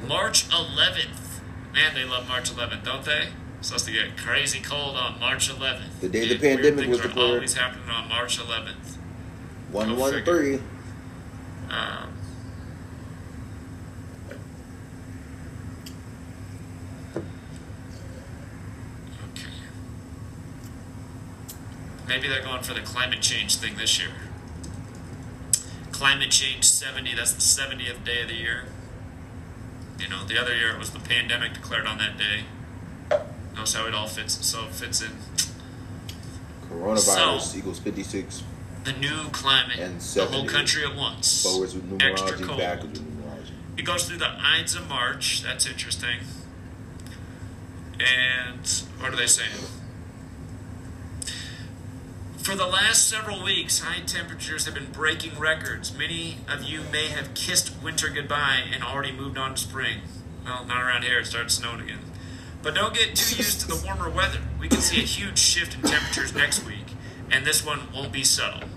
March 0.06 0.48
11th. 0.48 1.40
Man, 1.72 1.94
they 1.94 2.04
love 2.04 2.28
March 2.28 2.50
11th, 2.54 2.84
don't 2.84 3.04
they? 3.04 3.28
It's 3.58 3.68
Supposed 3.68 3.86
to 3.86 3.92
get 3.92 4.16
crazy 4.16 4.60
cold 4.60 4.96
on 4.96 5.18
March 5.20 5.50
11th. 5.50 6.00
The 6.00 6.08
day 6.08 6.26
the 6.28 6.34
And 6.34 6.42
weird 6.42 6.56
pandemic 6.56 6.78
things 6.84 6.88
was 6.90 7.00
are 7.00 7.08
declared. 7.08 7.34
always 7.34 7.54
happening 7.54 7.88
on 7.90 8.08
March 8.08 8.38
11th. 8.38 8.96
One 9.72 9.96
one 9.96 10.22
three. 10.24 10.60
Um, 11.68 12.12
okay. 19.32 19.50
Maybe 22.08 22.28
they're 22.28 22.42
going 22.42 22.62
for 22.62 22.74
the 22.74 22.80
climate 22.80 23.20
change 23.20 23.56
thing 23.56 23.76
this 23.76 23.98
year. 24.00 24.10
Climate 25.90 26.30
change 26.30 26.64
70, 26.64 27.14
that's 27.14 27.32
the 27.32 27.40
70th 27.40 28.04
day 28.04 28.22
of 28.22 28.28
the 28.28 28.34
year. 28.34 28.64
You 29.98 30.08
know, 30.08 30.24
the 30.24 30.38
other 30.40 30.54
year 30.54 30.70
it 30.72 30.78
was 30.78 30.90
the 30.90 30.98
pandemic 31.00 31.54
declared 31.54 31.86
on 31.86 31.98
that 31.98 32.16
day. 32.18 32.44
Notice 33.54 33.74
how 33.74 33.86
it 33.86 33.94
all 33.94 34.06
fits 34.08 34.44
so 34.44 34.64
it 34.64 34.72
fits 34.72 35.00
in. 35.02 35.12
Coronavirus 36.68 37.40
So- 37.52 37.58
equals 37.58 37.78
fifty 37.78 38.02
six. 38.02 38.42
The 38.84 38.92
new 38.92 39.30
climate, 39.30 39.78
And 39.80 40.00
the 40.00 40.26
whole 40.26 40.46
country 40.46 40.84
at 40.84 40.94
once. 40.94 41.42
Forwards 41.42 41.74
with 41.74 42.00
Extra 42.00 42.30
numerology, 42.36 42.46
cold. 42.46 42.58
backwards 42.58 43.00
with 43.00 43.08
numerology. 43.24 43.50
It 43.78 43.82
goes 43.82 44.04
through 44.04 44.18
the 44.18 44.30
Ides 44.40 44.76
of 44.76 44.88
March. 44.88 45.42
That's 45.42 45.66
interesting. 45.66 46.18
And 47.98 48.66
what 49.00 49.12
are 49.12 49.16
they 49.16 49.26
saying? 49.26 49.50
For 52.46 52.54
the 52.54 52.64
last 52.64 53.08
several 53.08 53.42
weeks, 53.42 53.80
high 53.80 54.02
temperatures 54.06 54.66
have 54.66 54.74
been 54.74 54.92
breaking 54.92 55.36
records. 55.36 55.92
Many 55.92 56.36
of 56.48 56.62
you 56.62 56.82
may 56.92 57.08
have 57.08 57.34
kissed 57.34 57.72
winter 57.82 58.08
goodbye 58.08 58.62
and 58.72 58.84
already 58.84 59.10
moved 59.10 59.36
on 59.36 59.56
to 59.56 59.60
spring. 59.60 60.02
Well, 60.44 60.64
not 60.64 60.80
around 60.80 61.02
here. 61.02 61.18
It 61.18 61.26
starts 61.26 61.54
snowing 61.54 61.80
again. 61.80 61.98
But 62.62 62.76
don't 62.76 62.94
get 62.94 63.16
too 63.16 63.38
used 63.38 63.62
to 63.62 63.66
the 63.66 63.84
warmer 63.84 64.08
weather. 64.08 64.38
We 64.60 64.68
can 64.68 64.80
see 64.80 65.00
a 65.00 65.04
huge 65.04 65.40
shift 65.40 65.74
in 65.74 65.82
temperatures 65.82 66.36
next 66.36 66.64
week, 66.64 66.86
and 67.32 67.44
this 67.44 67.66
one 67.66 67.92
won't 67.92 68.12
be 68.12 68.22
subtle. 68.22 68.68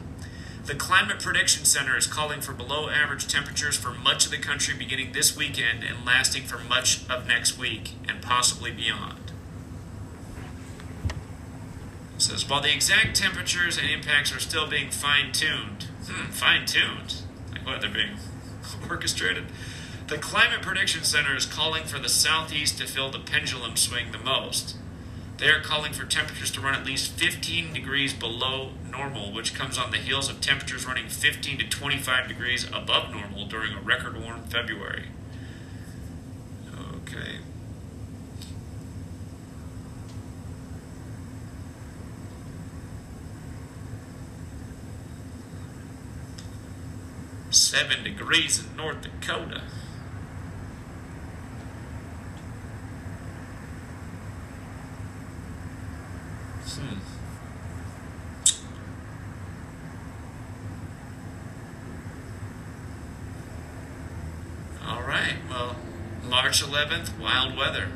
The 0.65 0.73
Climate 0.73 1.19
Prediction 1.19 1.63
Center 1.63 1.95
is 1.95 2.07
calling 2.07 2.41
for 2.41 2.53
below 2.53 2.89
average 2.89 3.27
temperatures 3.27 3.77
for 3.77 3.91
much 3.91 4.25
of 4.25 4.31
the 4.31 4.39
country 4.39 4.73
beginning 4.73 5.11
this 5.11 5.37
weekend 5.37 5.83
and 5.83 6.03
lasting 6.03 6.45
for 6.45 6.57
much 6.57 7.07
of 7.07 7.27
next 7.27 7.59
week 7.59 7.91
and 8.07 8.19
possibly 8.19 8.71
beyond. 8.71 9.28
It 12.19 12.23
says 12.23 12.49
while 12.49 12.59
the 12.59 12.73
exact 12.73 13.15
temperatures 13.15 13.77
and 13.77 13.89
impacts 13.89 14.35
are 14.35 14.41
still 14.41 14.67
being 14.67 14.89
fine 14.89 15.31
tuned, 15.31 15.83
hmm, 16.05 16.29
fine 16.31 16.65
tuned, 16.65 17.21
like 17.49 17.65
what 17.65 17.79
they're 17.79 17.89
being 17.89 18.17
orchestrated. 18.89 19.45
The 20.07 20.17
Climate 20.17 20.61
Prediction 20.61 21.05
Center 21.05 21.33
is 21.33 21.45
calling 21.45 21.85
for 21.85 21.97
the 21.97 22.09
southeast 22.09 22.77
to 22.79 22.87
feel 22.87 23.09
the 23.09 23.19
pendulum 23.19 23.77
swing 23.77 24.11
the 24.11 24.17
most. 24.17 24.75
They 25.37 25.47
are 25.47 25.61
calling 25.61 25.93
for 25.93 26.03
temperatures 26.03 26.51
to 26.51 26.59
run 26.59 26.75
at 26.75 26.85
least 26.85 27.13
15 27.13 27.71
degrees 27.71 28.11
below 28.11 28.71
normal, 28.91 29.31
which 29.31 29.55
comes 29.55 29.77
on 29.77 29.91
the 29.91 29.97
heels 29.97 30.29
of 30.29 30.41
temperatures 30.41 30.85
running 30.85 31.07
15 31.07 31.59
to 31.59 31.69
25 31.69 32.27
degrees 32.27 32.67
above 32.73 33.11
normal 33.11 33.45
during 33.45 33.71
a 33.71 33.79
record 33.79 34.21
warm 34.21 34.43
February. 34.43 35.05
Okay. 36.97 37.37
Seven 47.51 48.03
degrees 48.03 48.59
in 48.63 48.75
North 48.75 49.01
Dakota. 49.01 49.63
Hmm. 56.79 56.99
All 64.87 65.01
right. 65.01 65.35
Well, 65.49 65.75
March 66.29 66.63
11th, 66.63 67.19
wild 67.19 67.57
weather. 67.57 67.89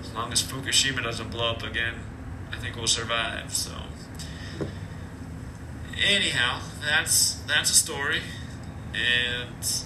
As 0.00 0.12
long 0.14 0.32
as 0.32 0.42
Fukushima 0.42 1.02
doesn't 1.02 1.30
blow 1.30 1.50
up 1.50 1.62
again, 1.62 1.94
I 2.52 2.56
think 2.56 2.76
we'll 2.76 2.86
survive. 2.86 3.54
So, 3.54 3.72
anyhow, 6.02 6.60
that's 6.80 7.34
that's 7.46 7.70
a 7.70 7.74
story, 7.74 8.20
and 8.94 9.84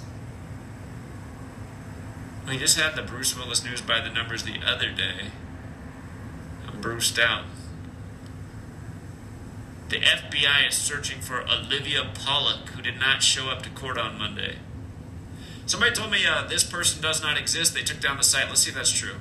we 2.48 2.58
just 2.58 2.78
had 2.78 2.96
the 2.96 3.02
Bruce 3.02 3.36
Willis 3.36 3.64
news 3.64 3.80
by 3.80 4.00
the 4.00 4.10
numbers 4.10 4.42
the 4.42 4.58
other 4.64 4.90
day. 4.90 5.30
I'm 6.66 6.80
bruised 6.80 7.18
out. 7.18 7.44
The 9.88 10.00
FBI 10.00 10.68
is 10.68 10.74
searching 10.74 11.20
for 11.20 11.42
Olivia 11.42 12.10
Pollock, 12.14 12.68
who 12.70 12.82
did 12.82 12.98
not 12.98 13.22
show 13.22 13.48
up 13.48 13.62
to 13.62 13.70
court 13.70 13.98
on 13.98 14.18
Monday. 14.18 14.56
Somebody 15.66 15.94
told 15.94 16.10
me 16.10 16.26
uh, 16.26 16.46
this 16.46 16.64
person 16.64 17.02
does 17.02 17.22
not 17.22 17.36
exist. 17.38 17.74
They 17.74 17.82
took 17.82 18.00
down 18.00 18.16
the 18.16 18.22
site. 18.22 18.48
Let's 18.48 18.62
see 18.62 18.70
if 18.70 18.76
that's 18.76 18.92
true. 18.92 19.16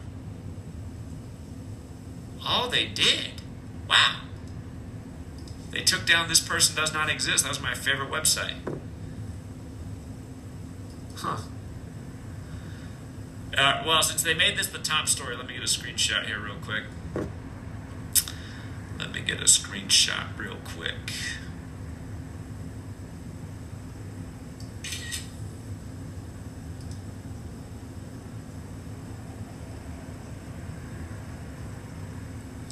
Oh, 2.44 2.70
they 2.72 2.86
did. 2.86 3.41
Wow. 3.88 4.22
They 5.71 5.81
took 5.81 6.05
down 6.05 6.27
this 6.27 6.39
person 6.39 6.75
does 6.75 6.93
not 6.93 7.09
exist. 7.09 7.43
That 7.43 7.49
was 7.49 7.61
my 7.61 7.75
favorite 7.75 8.09
website. 8.09 8.55
Huh. 11.15 11.37
Uh, 13.55 13.83
well, 13.85 14.01
since 14.01 14.23
they 14.23 14.33
made 14.33 14.57
this 14.57 14.67
the 14.67 14.79
top 14.79 15.07
story, 15.07 15.35
let 15.35 15.47
me 15.47 15.53
get 15.53 15.63
a 15.63 15.65
screenshot 15.65 16.25
here 16.25 16.39
real 16.39 16.55
quick. 16.63 16.83
Let 18.97 19.13
me 19.13 19.21
get 19.21 19.39
a 19.39 19.45
screenshot 19.45 20.37
real 20.37 20.57
quick. 20.63 21.13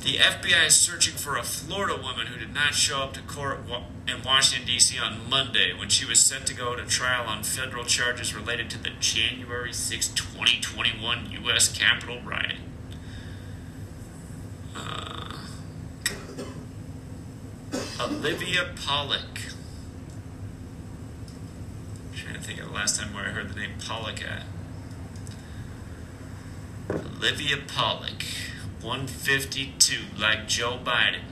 The 0.07 0.19
FBI 0.19 0.67
is 0.67 0.73
searching 0.73 1.15
for 1.15 1.35
a 1.35 1.43
Florida 1.43 2.01
woman 2.01 2.27
who 2.27 2.39
did 2.39 2.53
not 2.53 2.73
show 2.73 2.99
up 2.99 3.13
to 3.15 3.21
court 3.23 3.59
in 4.07 4.23
Washington, 4.23 4.65
D.C. 4.65 4.97
on 4.97 5.29
Monday 5.29 5.73
when 5.77 5.89
she 5.89 6.05
was 6.05 6.21
set 6.21 6.45
to 6.45 6.53
go 6.53 6.77
to 6.77 6.85
trial 6.85 7.27
on 7.27 7.43
federal 7.43 7.84
charges 7.84 8.34
related 8.34 8.69
to 8.69 8.81
the 8.81 8.91
January 9.01 9.73
6, 9.73 10.07
2021 10.07 11.31
U.S. 11.43 11.77
Capitol 11.77 12.21
riot. 12.21 12.55
Uh, 14.73 15.39
Olivia 17.99 18.69
Pollock. 18.85 19.41
I'm 22.13 22.17
trying 22.17 22.35
to 22.35 22.39
think 22.39 22.61
of 22.61 22.67
the 22.69 22.73
last 22.73 22.97
time 22.97 23.13
where 23.13 23.25
I 23.25 23.31
heard 23.31 23.49
the 23.49 23.59
name 23.59 23.71
Pollock 23.85 24.21
at. 24.23 24.43
Olivia 26.89 27.57
Pollock. 27.67 28.23
152, 28.88 30.18
like 30.18 30.47
Joe 30.47 30.80
Biden. 30.81 31.23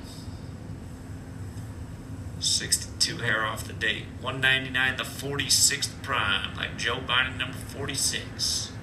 62 2.42 3.20
hair 3.20 3.46
off 3.46 3.66
the 3.66 3.72
date. 3.72 4.04
199, 4.20 4.98
the 4.98 5.04
46th 5.04 6.04
prime, 6.04 6.54
like 6.58 6.78
Joe 6.78 6.98
Biden, 6.98 7.38
number 7.38 7.56
46. 7.56 8.74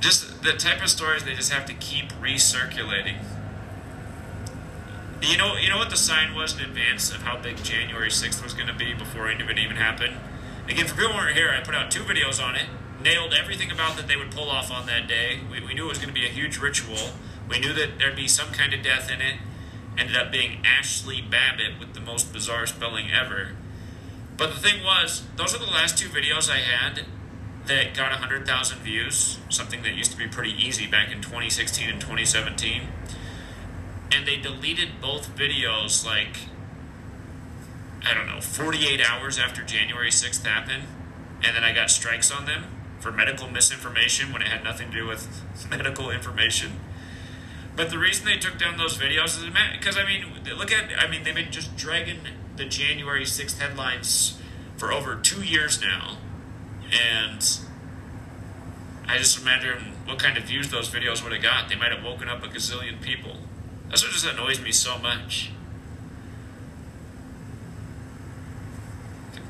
Just 0.00 0.42
the 0.42 0.54
type 0.54 0.82
of 0.82 0.88
stories 0.88 1.24
they 1.24 1.34
just 1.34 1.52
have 1.52 1.66
to 1.66 1.74
keep 1.74 2.12
recirculating. 2.14 3.18
You 5.20 5.36
know, 5.36 5.56
you 5.56 5.68
know 5.68 5.76
what 5.76 5.90
the 5.90 5.98
sign 5.98 6.34
was 6.34 6.58
in 6.58 6.64
advance 6.64 7.14
of 7.14 7.20
how 7.22 7.36
big 7.36 7.62
January 7.62 8.08
6th 8.08 8.42
was 8.42 8.54
going 8.54 8.68
to 8.68 8.74
be 8.74 8.94
before 8.94 9.28
any 9.28 9.42
of 9.42 9.50
it 9.50 9.58
even 9.58 9.76
happened? 9.76 10.14
Again, 10.68 10.86
for 10.86 10.94
people 10.94 11.12
who 11.12 11.18
weren't 11.18 11.36
here, 11.36 11.50
I 11.50 11.62
put 11.62 11.74
out 11.74 11.90
two 11.90 12.02
videos 12.04 12.42
on 12.42 12.54
it, 12.54 12.66
nailed 13.02 13.34
everything 13.34 13.70
about 13.70 13.96
that 13.96 14.06
they 14.06 14.16
would 14.16 14.30
pull 14.30 14.48
off 14.48 14.70
on 14.70 14.86
that 14.86 15.08
day. 15.08 15.40
We, 15.50 15.60
we 15.60 15.74
knew 15.74 15.86
it 15.86 15.88
was 15.88 15.98
going 15.98 16.08
to 16.08 16.14
be 16.14 16.24
a 16.24 16.30
huge 16.30 16.58
ritual. 16.58 17.10
We 17.48 17.58
knew 17.58 17.72
that 17.72 17.98
there'd 17.98 18.16
be 18.16 18.28
some 18.28 18.52
kind 18.52 18.72
of 18.72 18.82
death 18.82 19.10
in 19.10 19.20
it. 19.20 19.36
Ended 19.98 20.16
up 20.16 20.30
being 20.30 20.64
Ashley 20.64 21.20
Babbitt 21.20 21.78
with 21.78 21.94
the 21.94 22.00
most 22.00 22.32
bizarre 22.32 22.66
spelling 22.66 23.10
ever. 23.10 23.50
But 24.36 24.54
the 24.54 24.60
thing 24.60 24.82
was, 24.82 25.24
those 25.36 25.54
are 25.54 25.58
the 25.58 25.66
last 25.66 25.98
two 25.98 26.08
videos 26.08 26.50
I 26.50 26.58
had 26.58 27.04
that 27.66 27.94
got 27.94 28.10
100,000 28.10 28.78
views, 28.78 29.38
something 29.48 29.82
that 29.82 29.94
used 29.94 30.10
to 30.12 30.16
be 30.16 30.26
pretty 30.26 30.52
easy 30.52 30.86
back 30.86 31.12
in 31.12 31.20
2016 31.20 31.88
and 31.88 32.00
2017. 32.00 32.82
And 34.12 34.26
they 34.26 34.36
deleted 34.36 35.00
both 35.00 35.36
videos 35.36 36.04
like 36.06 36.36
I 38.04 38.14
don't 38.14 38.26
know, 38.26 38.40
48 38.40 39.00
hours 39.00 39.38
after 39.38 39.62
January 39.62 40.10
6th 40.10 40.44
happened, 40.44 40.84
and 41.42 41.56
then 41.56 41.64
I 41.64 41.72
got 41.72 41.90
strikes 41.90 42.30
on 42.30 42.46
them 42.46 42.64
for 43.00 43.12
medical 43.12 43.48
misinformation 43.48 44.32
when 44.32 44.42
it 44.42 44.48
had 44.48 44.62
nothing 44.64 44.90
to 44.90 44.96
do 44.96 45.06
with 45.06 45.42
medical 45.70 46.10
information. 46.10 46.80
But 47.74 47.90
the 47.90 47.98
reason 47.98 48.26
they 48.26 48.36
took 48.36 48.58
down 48.58 48.76
those 48.76 48.98
videos 48.98 49.38
is 49.38 49.44
because, 49.72 49.96
I 49.96 50.04
mean, 50.04 50.24
look 50.56 50.70
at, 50.70 50.90
I 50.98 51.08
mean, 51.08 51.24
they've 51.24 51.34
been 51.34 51.50
just 51.50 51.76
dragging 51.76 52.20
the 52.56 52.64
January 52.64 53.24
6th 53.24 53.58
headlines 53.58 54.38
for 54.76 54.92
over 54.92 55.16
two 55.16 55.42
years 55.42 55.80
now. 55.80 56.18
And 56.92 57.58
I 59.08 59.16
just 59.16 59.40
imagine 59.40 59.94
what 60.04 60.18
kind 60.18 60.36
of 60.36 60.44
views 60.44 60.70
those 60.70 60.90
videos 60.90 61.22
would 61.22 61.32
have 61.32 61.42
got. 61.42 61.68
They 61.68 61.76
might 61.76 61.92
have 61.92 62.04
woken 62.04 62.28
up 62.28 62.44
a 62.44 62.48
gazillion 62.48 63.00
people. 63.00 63.38
That's 63.88 64.02
what 64.02 64.12
just 64.12 64.26
annoys 64.26 64.60
me 64.60 64.72
so 64.72 64.98
much. 64.98 65.50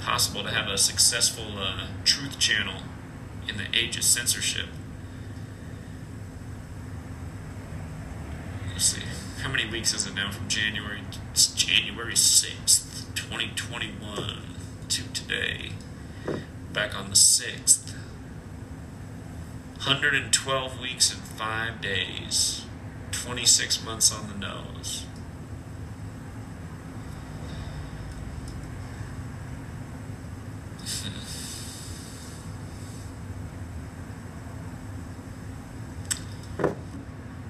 Impossible 0.03 0.43
to 0.43 0.51
have 0.51 0.67
a 0.67 0.77
successful 0.77 1.57
uh, 1.57 1.87
truth 2.05 2.37
channel 2.41 2.83
in 3.49 3.57
the 3.57 3.67
age 3.73 3.97
of 3.97 4.03
censorship. 4.03 4.67
Let's 8.73 8.85
see. 8.85 9.03
How 9.43 9.49
many 9.49 9.65
weeks 9.65 9.95
is 9.95 10.05
it 10.05 10.17
now 10.17 10.33
from 10.33 10.49
January? 10.49 11.03
It's 11.31 11.47
January 11.55 12.15
6th, 12.15 13.15
2021 13.15 14.43
to 14.89 15.03
today. 15.13 15.71
Back 16.73 16.99
on 16.99 17.09
the 17.09 17.15
6th. 17.15 17.93
112 19.77 20.81
weeks 20.81 21.15
and 21.15 21.23
5 21.23 21.81
days. 21.81 22.65
26 23.13 23.85
months 23.85 24.13
on 24.13 24.27
the 24.27 24.35
nose. 24.35 25.07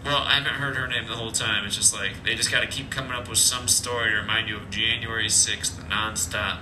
Well, 0.04 0.18
I 0.18 0.34
haven't 0.34 0.54
heard 0.54 0.76
her 0.76 0.88
name 0.88 1.06
the 1.06 1.14
whole 1.14 1.30
time. 1.30 1.64
It's 1.64 1.76
just 1.76 1.94
like 1.94 2.24
they 2.24 2.34
just 2.34 2.50
got 2.50 2.60
to 2.60 2.66
keep 2.66 2.90
coming 2.90 3.12
up 3.12 3.28
with 3.28 3.38
some 3.38 3.68
story 3.68 4.10
to 4.10 4.16
remind 4.16 4.48
you 4.48 4.56
of 4.56 4.68
January 4.68 5.28
6th 5.28 5.88
nonstop. 5.88 6.58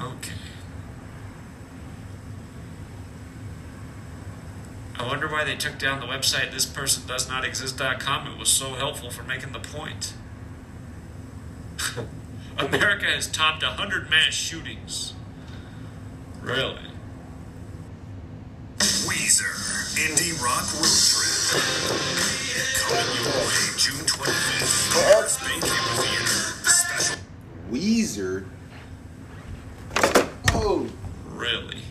Okay. 0.00 0.32
I 4.96 5.06
wonder 5.06 5.28
why 5.28 5.44
they 5.44 5.54
took 5.54 5.78
down 5.78 6.00
the 6.00 6.06
website 6.06 6.50
this 6.50 6.64
person 6.64 7.06
does 7.06 7.28
not 7.28 7.44
thispersondoesnotexist.com. 7.44 8.26
It 8.32 8.38
was 8.38 8.48
so 8.48 8.70
helpful 8.70 9.10
for 9.10 9.22
making 9.22 9.52
the 9.52 9.60
point. 9.60 10.14
America 12.58 13.04
has 13.04 13.26
topped 13.26 13.62
100 13.62 14.08
mass 14.08 14.32
shootings. 14.32 15.12
Really? 16.42 16.76
Weezer, 18.78 19.54
Indie 19.96 20.40
Rock 20.42 20.64
Road 20.74 20.88
Trip. 21.08 21.62
Coming 22.78 23.14
your 23.16 23.32
way 23.46 23.66
June 23.76 24.04
25th. 24.06 25.28
Spain 25.28 25.60
Cable 25.60 26.02
Theater. 26.02 26.40
Special. 26.68 27.20
Weezer. 27.70 28.44
Oh, 30.54 30.86
Really? 31.26 31.82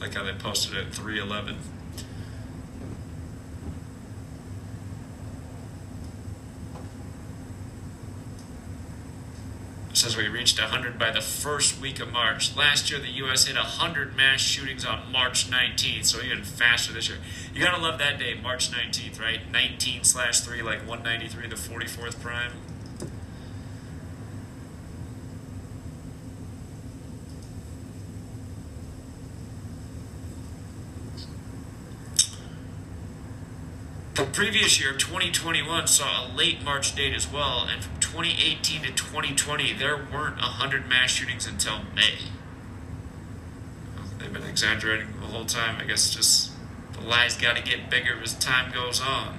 Like 0.00 0.14
how 0.14 0.24
they 0.24 0.32
posted 0.34 0.76
it 0.76 0.86
at 0.88 0.94
311. 0.94 1.56
says 10.02 10.16
we 10.16 10.26
reached 10.26 10.60
100 10.60 10.98
by 10.98 11.12
the 11.12 11.20
first 11.20 11.80
week 11.80 12.00
of 12.00 12.10
March. 12.10 12.56
Last 12.56 12.90
year, 12.90 12.98
the 12.98 13.06
U.S. 13.08 13.46
hit 13.46 13.54
100 13.54 14.16
mass 14.16 14.40
shootings 14.40 14.84
on 14.84 15.12
March 15.12 15.48
19th, 15.48 16.06
so 16.06 16.20
even 16.20 16.42
faster 16.42 16.92
this 16.92 17.08
year. 17.08 17.18
You 17.54 17.62
gotta 17.62 17.80
love 17.80 18.00
that 18.00 18.18
day, 18.18 18.34
March 18.34 18.72
19th, 18.72 19.20
right? 19.20 19.38
19 19.52 20.02
slash 20.02 20.40
3, 20.40 20.60
like 20.62 20.80
193, 20.88 21.46
the 21.46 21.54
44th 21.54 22.20
prime. 22.20 22.50
The 34.14 34.24
previous 34.24 34.80
year, 34.80 34.94
2021, 34.94 35.86
saw 35.86 36.26
a 36.26 36.34
late 36.34 36.64
March 36.64 36.96
date 36.96 37.14
as 37.14 37.30
well, 37.30 37.68
and 37.70 37.84
from 37.84 38.00
2018 38.12 38.82
to 38.82 38.88
2020, 38.92 39.72
there 39.72 39.96
weren't 39.96 40.36
100 40.36 40.86
mass 40.86 41.12
shootings 41.12 41.46
until 41.46 41.78
May. 41.94 42.18
Well, 43.96 44.04
They've 44.18 44.30
been 44.30 44.42
exaggerating 44.42 45.06
the 45.18 45.28
whole 45.28 45.46
time. 45.46 45.78
I 45.80 45.84
guess 45.84 46.10
just 46.10 46.52
the 46.92 47.00
lies 47.00 47.38
got 47.38 47.56
to 47.56 47.62
get 47.62 47.88
bigger 47.88 48.20
as 48.22 48.34
time 48.34 48.70
goes 48.70 49.00
on. 49.00 49.38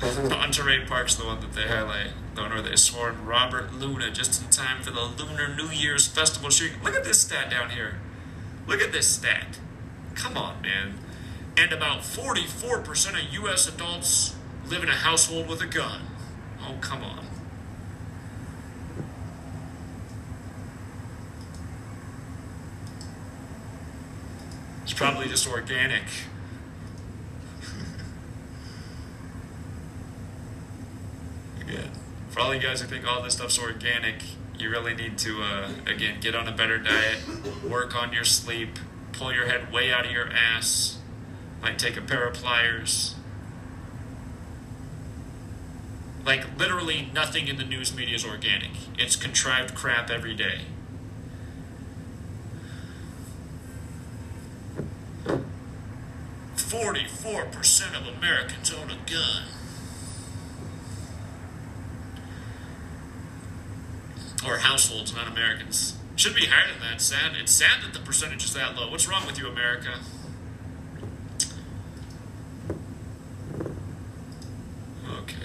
The 0.00 0.28
Monterey 0.28 0.84
Park's 0.84 1.14
the 1.14 1.24
one 1.24 1.40
that 1.40 1.54
they 1.54 1.66
highlight, 1.66 2.08
the 2.34 2.42
one 2.42 2.50
where 2.50 2.60
they 2.60 2.76
sworn 2.76 3.24
Robert 3.24 3.72
Luna 3.72 4.10
just 4.10 4.42
in 4.42 4.50
time 4.50 4.82
for 4.82 4.90
the 4.90 5.00
Lunar 5.00 5.48
New 5.48 5.70
Year's 5.70 6.06
festival 6.06 6.50
shooting. 6.50 6.82
Look 6.84 6.94
at 6.94 7.04
this 7.04 7.22
stat 7.22 7.50
down 7.50 7.70
here. 7.70 8.00
Look 8.66 8.82
at 8.82 8.92
this 8.92 9.06
stat. 9.06 9.58
Come 10.18 10.36
on, 10.36 10.60
man. 10.62 10.94
And 11.56 11.72
about 11.72 12.00
44% 12.00 13.10
of 13.10 13.32
U.S. 13.34 13.68
adults 13.68 14.34
live 14.68 14.82
in 14.82 14.88
a 14.88 14.96
household 14.96 15.48
with 15.48 15.62
a 15.62 15.66
gun. 15.66 16.00
Oh, 16.60 16.74
come 16.80 17.04
on. 17.04 17.24
It's 24.82 24.92
probably 24.92 25.28
just 25.28 25.48
organic. 25.48 26.02
Again, 31.60 31.92
for 32.28 32.40
all 32.40 32.52
you 32.52 32.60
guys 32.60 32.80
who 32.80 32.88
think 32.88 33.06
all 33.06 33.22
this 33.22 33.34
stuff's 33.34 33.58
organic, 33.58 34.16
you 34.58 34.68
really 34.68 34.94
need 34.94 35.16
to, 35.18 35.42
uh, 35.42 35.68
again, 35.86 36.18
get 36.20 36.34
on 36.34 36.48
a 36.48 36.52
better 36.52 36.78
diet, 36.78 37.18
work 37.64 37.94
on 37.94 38.12
your 38.12 38.24
sleep, 38.24 38.80
pull 39.18 39.34
your 39.34 39.46
head 39.46 39.72
way 39.72 39.92
out 39.92 40.06
of 40.06 40.12
your 40.12 40.30
ass, 40.30 40.98
might 41.60 41.78
take 41.78 41.96
a 41.96 42.00
pair 42.00 42.26
of 42.26 42.34
pliers. 42.34 43.16
Like, 46.24 46.56
literally 46.56 47.10
nothing 47.12 47.48
in 47.48 47.56
the 47.56 47.64
news 47.64 47.94
media 47.94 48.14
is 48.14 48.24
organic. 48.24 48.70
It's 48.96 49.16
contrived 49.16 49.74
crap 49.74 50.08
every 50.10 50.34
day. 50.34 50.60
Forty-four 56.54 57.46
percent 57.46 57.96
of 57.96 58.06
Americans 58.06 58.72
own 58.72 58.90
a 58.90 59.10
gun. 59.10 59.44
Or 64.46 64.58
households, 64.58 65.14
not 65.14 65.26
Americans. 65.26 65.96
Should 66.18 66.34
be 66.34 66.46
higher 66.46 66.66
than 66.72 66.80
that. 66.80 67.00
Sad. 67.00 67.36
It's 67.40 67.52
sad 67.52 67.80
that 67.84 67.92
the 67.92 68.00
percentage 68.00 68.44
is 68.44 68.52
that 68.54 68.74
low. 68.74 68.90
What's 68.90 69.06
wrong 69.06 69.24
with 69.24 69.38
you, 69.38 69.46
America? 69.46 70.00
Okay. 75.08 75.36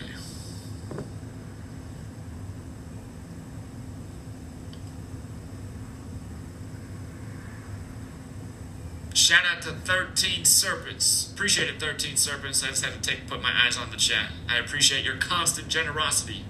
Shout 9.14 9.44
out 9.46 9.62
to 9.62 9.74
13 9.74 10.44
Serpents. 10.44 11.32
Appreciate 11.32 11.70
it, 11.70 11.80
13 11.80 12.18
Serpents. 12.18 12.64
I 12.64 12.70
just 12.70 12.84
had 12.84 13.00
to 13.00 13.00
take 13.08 13.28
put 13.28 13.44
my 13.44 13.54
eyes 13.64 13.78
on 13.78 13.92
the 13.92 13.98
chat. 13.98 14.32
I 14.50 14.58
appreciate 14.58 15.06
your 15.06 15.18
constant 15.18 15.68
generosity. 15.68 16.46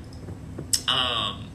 Um, 0.88 1.50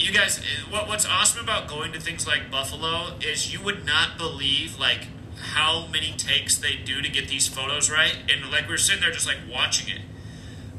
you 0.00 0.12
guys, 0.12 0.38
uh, 0.38 0.42
what 0.70 0.88
what's 0.88 1.06
awesome 1.06 1.42
about 1.42 1.68
going 1.68 1.92
to 1.92 2.00
things 2.00 2.26
like 2.26 2.50
Buffalo 2.50 3.18
is 3.20 3.52
you 3.52 3.62
would 3.62 3.84
not 3.84 4.16
believe 4.16 4.78
like 4.78 5.08
how 5.36 5.86
many 5.86 6.12
takes 6.12 6.58
they 6.58 6.76
do 6.76 7.02
to 7.02 7.10
get 7.10 7.28
these 7.28 7.48
photos 7.48 7.90
right, 7.90 8.16
and 8.28 8.50
like 8.50 8.68
we're 8.68 8.76
sitting 8.76 9.02
there 9.02 9.10
just 9.10 9.26
like 9.26 9.38
watching 9.50 9.94
it. 9.94 10.02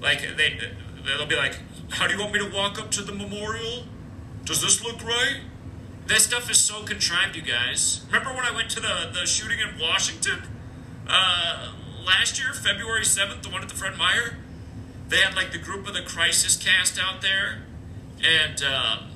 Like 0.01 0.21
they 0.37 0.59
they'll 1.05 1.25
be 1.25 1.35
like, 1.35 1.57
"How 1.91 2.07
do 2.07 2.13
you 2.13 2.19
want 2.19 2.33
me 2.33 2.39
to 2.39 2.55
walk 2.55 2.79
up 2.79 2.91
to 2.91 3.01
the 3.01 3.11
memorial? 3.11 3.85
Does 4.45 4.61
this 4.61 4.83
look 4.83 5.03
right?" 5.03 5.41
This 6.07 6.25
stuff 6.25 6.49
is 6.49 6.57
so 6.57 6.83
contrived, 6.83 7.35
you 7.35 7.43
guys. 7.43 8.01
Remember 8.07 8.33
when 8.33 8.45
I 8.45 8.51
went 8.51 8.69
to 8.71 8.79
the 8.79 9.11
the 9.13 9.25
shooting 9.25 9.59
in 9.59 9.79
Washington 9.79 10.41
uh, 11.07 11.73
last 12.05 12.41
year, 12.41 12.53
February 12.53 13.05
seventh, 13.05 13.43
the 13.43 13.49
one 13.49 13.61
at 13.61 13.69
the 13.69 13.75
Fred 13.75 13.97
Meyer? 13.97 14.37
They 15.09 15.17
had 15.17 15.35
like 15.35 15.51
the 15.51 15.59
group 15.59 15.87
of 15.87 15.93
the 15.93 16.01
Crisis 16.01 16.57
Cast 16.57 16.99
out 16.99 17.21
there, 17.21 17.63
and. 18.23 18.63
Um, 18.63 19.10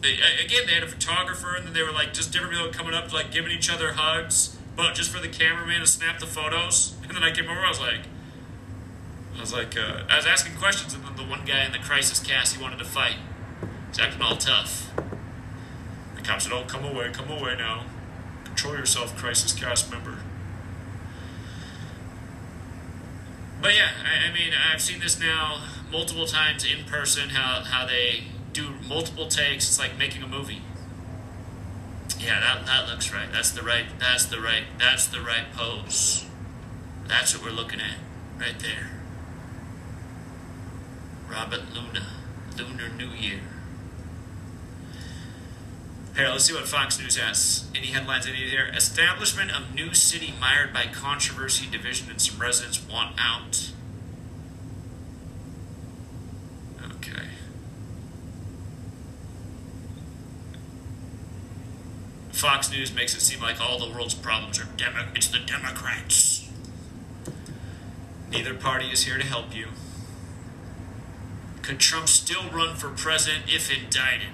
they, 0.00 0.14
again, 0.44 0.66
they 0.66 0.74
had 0.74 0.82
a 0.82 0.88
photographer, 0.88 1.56
and 1.56 1.66
then 1.66 1.74
they 1.74 1.82
were 1.82 1.92
like 1.92 2.12
just 2.12 2.32
different 2.32 2.52
people 2.52 2.68
coming 2.72 2.94
up, 2.94 3.12
like 3.12 3.32
giving 3.32 3.50
each 3.50 3.70
other 3.70 3.92
hugs, 3.92 4.56
but 4.76 4.94
just 4.94 5.10
for 5.10 5.20
the 5.20 5.28
cameraman 5.28 5.80
to 5.80 5.86
snap 5.86 6.20
the 6.20 6.26
photos. 6.26 6.94
And 7.02 7.16
then 7.16 7.22
I 7.22 7.32
came 7.32 7.48
over, 7.48 7.60
I 7.60 7.68
was 7.68 7.80
like, 7.80 8.00
I 9.36 9.40
was 9.40 9.52
like, 9.52 9.76
uh, 9.76 10.02
I 10.08 10.16
was 10.16 10.26
asking 10.26 10.56
questions, 10.56 10.94
and 10.94 11.04
then 11.04 11.16
the 11.16 11.24
one 11.24 11.44
guy 11.44 11.64
in 11.64 11.72
the 11.72 11.78
crisis 11.78 12.20
cast, 12.20 12.56
he 12.56 12.62
wanted 12.62 12.78
to 12.78 12.84
fight. 12.84 13.16
He's 13.88 13.98
acting 13.98 14.20
all 14.20 14.36
tough. 14.36 14.90
The 16.16 16.22
cop 16.22 16.40
said, 16.40 16.52
"Oh, 16.52 16.64
come 16.66 16.84
away, 16.84 17.10
come 17.12 17.30
away 17.30 17.56
now. 17.56 17.84
Control 18.44 18.74
yourself, 18.74 19.16
crisis 19.16 19.52
cast 19.52 19.90
member." 19.90 20.18
But 23.60 23.74
yeah, 23.74 23.90
I, 24.04 24.28
I 24.28 24.34
mean, 24.34 24.52
I've 24.52 24.82
seen 24.82 25.00
this 25.00 25.18
now 25.18 25.62
multiple 25.90 26.26
times 26.26 26.64
in 26.64 26.84
person. 26.84 27.30
How 27.30 27.62
how 27.62 27.86
they 27.86 28.24
do 28.52 28.70
multiple 28.88 29.28
takes. 29.28 29.68
It's 29.68 29.78
like 29.78 29.98
making 29.98 30.22
a 30.22 30.28
movie. 30.28 30.62
Yeah, 32.18 32.40
that 32.40 32.66
that 32.66 32.88
looks 32.88 33.12
right. 33.12 33.28
That's 33.32 33.50
the 33.50 33.62
right. 33.62 33.86
That's 33.98 34.26
the 34.26 34.40
right. 34.40 34.64
That's 34.78 35.06
the 35.06 35.20
right 35.20 35.52
pose. 35.54 36.26
That's 37.06 37.36
what 37.36 37.44
we're 37.44 37.56
looking 37.56 37.80
at, 37.80 37.96
right 38.38 38.58
there. 38.58 38.90
Robert 41.30 41.62
Luna, 41.74 42.06
Lunar 42.56 42.88
New 42.88 43.10
Year. 43.10 43.40
Here, 46.16 46.28
let's 46.28 46.46
see 46.46 46.54
what 46.54 46.66
Fox 46.66 46.98
News 46.98 47.16
has. 47.16 47.64
Any 47.76 47.86
headlines 47.88 48.26
in 48.26 48.34
here? 48.34 48.68
Establishment 48.74 49.52
of 49.52 49.72
new 49.72 49.94
city 49.94 50.34
mired 50.40 50.74
by 50.74 50.86
controversy, 50.92 51.66
division, 51.70 52.10
and 52.10 52.20
some 52.20 52.40
residents 52.40 52.84
want 52.90 53.14
out. 53.20 53.70
Okay. 56.96 57.28
Fox 62.38 62.70
News 62.70 62.94
makes 62.94 63.16
it 63.16 63.20
seem 63.20 63.40
like 63.40 63.60
all 63.60 63.80
the 63.80 63.92
world's 63.92 64.14
problems 64.14 64.60
are 64.60 64.68
Demo- 64.76 65.08
it's 65.12 65.26
the 65.26 65.40
Democrats. 65.40 66.48
Neither 68.30 68.54
party 68.54 68.86
is 68.90 69.06
here 69.06 69.18
to 69.18 69.24
help 69.24 69.56
you. 69.56 69.66
Could 71.62 71.80
Trump 71.80 72.06
still 72.06 72.48
run 72.50 72.76
for 72.76 72.90
president 72.90 73.46
if 73.48 73.72
indicted? 73.72 74.28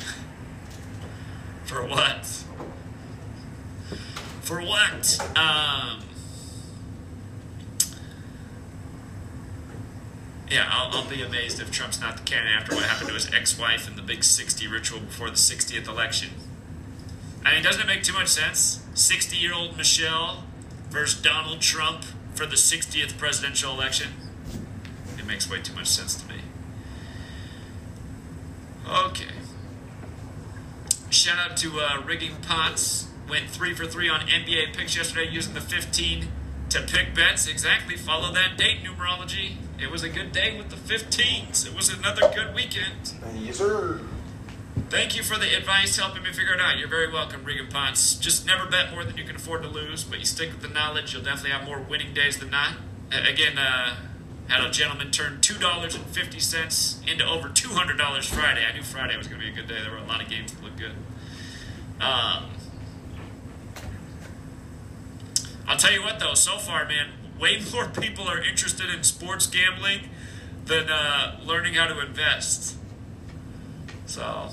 For 1.64 1.86
what? 1.86 2.26
For 4.40 4.60
what? 4.60 5.20
Um, 5.36 6.02
yeah, 10.50 10.68
I'll, 10.70 10.90
I'll 10.92 11.08
be 11.08 11.22
amazed 11.22 11.60
if 11.60 11.70
Trump's 11.70 12.00
not 12.00 12.16
the 12.16 12.22
candidate 12.24 12.56
after 12.56 12.74
what 12.74 12.84
happened 12.84 13.08
to 13.08 13.14
his 13.14 13.32
ex-wife 13.32 13.88
in 13.88 13.94
the 13.94 14.02
big 14.02 14.24
60 14.24 14.66
ritual 14.66 14.98
before 15.00 15.30
the 15.30 15.36
60th 15.36 15.86
election. 15.86 16.30
I 17.46 17.54
mean, 17.54 17.62
doesn't 17.62 17.80
it 17.80 17.86
make 17.86 18.02
too 18.02 18.12
much 18.12 18.26
sense? 18.26 18.80
60-year-old 18.94 19.76
Michelle 19.76 20.42
versus 20.90 21.22
Donald 21.22 21.60
Trump 21.60 22.02
for 22.34 22.44
the 22.44 22.56
60th 22.56 23.16
presidential 23.18 23.72
election. 23.72 24.10
It 25.16 25.24
makes 25.26 25.48
way 25.48 25.62
too 25.62 25.72
much 25.72 25.86
sense 25.86 26.16
to 26.16 26.26
me. 26.28 26.40
Okay. 28.88 29.32
Shout 31.08 31.38
out 31.38 31.56
to 31.58 31.78
uh, 31.78 32.02
Rigging 32.04 32.34
Pots. 32.42 33.06
Went 33.30 33.48
three 33.48 33.74
for 33.74 33.86
three 33.86 34.08
on 34.08 34.22
NBA 34.22 34.76
picks 34.76 34.96
yesterday 34.96 35.30
using 35.30 35.54
the 35.54 35.60
15 35.60 36.26
to 36.70 36.82
pick 36.82 37.14
bets. 37.14 37.46
Exactly. 37.46 37.96
Follow 37.96 38.32
that 38.32 38.56
date 38.56 38.78
numerology. 38.82 39.52
It 39.80 39.92
was 39.92 40.02
a 40.02 40.08
good 40.08 40.32
day 40.32 40.58
with 40.58 40.70
the 40.70 40.76
15s. 40.76 41.64
It 41.64 41.76
was 41.76 41.90
another 41.90 42.28
good 42.34 42.56
weekend. 42.56 43.14
Yes, 43.38 43.58
sir. 43.58 44.00
Thank 44.84 45.16
you 45.16 45.22
for 45.22 45.36
the 45.36 45.56
advice 45.56 45.96
helping 45.96 46.22
me 46.22 46.32
figure 46.32 46.54
it 46.54 46.60
out. 46.60 46.78
You're 46.78 46.88
very 46.88 47.10
welcome, 47.10 47.44
Regan 47.44 47.66
Potts. 47.66 48.14
Just 48.14 48.46
never 48.46 48.66
bet 48.66 48.92
more 48.92 49.04
than 49.04 49.16
you 49.16 49.24
can 49.24 49.36
afford 49.36 49.62
to 49.62 49.68
lose, 49.68 50.04
but 50.04 50.20
you 50.20 50.26
stick 50.26 50.50
with 50.50 50.62
the 50.62 50.68
knowledge, 50.68 51.12
you'll 51.12 51.22
definitely 51.22 51.50
have 51.50 51.64
more 51.64 51.80
winning 51.80 52.14
days 52.14 52.38
than 52.38 52.50
not. 52.50 52.74
Again, 53.10 53.58
uh, 53.58 53.96
had 54.48 54.64
a 54.64 54.70
gentleman 54.70 55.10
turn 55.10 55.38
$2.50 55.40 57.10
into 57.10 57.26
over 57.26 57.48
$200 57.48 58.24
Friday. 58.26 58.64
I 58.64 58.72
knew 58.74 58.82
Friday 58.82 59.16
was 59.16 59.26
going 59.26 59.40
to 59.40 59.46
be 59.46 59.52
a 59.52 59.54
good 59.56 59.66
day. 59.66 59.80
There 59.82 59.90
were 59.90 59.96
a 59.96 60.06
lot 60.06 60.22
of 60.22 60.28
games 60.28 60.52
that 60.52 60.62
looked 60.62 60.78
good. 60.78 60.92
Um, 62.00 62.50
I'll 65.66 65.78
tell 65.78 65.92
you 65.92 66.02
what, 66.02 66.20
though, 66.20 66.34
so 66.34 66.58
far, 66.58 66.86
man, 66.86 67.08
way 67.40 67.60
more 67.72 67.88
people 67.88 68.28
are 68.28 68.40
interested 68.40 68.88
in 68.88 69.02
sports 69.02 69.46
gambling 69.46 70.10
than 70.66 70.88
uh, 70.90 71.40
learning 71.44 71.74
how 71.74 71.86
to 71.86 71.98
invest. 72.04 72.76
So 74.06 74.50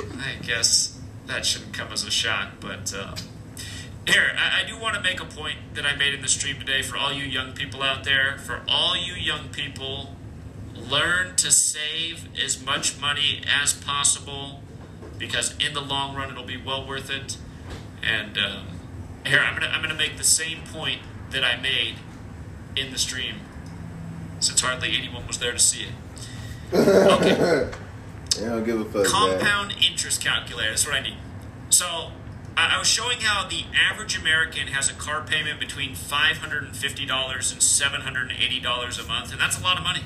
I 0.00 0.42
guess 0.42 0.98
that 1.26 1.46
shouldn't 1.46 1.74
come 1.74 1.92
as 1.92 2.04
a 2.04 2.10
shock. 2.10 2.52
But 2.60 2.94
uh, 2.96 3.16
here, 4.06 4.32
I, 4.36 4.62
I 4.62 4.66
do 4.66 4.78
want 4.78 4.94
to 4.96 5.00
make 5.00 5.20
a 5.20 5.24
point 5.24 5.58
that 5.74 5.86
I 5.86 5.96
made 5.96 6.14
in 6.14 6.22
the 6.22 6.28
stream 6.28 6.58
today 6.58 6.82
for 6.82 6.96
all 6.96 7.12
you 7.12 7.24
young 7.24 7.52
people 7.52 7.82
out 7.82 8.04
there. 8.04 8.38
For 8.38 8.62
all 8.68 8.96
you 8.96 9.14
young 9.14 9.48
people, 9.48 10.16
learn 10.74 11.36
to 11.36 11.50
save 11.50 12.28
as 12.42 12.64
much 12.64 13.00
money 13.00 13.42
as 13.46 13.72
possible 13.72 14.60
because 15.18 15.56
in 15.58 15.74
the 15.74 15.80
long 15.80 16.14
run 16.14 16.30
it'll 16.30 16.44
be 16.44 16.56
well 16.56 16.86
worth 16.86 17.10
it. 17.10 17.38
And 18.02 18.36
um, 18.36 18.66
here, 19.24 19.40
I'm 19.40 19.54
gonna 19.54 19.72
I'm 19.72 19.82
gonna 19.82 19.94
make 19.94 20.16
the 20.16 20.24
same 20.24 20.58
point 20.72 21.00
that 21.30 21.42
I 21.44 21.56
made 21.56 21.96
in 22.76 22.92
the 22.92 22.98
stream, 22.98 23.36
since 24.40 24.60
hardly 24.60 24.96
anyone 24.96 25.26
was 25.26 25.38
there 25.38 25.52
to 25.52 25.58
see 25.58 25.84
it. 25.84 25.92
Okay. 26.74 27.70
They 28.36 28.46
don't 28.46 28.64
give 28.64 28.80
a 28.80 28.84
fuck. 28.84 29.06
Compound 29.06 29.74
interest 29.88 30.22
calculator. 30.22 30.70
That's 30.70 30.86
what 30.86 30.96
I 30.96 31.00
need. 31.00 31.16
So 31.70 32.10
I 32.56 32.76
I 32.76 32.78
was 32.78 32.88
showing 32.88 33.20
how 33.20 33.48
the 33.48 33.64
average 33.90 34.18
American 34.18 34.68
has 34.68 34.90
a 34.90 34.94
car 34.94 35.22
payment 35.22 35.60
between 35.60 35.94
five 35.94 36.38
hundred 36.38 36.64
and 36.64 36.76
fifty 36.76 37.06
dollars 37.06 37.52
and 37.52 37.62
seven 37.62 38.02
hundred 38.02 38.30
and 38.30 38.40
eighty 38.40 38.60
dollars 38.60 38.98
a 38.98 39.04
month, 39.04 39.32
and 39.32 39.40
that's 39.40 39.58
a 39.58 39.62
lot 39.62 39.76
of 39.76 39.84
money. 39.84 40.02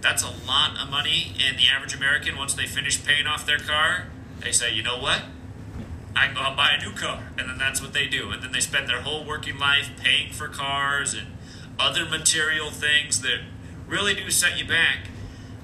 That's 0.00 0.24
a 0.24 0.30
lot 0.46 0.76
of 0.82 0.90
money, 0.90 1.32
and 1.46 1.56
the 1.56 1.68
average 1.72 1.94
American, 1.94 2.36
once 2.36 2.54
they 2.54 2.66
finish 2.66 3.04
paying 3.04 3.28
off 3.28 3.46
their 3.46 3.58
car, 3.58 4.06
they 4.40 4.50
say, 4.50 4.74
you 4.74 4.82
know 4.82 4.98
what? 4.98 5.22
I 6.14 6.26
can 6.26 6.34
go 6.34 6.40
out 6.40 6.48
and 6.48 6.56
buy 6.56 6.72
a 6.72 6.84
new 6.84 6.92
car. 6.94 7.30
And 7.38 7.48
then 7.48 7.58
that's 7.58 7.80
what 7.80 7.92
they 7.92 8.06
do. 8.06 8.30
And 8.30 8.42
then 8.42 8.52
they 8.52 8.60
spend 8.60 8.88
their 8.88 9.00
whole 9.00 9.24
working 9.24 9.58
life 9.58 9.90
paying 10.02 10.32
for 10.32 10.48
cars 10.48 11.14
and 11.14 11.28
other 11.78 12.04
material 12.04 12.70
things 12.70 13.22
that 13.22 13.40
really 13.86 14.14
do 14.14 14.30
set 14.30 14.58
you 14.58 14.66
back. 14.66 15.06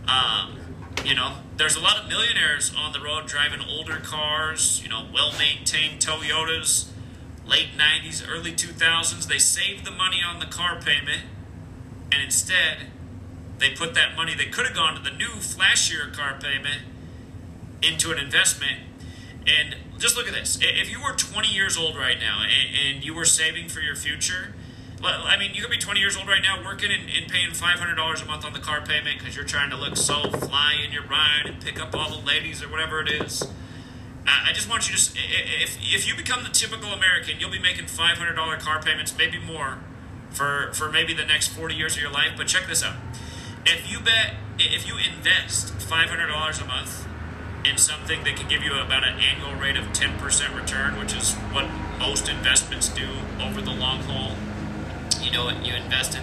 Um, 0.07 0.58
you 1.05 1.15
know, 1.15 1.37
there's 1.57 1.77
a 1.77 1.81
lot 1.81 1.99
of 2.03 2.09
millionaires 2.09 2.73
on 2.77 2.93
the 2.93 3.01
road 3.01 3.27
driving 3.27 3.61
older 3.61 3.97
cars, 3.97 4.83
you 4.83 4.89
know, 4.89 5.07
well 5.13 5.33
maintained 5.39 6.01
Toyotas, 6.01 6.89
late 7.47 7.69
90s, 7.77 8.25
early 8.29 8.53
2000s. 8.53 9.27
They 9.27 9.39
save 9.39 9.85
the 9.85 9.91
money 9.91 10.19
on 10.27 10.39
the 10.39 10.47
car 10.47 10.81
payment, 10.81 11.23
and 12.13 12.23
instead, 12.23 12.89
they 13.59 13.71
put 13.71 13.95
that 13.95 14.17
money 14.17 14.35
that 14.35 14.53
could 14.53 14.67
have 14.67 14.75
gone 14.75 14.95
to 14.95 15.03
the 15.03 15.17
new, 15.17 15.41
flashier 15.41 16.13
car 16.13 16.39
payment 16.41 16.83
into 17.83 18.11
an 18.13 18.19
investment. 18.19 18.81
And 19.47 19.77
just 19.99 20.17
look 20.17 20.29
at 20.29 20.35
this. 20.35 20.59
If 20.61 20.91
you 20.91 21.03
were 21.03 21.13
20 21.13 21.49
years 21.49 21.77
old 21.77 21.97
right 21.97 22.19
now 22.21 22.43
and, 22.43 23.05
you 23.05 23.15
were 23.15 23.25
saving 23.25 23.69
for 23.69 23.81
your 23.81 23.97
future, 23.97 24.55
I 25.05 25.37
mean, 25.39 25.55
you 25.55 25.63
could 25.63 25.71
be 25.71 25.79
20 25.79 26.01
years 26.01 26.17
old 26.17 26.29
right 26.29 26.43
now 26.43 26.63
working 26.65 26.91
and, 26.91 27.09
and 27.09 27.31
paying 27.31 27.51
$500 27.51 28.23
a 28.23 28.27
month 28.27 28.45
on 28.45 28.53
the 28.53 28.59
car 28.59 28.81
payment 28.81 29.19
because 29.19 29.37
you're 29.37 29.45
trying 29.45 29.71
to 29.71 29.77
look 29.77 29.97
so 29.97 30.31
fly 30.31 30.75
in 30.85 30.93
your 30.93 31.05
ride 31.05 31.43
and 31.47 31.61
pick 31.61 31.81
up 31.81 31.95
all 31.95 32.11
the 32.11 32.27
ladies 32.27 32.63
or 32.63 32.69
whatever 32.69 33.01
it 33.01 33.09
is. 33.09 33.43
I 34.27 34.49
I 34.49 34.53
just 34.53 34.69
want 34.69 34.91
you 34.91 34.97
to, 34.97 35.19
if, 35.63 35.79
if 35.81 36.09
you 36.09 36.17
become 36.17 36.43
the 36.43 36.51
typical 36.51 36.93
American, 36.93 37.39
you'll 37.39 37.51
be 37.51 37.59
making 37.59 37.85
$500 37.85 38.59
car 38.61 38.83
payments, 38.83 39.15
maybe 39.17 39.39
more, 39.39 39.79
for, 40.31 40.71
for 40.73 40.91
maybe 40.91 41.15
the 41.15 41.25
next 41.25 41.49
40 41.49 41.75
years 41.75 41.97
of 41.97 42.03
your 42.03 42.11
life. 42.11 42.33
But 42.37 42.49
check 42.49 42.67
this 42.67 42.83
out. 42.83 42.97
If 43.65 43.91
you 43.91 44.01
bet, 44.01 44.35
if 44.59 44.87
you 44.87 44.95
invest 44.97 45.75
$500 45.75 46.63
a 46.63 46.65
month 46.67 47.07
in 47.65 47.77
something 47.77 48.25
that 48.25 48.37
can 48.37 48.49
give 48.49 48.63
you 48.63 48.75
about 48.75 49.05
an 49.05 49.19
annual 49.19 49.55
rate 49.61 49.77
of 49.77 49.85
10% 49.87 50.57
return, 50.57 50.99
which 50.99 51.15
is 51.15 51.35
what 51.53 51.67
most 51.99 52.29
investments 52.29 52.89
do 52.89 53.09
over 53.41 53.61
the 53.61 53.73
long 53.73 54.03
haul, 54.05 54.37
you 55.23 55.31
know, 55.31 55.49
you 55.51 55.75
invest 55.75 56.17
in 56.17 56.23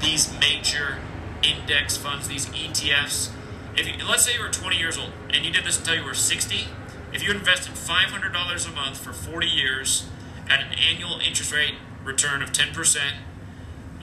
these 0.00 0.32
major 0.38 0.98
index 1.42 1.96
funds, 1.96 2.28
these 2.28 2.46
ETFs. 2.46 3.30
If 3.76 3.86
you, 3.86 4.04
let's 4.06 4.24
say 4.24 4.34
you 4.34 4.42
were 4.42 4.48
20 4.48 4.76
years 4.76 4.98
old 4.98 5.12
and 5.30 5.44
you 5.44 5.52
did 5.52 5.64
this 5.64 5.78
until 5.78 5.96
you 5.96 6.04
were 6.04 6.14
60, 6.14 6.66
if 7.12 7.22
you 7.22 7.30
invested 7.30 7.74
$500 7.74 8.68
a 8.68 8.74
month 8.74 8.98
for 8.98 9.12
40 9.12 9.46
years 9.46 10.06
at 10.48 10.60
an 10.60 10.72
annual 10.78 11.20
interest 11.20 11.52
rate 11.52 11.74
return 12.04 12.42
of 12.42 12.52
10%, 12.52 13.12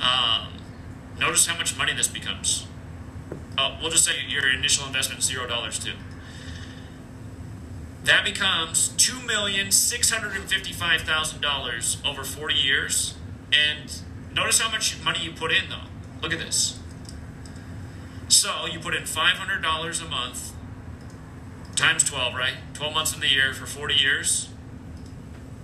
um, 0.02 0.54
notice 1.20 1.48
how 1.48 1.58
much 1.58 1.78
money 1.78 1.94
this 1.94 2.08
becomes. 2.08 2.68
Uh, 3.58 3.78
we'll 3.82 3.90
just 3.90 4.06
say 4.06 4.14
your 4.28 4.50
initial 4.52 4.86
investment 4.86 5.20
is 5.20 5.26
zero 5.26 5.48
dollars 5.48 5.80
too. 5.80 5.94
That 8.04 8.24
becomes 8.24 8.90
two 8.90 9.20
million 9.26 9.72
six 9.72 10.12
hundred 10.12 10.36
and 10.36 10.46
fifty-five 10.46 11.02
thousand 11.02 11.42
dollars 11.42 11.98
over 12.06 12.24
forty 12.24 12.54
years. 12.54 13.16
And 13.52 14.02
Notice 14.38 14.60
how 14.60 14.70
much 14.70 15.04
money 15.04 15.20
you 15.24 15.32
put 15.32 15.52
in, 15.52 15.68
though. 15.68 15.88
Look 16.22 16.32
at 16.32 16.38
this. 16.38 16.80
So 18.28 18.68
you 18.72 18.80
put 18.80 18.96
in 18.96 19.02
$500 19.02 20.06
a 20.06 20.10
month 20.10 20.54
times 21.76 22.04
12, 22.04 22.36
right? 22.36 22.54
12 22.76 22.94
months 22.94 23.16
in 23.16 23.20
the 23.20 23.30
year 23.30 23.52
for 23.56 23.66
40 23.66 23.96
years. 23.96 24.50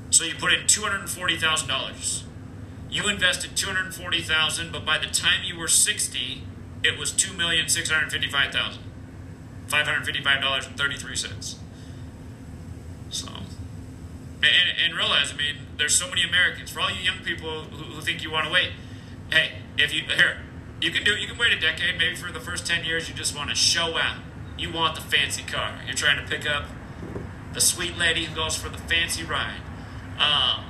So 0.10 0.24
you 0.24 0.34
put 0.34 0.52
in 0.54 0.62
$240,000. 0.62 2.24
You 2.90 3.08
invested 3.10 3.52
$240,000, 3.52 4.72
but 4.72 4.84
by 4.84 4.98
the 4.98 5.06
time 5.06 5.44
you 5.44 5.60
were 5.60 5.68
60, 5.68 6.42
it 6.84 6.98
was 6.98 7.14
$2,655,000. 7.14 8.78
$555.33 9.68 11.63
and, 14.46 14.78
and 14.86 14.98
realize, 14.98 15.34
I 15.34 15.38
mean, 15.38 15.56
there's 15.78 15.96
so 15.96 16.10
many 16.10 16.24
Americans. 16.24 16.72
For 16.72 16.80
all 16.80 16.90
you 16.90 17.02
young 17.02 17.24
people 17.24 17.64
who, 17.64 17.84
who 17.96 18.02
think 18.02 18.24
you 18.24 18.32
want 18.32 18.46
to 18.46 18.52
wait, 18.52 18.72
hey, 19.32 19.54
if 19.78 19.94
you 19.94 20.02
here, 20.02 20.38
you 20.82 20.92
can 20.92 21.04
do. 21.04 21.12
You 21.12 21.28
can 21.28 21.38
wait 21.38 21.54
a 21.54 21.60
decade. 21.60 21.98
Maybe 21.98 22.16
for 22.16 22.32
the 22.32 22.40
first 22.40 22.68
ten 22.68 22.84
years, 22.84 23.08
you 23.08 23.16
just 23.16 23.36
want 23.36 23.50
to 23.50 23.56
show 23.56 23.98
out. 23.98 24.18
You 24.58 24.72
want 24.72 24.96
the 24.96 25.02
fancy 25.02 25.44
car. 25.44 25.80
You're 25.86 25.96
trying 25.96 26.24
to 26.24 26.30
pick 26.30 26.50
up 26.50 26.66
the 27.54 27.62
sweet 27.62 27.98
lady 27.98 28.26
who 28.26 28.36
goes 28.36 28.56
for 28.56 28.70
the 28.70 28.78
fancy 28.78 29.24
ride. 29.24 29.62
Um, 30.20 30.66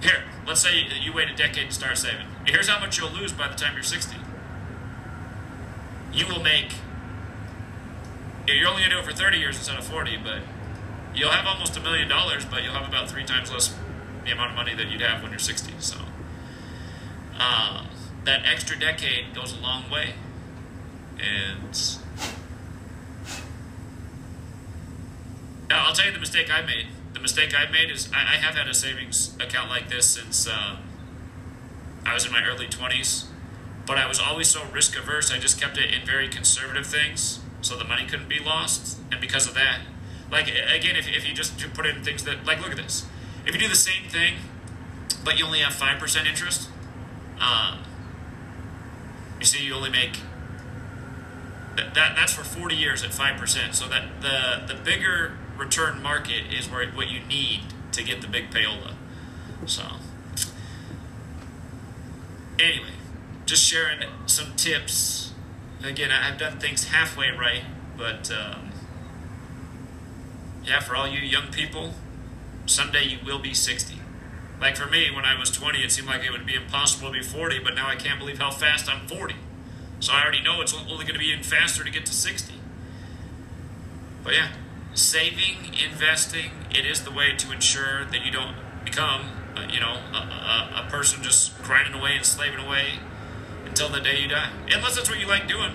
here, 0.00 0.24
let's 0.46 0.60
say 0.60 0.76
you, 0.76 0.84
you 1.00 1.12
wait 1.12 1.28
a 1.28 1.34
decade 1.34 1.68
to 1.68 1.74
start 1.74 1.98
saving. 1.98 2.26
Here's 2.46 2.68
how 2.68 2.80
much 2.80 2.98
you'll 2.98 3.10
lose 3.10 3.32
by 3.32 3.48
the 3.48 3.54
time 3.54 3.74
you're 3.74 3.82
60. 3.82 4.16
You 6.12 6.26
will 6.26 6.42
make. 6.42 6.72
You're 8.46 8.68
only 8.68 8.82
gonna 8.82 8.94
do 8.94 8.98
it 9.00 9.04
for 9.04 9.12
30 9.12 9.38
years 9.38 9.56
instead 9.56 9.78
of 9.78 9.84
40, 9.84 10.18
but 10.24 10.40
you'll 11.14 11.30
have 11.30 11.46
almost 11.46 11.76
a 11.76 11.80
million 11.80 12.08
dollars, 12.08 12.44
but 12.44 12.62
you'll 12.62 12.74
have 12.74 12.88
about 12.88 13.08
three 13.08 13.24
times 13.24 13.52
less 13.52 13.74
the 14.24 14.30
amount 14.30 14.50
of 14.50 14.56
money 14.56 14.74
that 14.74 14.88
you'd 14.88 15.00
have 15.00 15.22
when 15.22 15.32
you're 15.32 15.38
60. 15.38 15.72
So 15.80 15.98
um, 17.38 17.88
that 18.24 18.42
extra 18.44 18.78
decade 18.78 19.34
goes 19.34 19.56
a 19.56 19.60
long 19.60 19.90
way, 19.90 20.14
and 21.18 21.76
Now, 25.72 25.86
I'll 25.86 25.94
tell 25.94 26.04
you 26.04 26.12
the 26.12 26.18
mistake 26.18 26.50
I 26.52 26.60
made. 26.60 26.88
The 27.14 27.20
mistake 27.20 27.54
I 27.58 27.64
made 27.70 27.90
is 27.90 28.10
I, 28.14 28.34
I 28.34 28.36
have 28.36 28.56
had 28.56 28.68
a 28.68 28.74
savings 28.74 29.34
account 29.40 29.70
like 29.70 29.88
this 29.88 30.04
since 30.04 30.46
um, 30.46 30.80
I 32.04 32.12
was 32.12 32.26
in 32.26 32.32
my 32.32 32.44
early 32.44 32.66
20s, 32.66 33.24
but 33.86 33.96
I 33.96 34.06
was 34.06 34.20
always 34.20 34.48
so 34.48 34.66
risk 34.70 34.98
averse. 34.98 35.32
I 35.32 35.38
just 35.38 35.58
kept 35.58 35.78
it 35.78 35.90
in 35.90 36.04
very 36.04 36.28
conservative 36.28 36.84
things 36.84 37.40
so 37.62 37.78
the 37.78 37.84
money 37.84 38.04
couldn't 38.04 38.28
be 38.28 38.38
lost. 38.38 38.98
And 39.10 39.18
because 39.18 39.48
of 39.48 39.54
that, 39.54 39.80
like 40.32 40.48
again, 40.48 40.96
if, 40.96 41.06
if 41.06 41.28
you 41.28 41.34
just 41.34 41.58
put 41.74 41.86
in 41.86 42.02
things 42.02 42.24
that, 42.24 42.44
like, 42.46 42.60
look 42.60 42.70
at 42.70 42.78
this. 42.78 43.06
If 43.46 43.54
you 43.54 43.60
do 43.60 43.68
the 43.68 43.76
same 43.76 44.08
thing, 44.08 44.36
but 45.24 45.38
you 45.38 45.44
only 45.44 45.60
have 45.60 45.74
5% 45.74 46.26
interest, 46.26 46.68
um, 47.38 47.80
you 49.38 49.44
see, 49.44 49.64
you 49.64 49.74
only 49.74 49.90
make 49.90 50.18
that, 51.76 51.94
that 51.94 52.16
that's 52.16 52.32
for 52.32 52.44
40 52.44 52.74
years 52.74 53.04
at 53.04 53.10
5%. 53.10 53.74
So 53.74 53.88
that 53.88 54.20
the 54.20 54.74
the 54.74 54.80
bigger 54.80 55.32
return 55.56 56.02
market 56.02 56.52
is 56.52 56.70
where 56.70 56.86
what 56.90 57.08
you 57.08 57.20
need 57.20 57.60
to 57.92 58.02
get 58.02 58.20
the 58.22 58.28
big 58.28 58.50
payola. 58.50 58.94
So 59.66 59.82
anyway, 62.58 62.94
just 63.46 63.64
sharing 63.64 64.00
some 64.26 64.54
tips. 64.56 65.32
Again, 65.82 66.10
I've 66.10 66.38
done 66.38 66.58
things 66.58 66.84
halfway 66.84 67.30
right, 67.30 67.64
but 67.96 68.30
um, 68.30 68.71
yeah, 70.64 70.80
for 70.80 70.96
all 70.96 71.08
you 71.08 71.20
young 71.20 71.48
people, 71.48 71.94
someday 72.66 73.04
you 73.04 73.18
will 73.24 73.38
be 73.38 73.54
60. 73.54 73.96
Like 74.60 74.76
for 74.76 74.88
me, 74.88 75.10
when 75.10 75.24
I 75.24 75.38
was 75.38 75.50
20, 75.50 75.82
it 75.82 75.90
seemed 75.90 76.06
like 76.06 76.24
it 76.24 76.30
would 76.30 76.46
be 76.46 76.54
impossible 76.54 77.08
to 77.08 77.18
be 77.18 77.24
40, 77.24 77.58
but 77.60 77.74
now 77.74 77.88
I 77.88 77.96
can't 77.96 78.18
believe 78.18 78.38
how 78.38 78.50
fast 78.50 78.88
I'm 78.88 79.06
40. 79.08 79.34
So 79.98 80.12
I 80.12 80.22
already 80.22 80.42
know 80.42 80.60
it's 80.60 80.74
only 80.74 81.04
going 81.04 81.14
to 81.14 81.18
be 81.18 81.26
even 81.26 81.42
faster 81.42 81.82
to 81.82 81.90
get 81.90 82.06
to 82.06 82.12
60. 82.12 82.54
But 84.22 84.34
yeah, 84.34 84.52
saving, 84.94 85.74
investing, 85.74 86.52
it 86.70 86.86
is 86.86 87.02
the 87.02 87.10
way 87.10 87.34
to 87.36 87.52
ensure 87.52 88.04
that 88.04 88.24
you 88.24 88.30
don't 88.30 88.54
become, 88.84 89.30
uh, 89.56 89.66
you 89.68 89.80
know, 89.80 89.98
a, 90.12 90.16
a, 90.16 90.84
a 90.86 90.90
person 90.90 91.22
just 91.22 91.60
grinding 91.62 91.94
away 91.98 92.16
and 92.16 92.24
slaving 92.24 92.64
away 92.64 93.00
until 93.64 93.88
the 93.88 94.00
day 94.00 94.20
you 94.20 94.28
die. 94.28 94.50
Unless 94.70 94.94
that's 94.94 95.10
what 95.10 95.18
you 95.18 95.26
like 95.26 95.48
doing. 95.48 95.72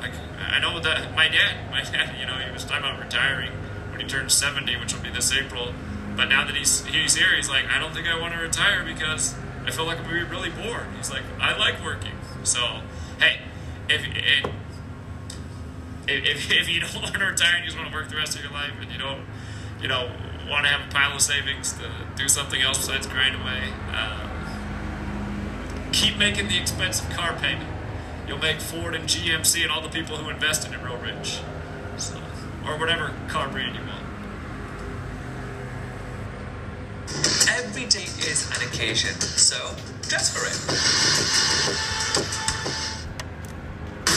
Like 0.00 0.12
I 0.38 0.58
know 0.58 0.78
that 0.80 1.14
my 1.14 1.28
dad, 1.28 1.56
my 1.70 1.82
dad, 1.82 2.16
you 2.20 2.26
know, 2.26 2.34
he 2.34 2.52
was 2.52 2.64
talking 2.64 2.84
about 2.84 3.00
retiring 3.00 3.52
when 3.94 4.02
he 4.02 4.08
turns 4.08 4.34
70, 4.34 4.76
which 4.78 4.92
will 4.92 5.02
be 5.02 5.10
this 5.10 5.32
April. 5.32 5.72
But 6.16 6.26
now 6.26 6.44
that 6.44 6.56
he's 6.56 6.84
he's 6.84 7.14
here, 7.14 7.34
he's 7.36 7.48
like, 7.48 7.66
I 7.66 7.78
don't 7.78 7.94
think 7.94 8.08
I 8.08 8.18
want 8.20 8.34
to 8.34 8.40
retire 8.40 8.84
because 8.84 9.36
I 9.64 9.70
feel 9.70 9.84
like 9.84 9.98
I'm 10.00 10.10
really 10.10 10.50
bored. 10.50 10.86
He's 10.96 11.10
like, 11.10 11.22
I 11.40 11.56
like 11.56 11.82
working. 11.84 12.12
So, 12.42 12.80
hey, 13.20 13.38
if 13.88 14.04
it, 14.04 14.50
if, 16.08 16.50
if 16.50 16.68
you 16.68 16.80
don't 16.80 16.94
want 16.94 17.14
to 17.14 17.24
retire 17.24 17.54
and 17.54 17.64
you 17.64 17.70
just 17.70 17.78
want 17.78 17.88
to 17.88 17.94
work 17.94 18.08
the 18.08 18.16
rest 18.16 18.36
of 18.36 18.42
your 18.42 18.52
life 18.52 18.72
and 18.80 18.90
you 18.90 18.98
don't, 18.98 19.22
you 19.80 19.86
know, 19.86 20.10
want 20.50 20.64
to 20.64 20.70
have 20.70 20.88
a 20.88 20.92
pile 20.92 21.14
of 21.14 21.20
savings 21.20 21.72
to 21.74 21.88
do 22.16 22.28
something 22.28 22.60
else 22.60 22.78
besides 22.78 23.06
grind 23.06 23.40
away, 23.40 23.72
uh, 23.92 24.28
keep 25.92 26.18
making 26.18 26.48
the 26.48 26.58
expensive 26.58 27.08
car 27.10 27.32
payment. 27.34 27.70
You'll 28.26 28.38
make 28.38 28.60
Ford 28.60 28.94
and 28.94 29.04
GMC 29.04 29.62
and 29.62 29.70
all 29.70 29.82
the 29.82 29.88
people 29.88 30.16
who 30.16 30.30
invested 30.30 30.72
in 30.72 30.80
it 30.80 30.84
real 30.84 30.96
rich. 30.96 31.38
So, 31.96 32.20
or 32.66 32.78
whatever 32.78 33.12
car 33.28 33.48
brand 33.48 33.74
you 33.74 33.82
want. 33.82 34.02
Every 37.58 37.86
day 37.86 38.08
is 38.24 38.50
an 38.56 38.66
occasion, 38.66 39.14
so 39.20 39.56
dress 40.08 40.32
for 40.32 40.44
it. 40.46 40.56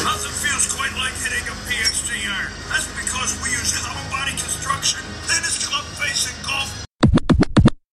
Nothing 0.03 0.31
feels 0.31 0.73
quite 0.73 0.93
like 0.95 1.13
hitting 1.19 1.43
a 1.47 1.55
PXG 1.67 2.29
iron. 2.29 2.51
That's 2.69 2.87
because 2.95 3.35
we 3.43 3.49
use 3.51 3.75
hollow 3.75 4.09
body 4.09 4.31
construction, 4.31 5.01
thinnest 5.27 5.67
club 5.67 5.83
face 5.83 6.31
in 6.31 6.47
golf, 6.47 6.86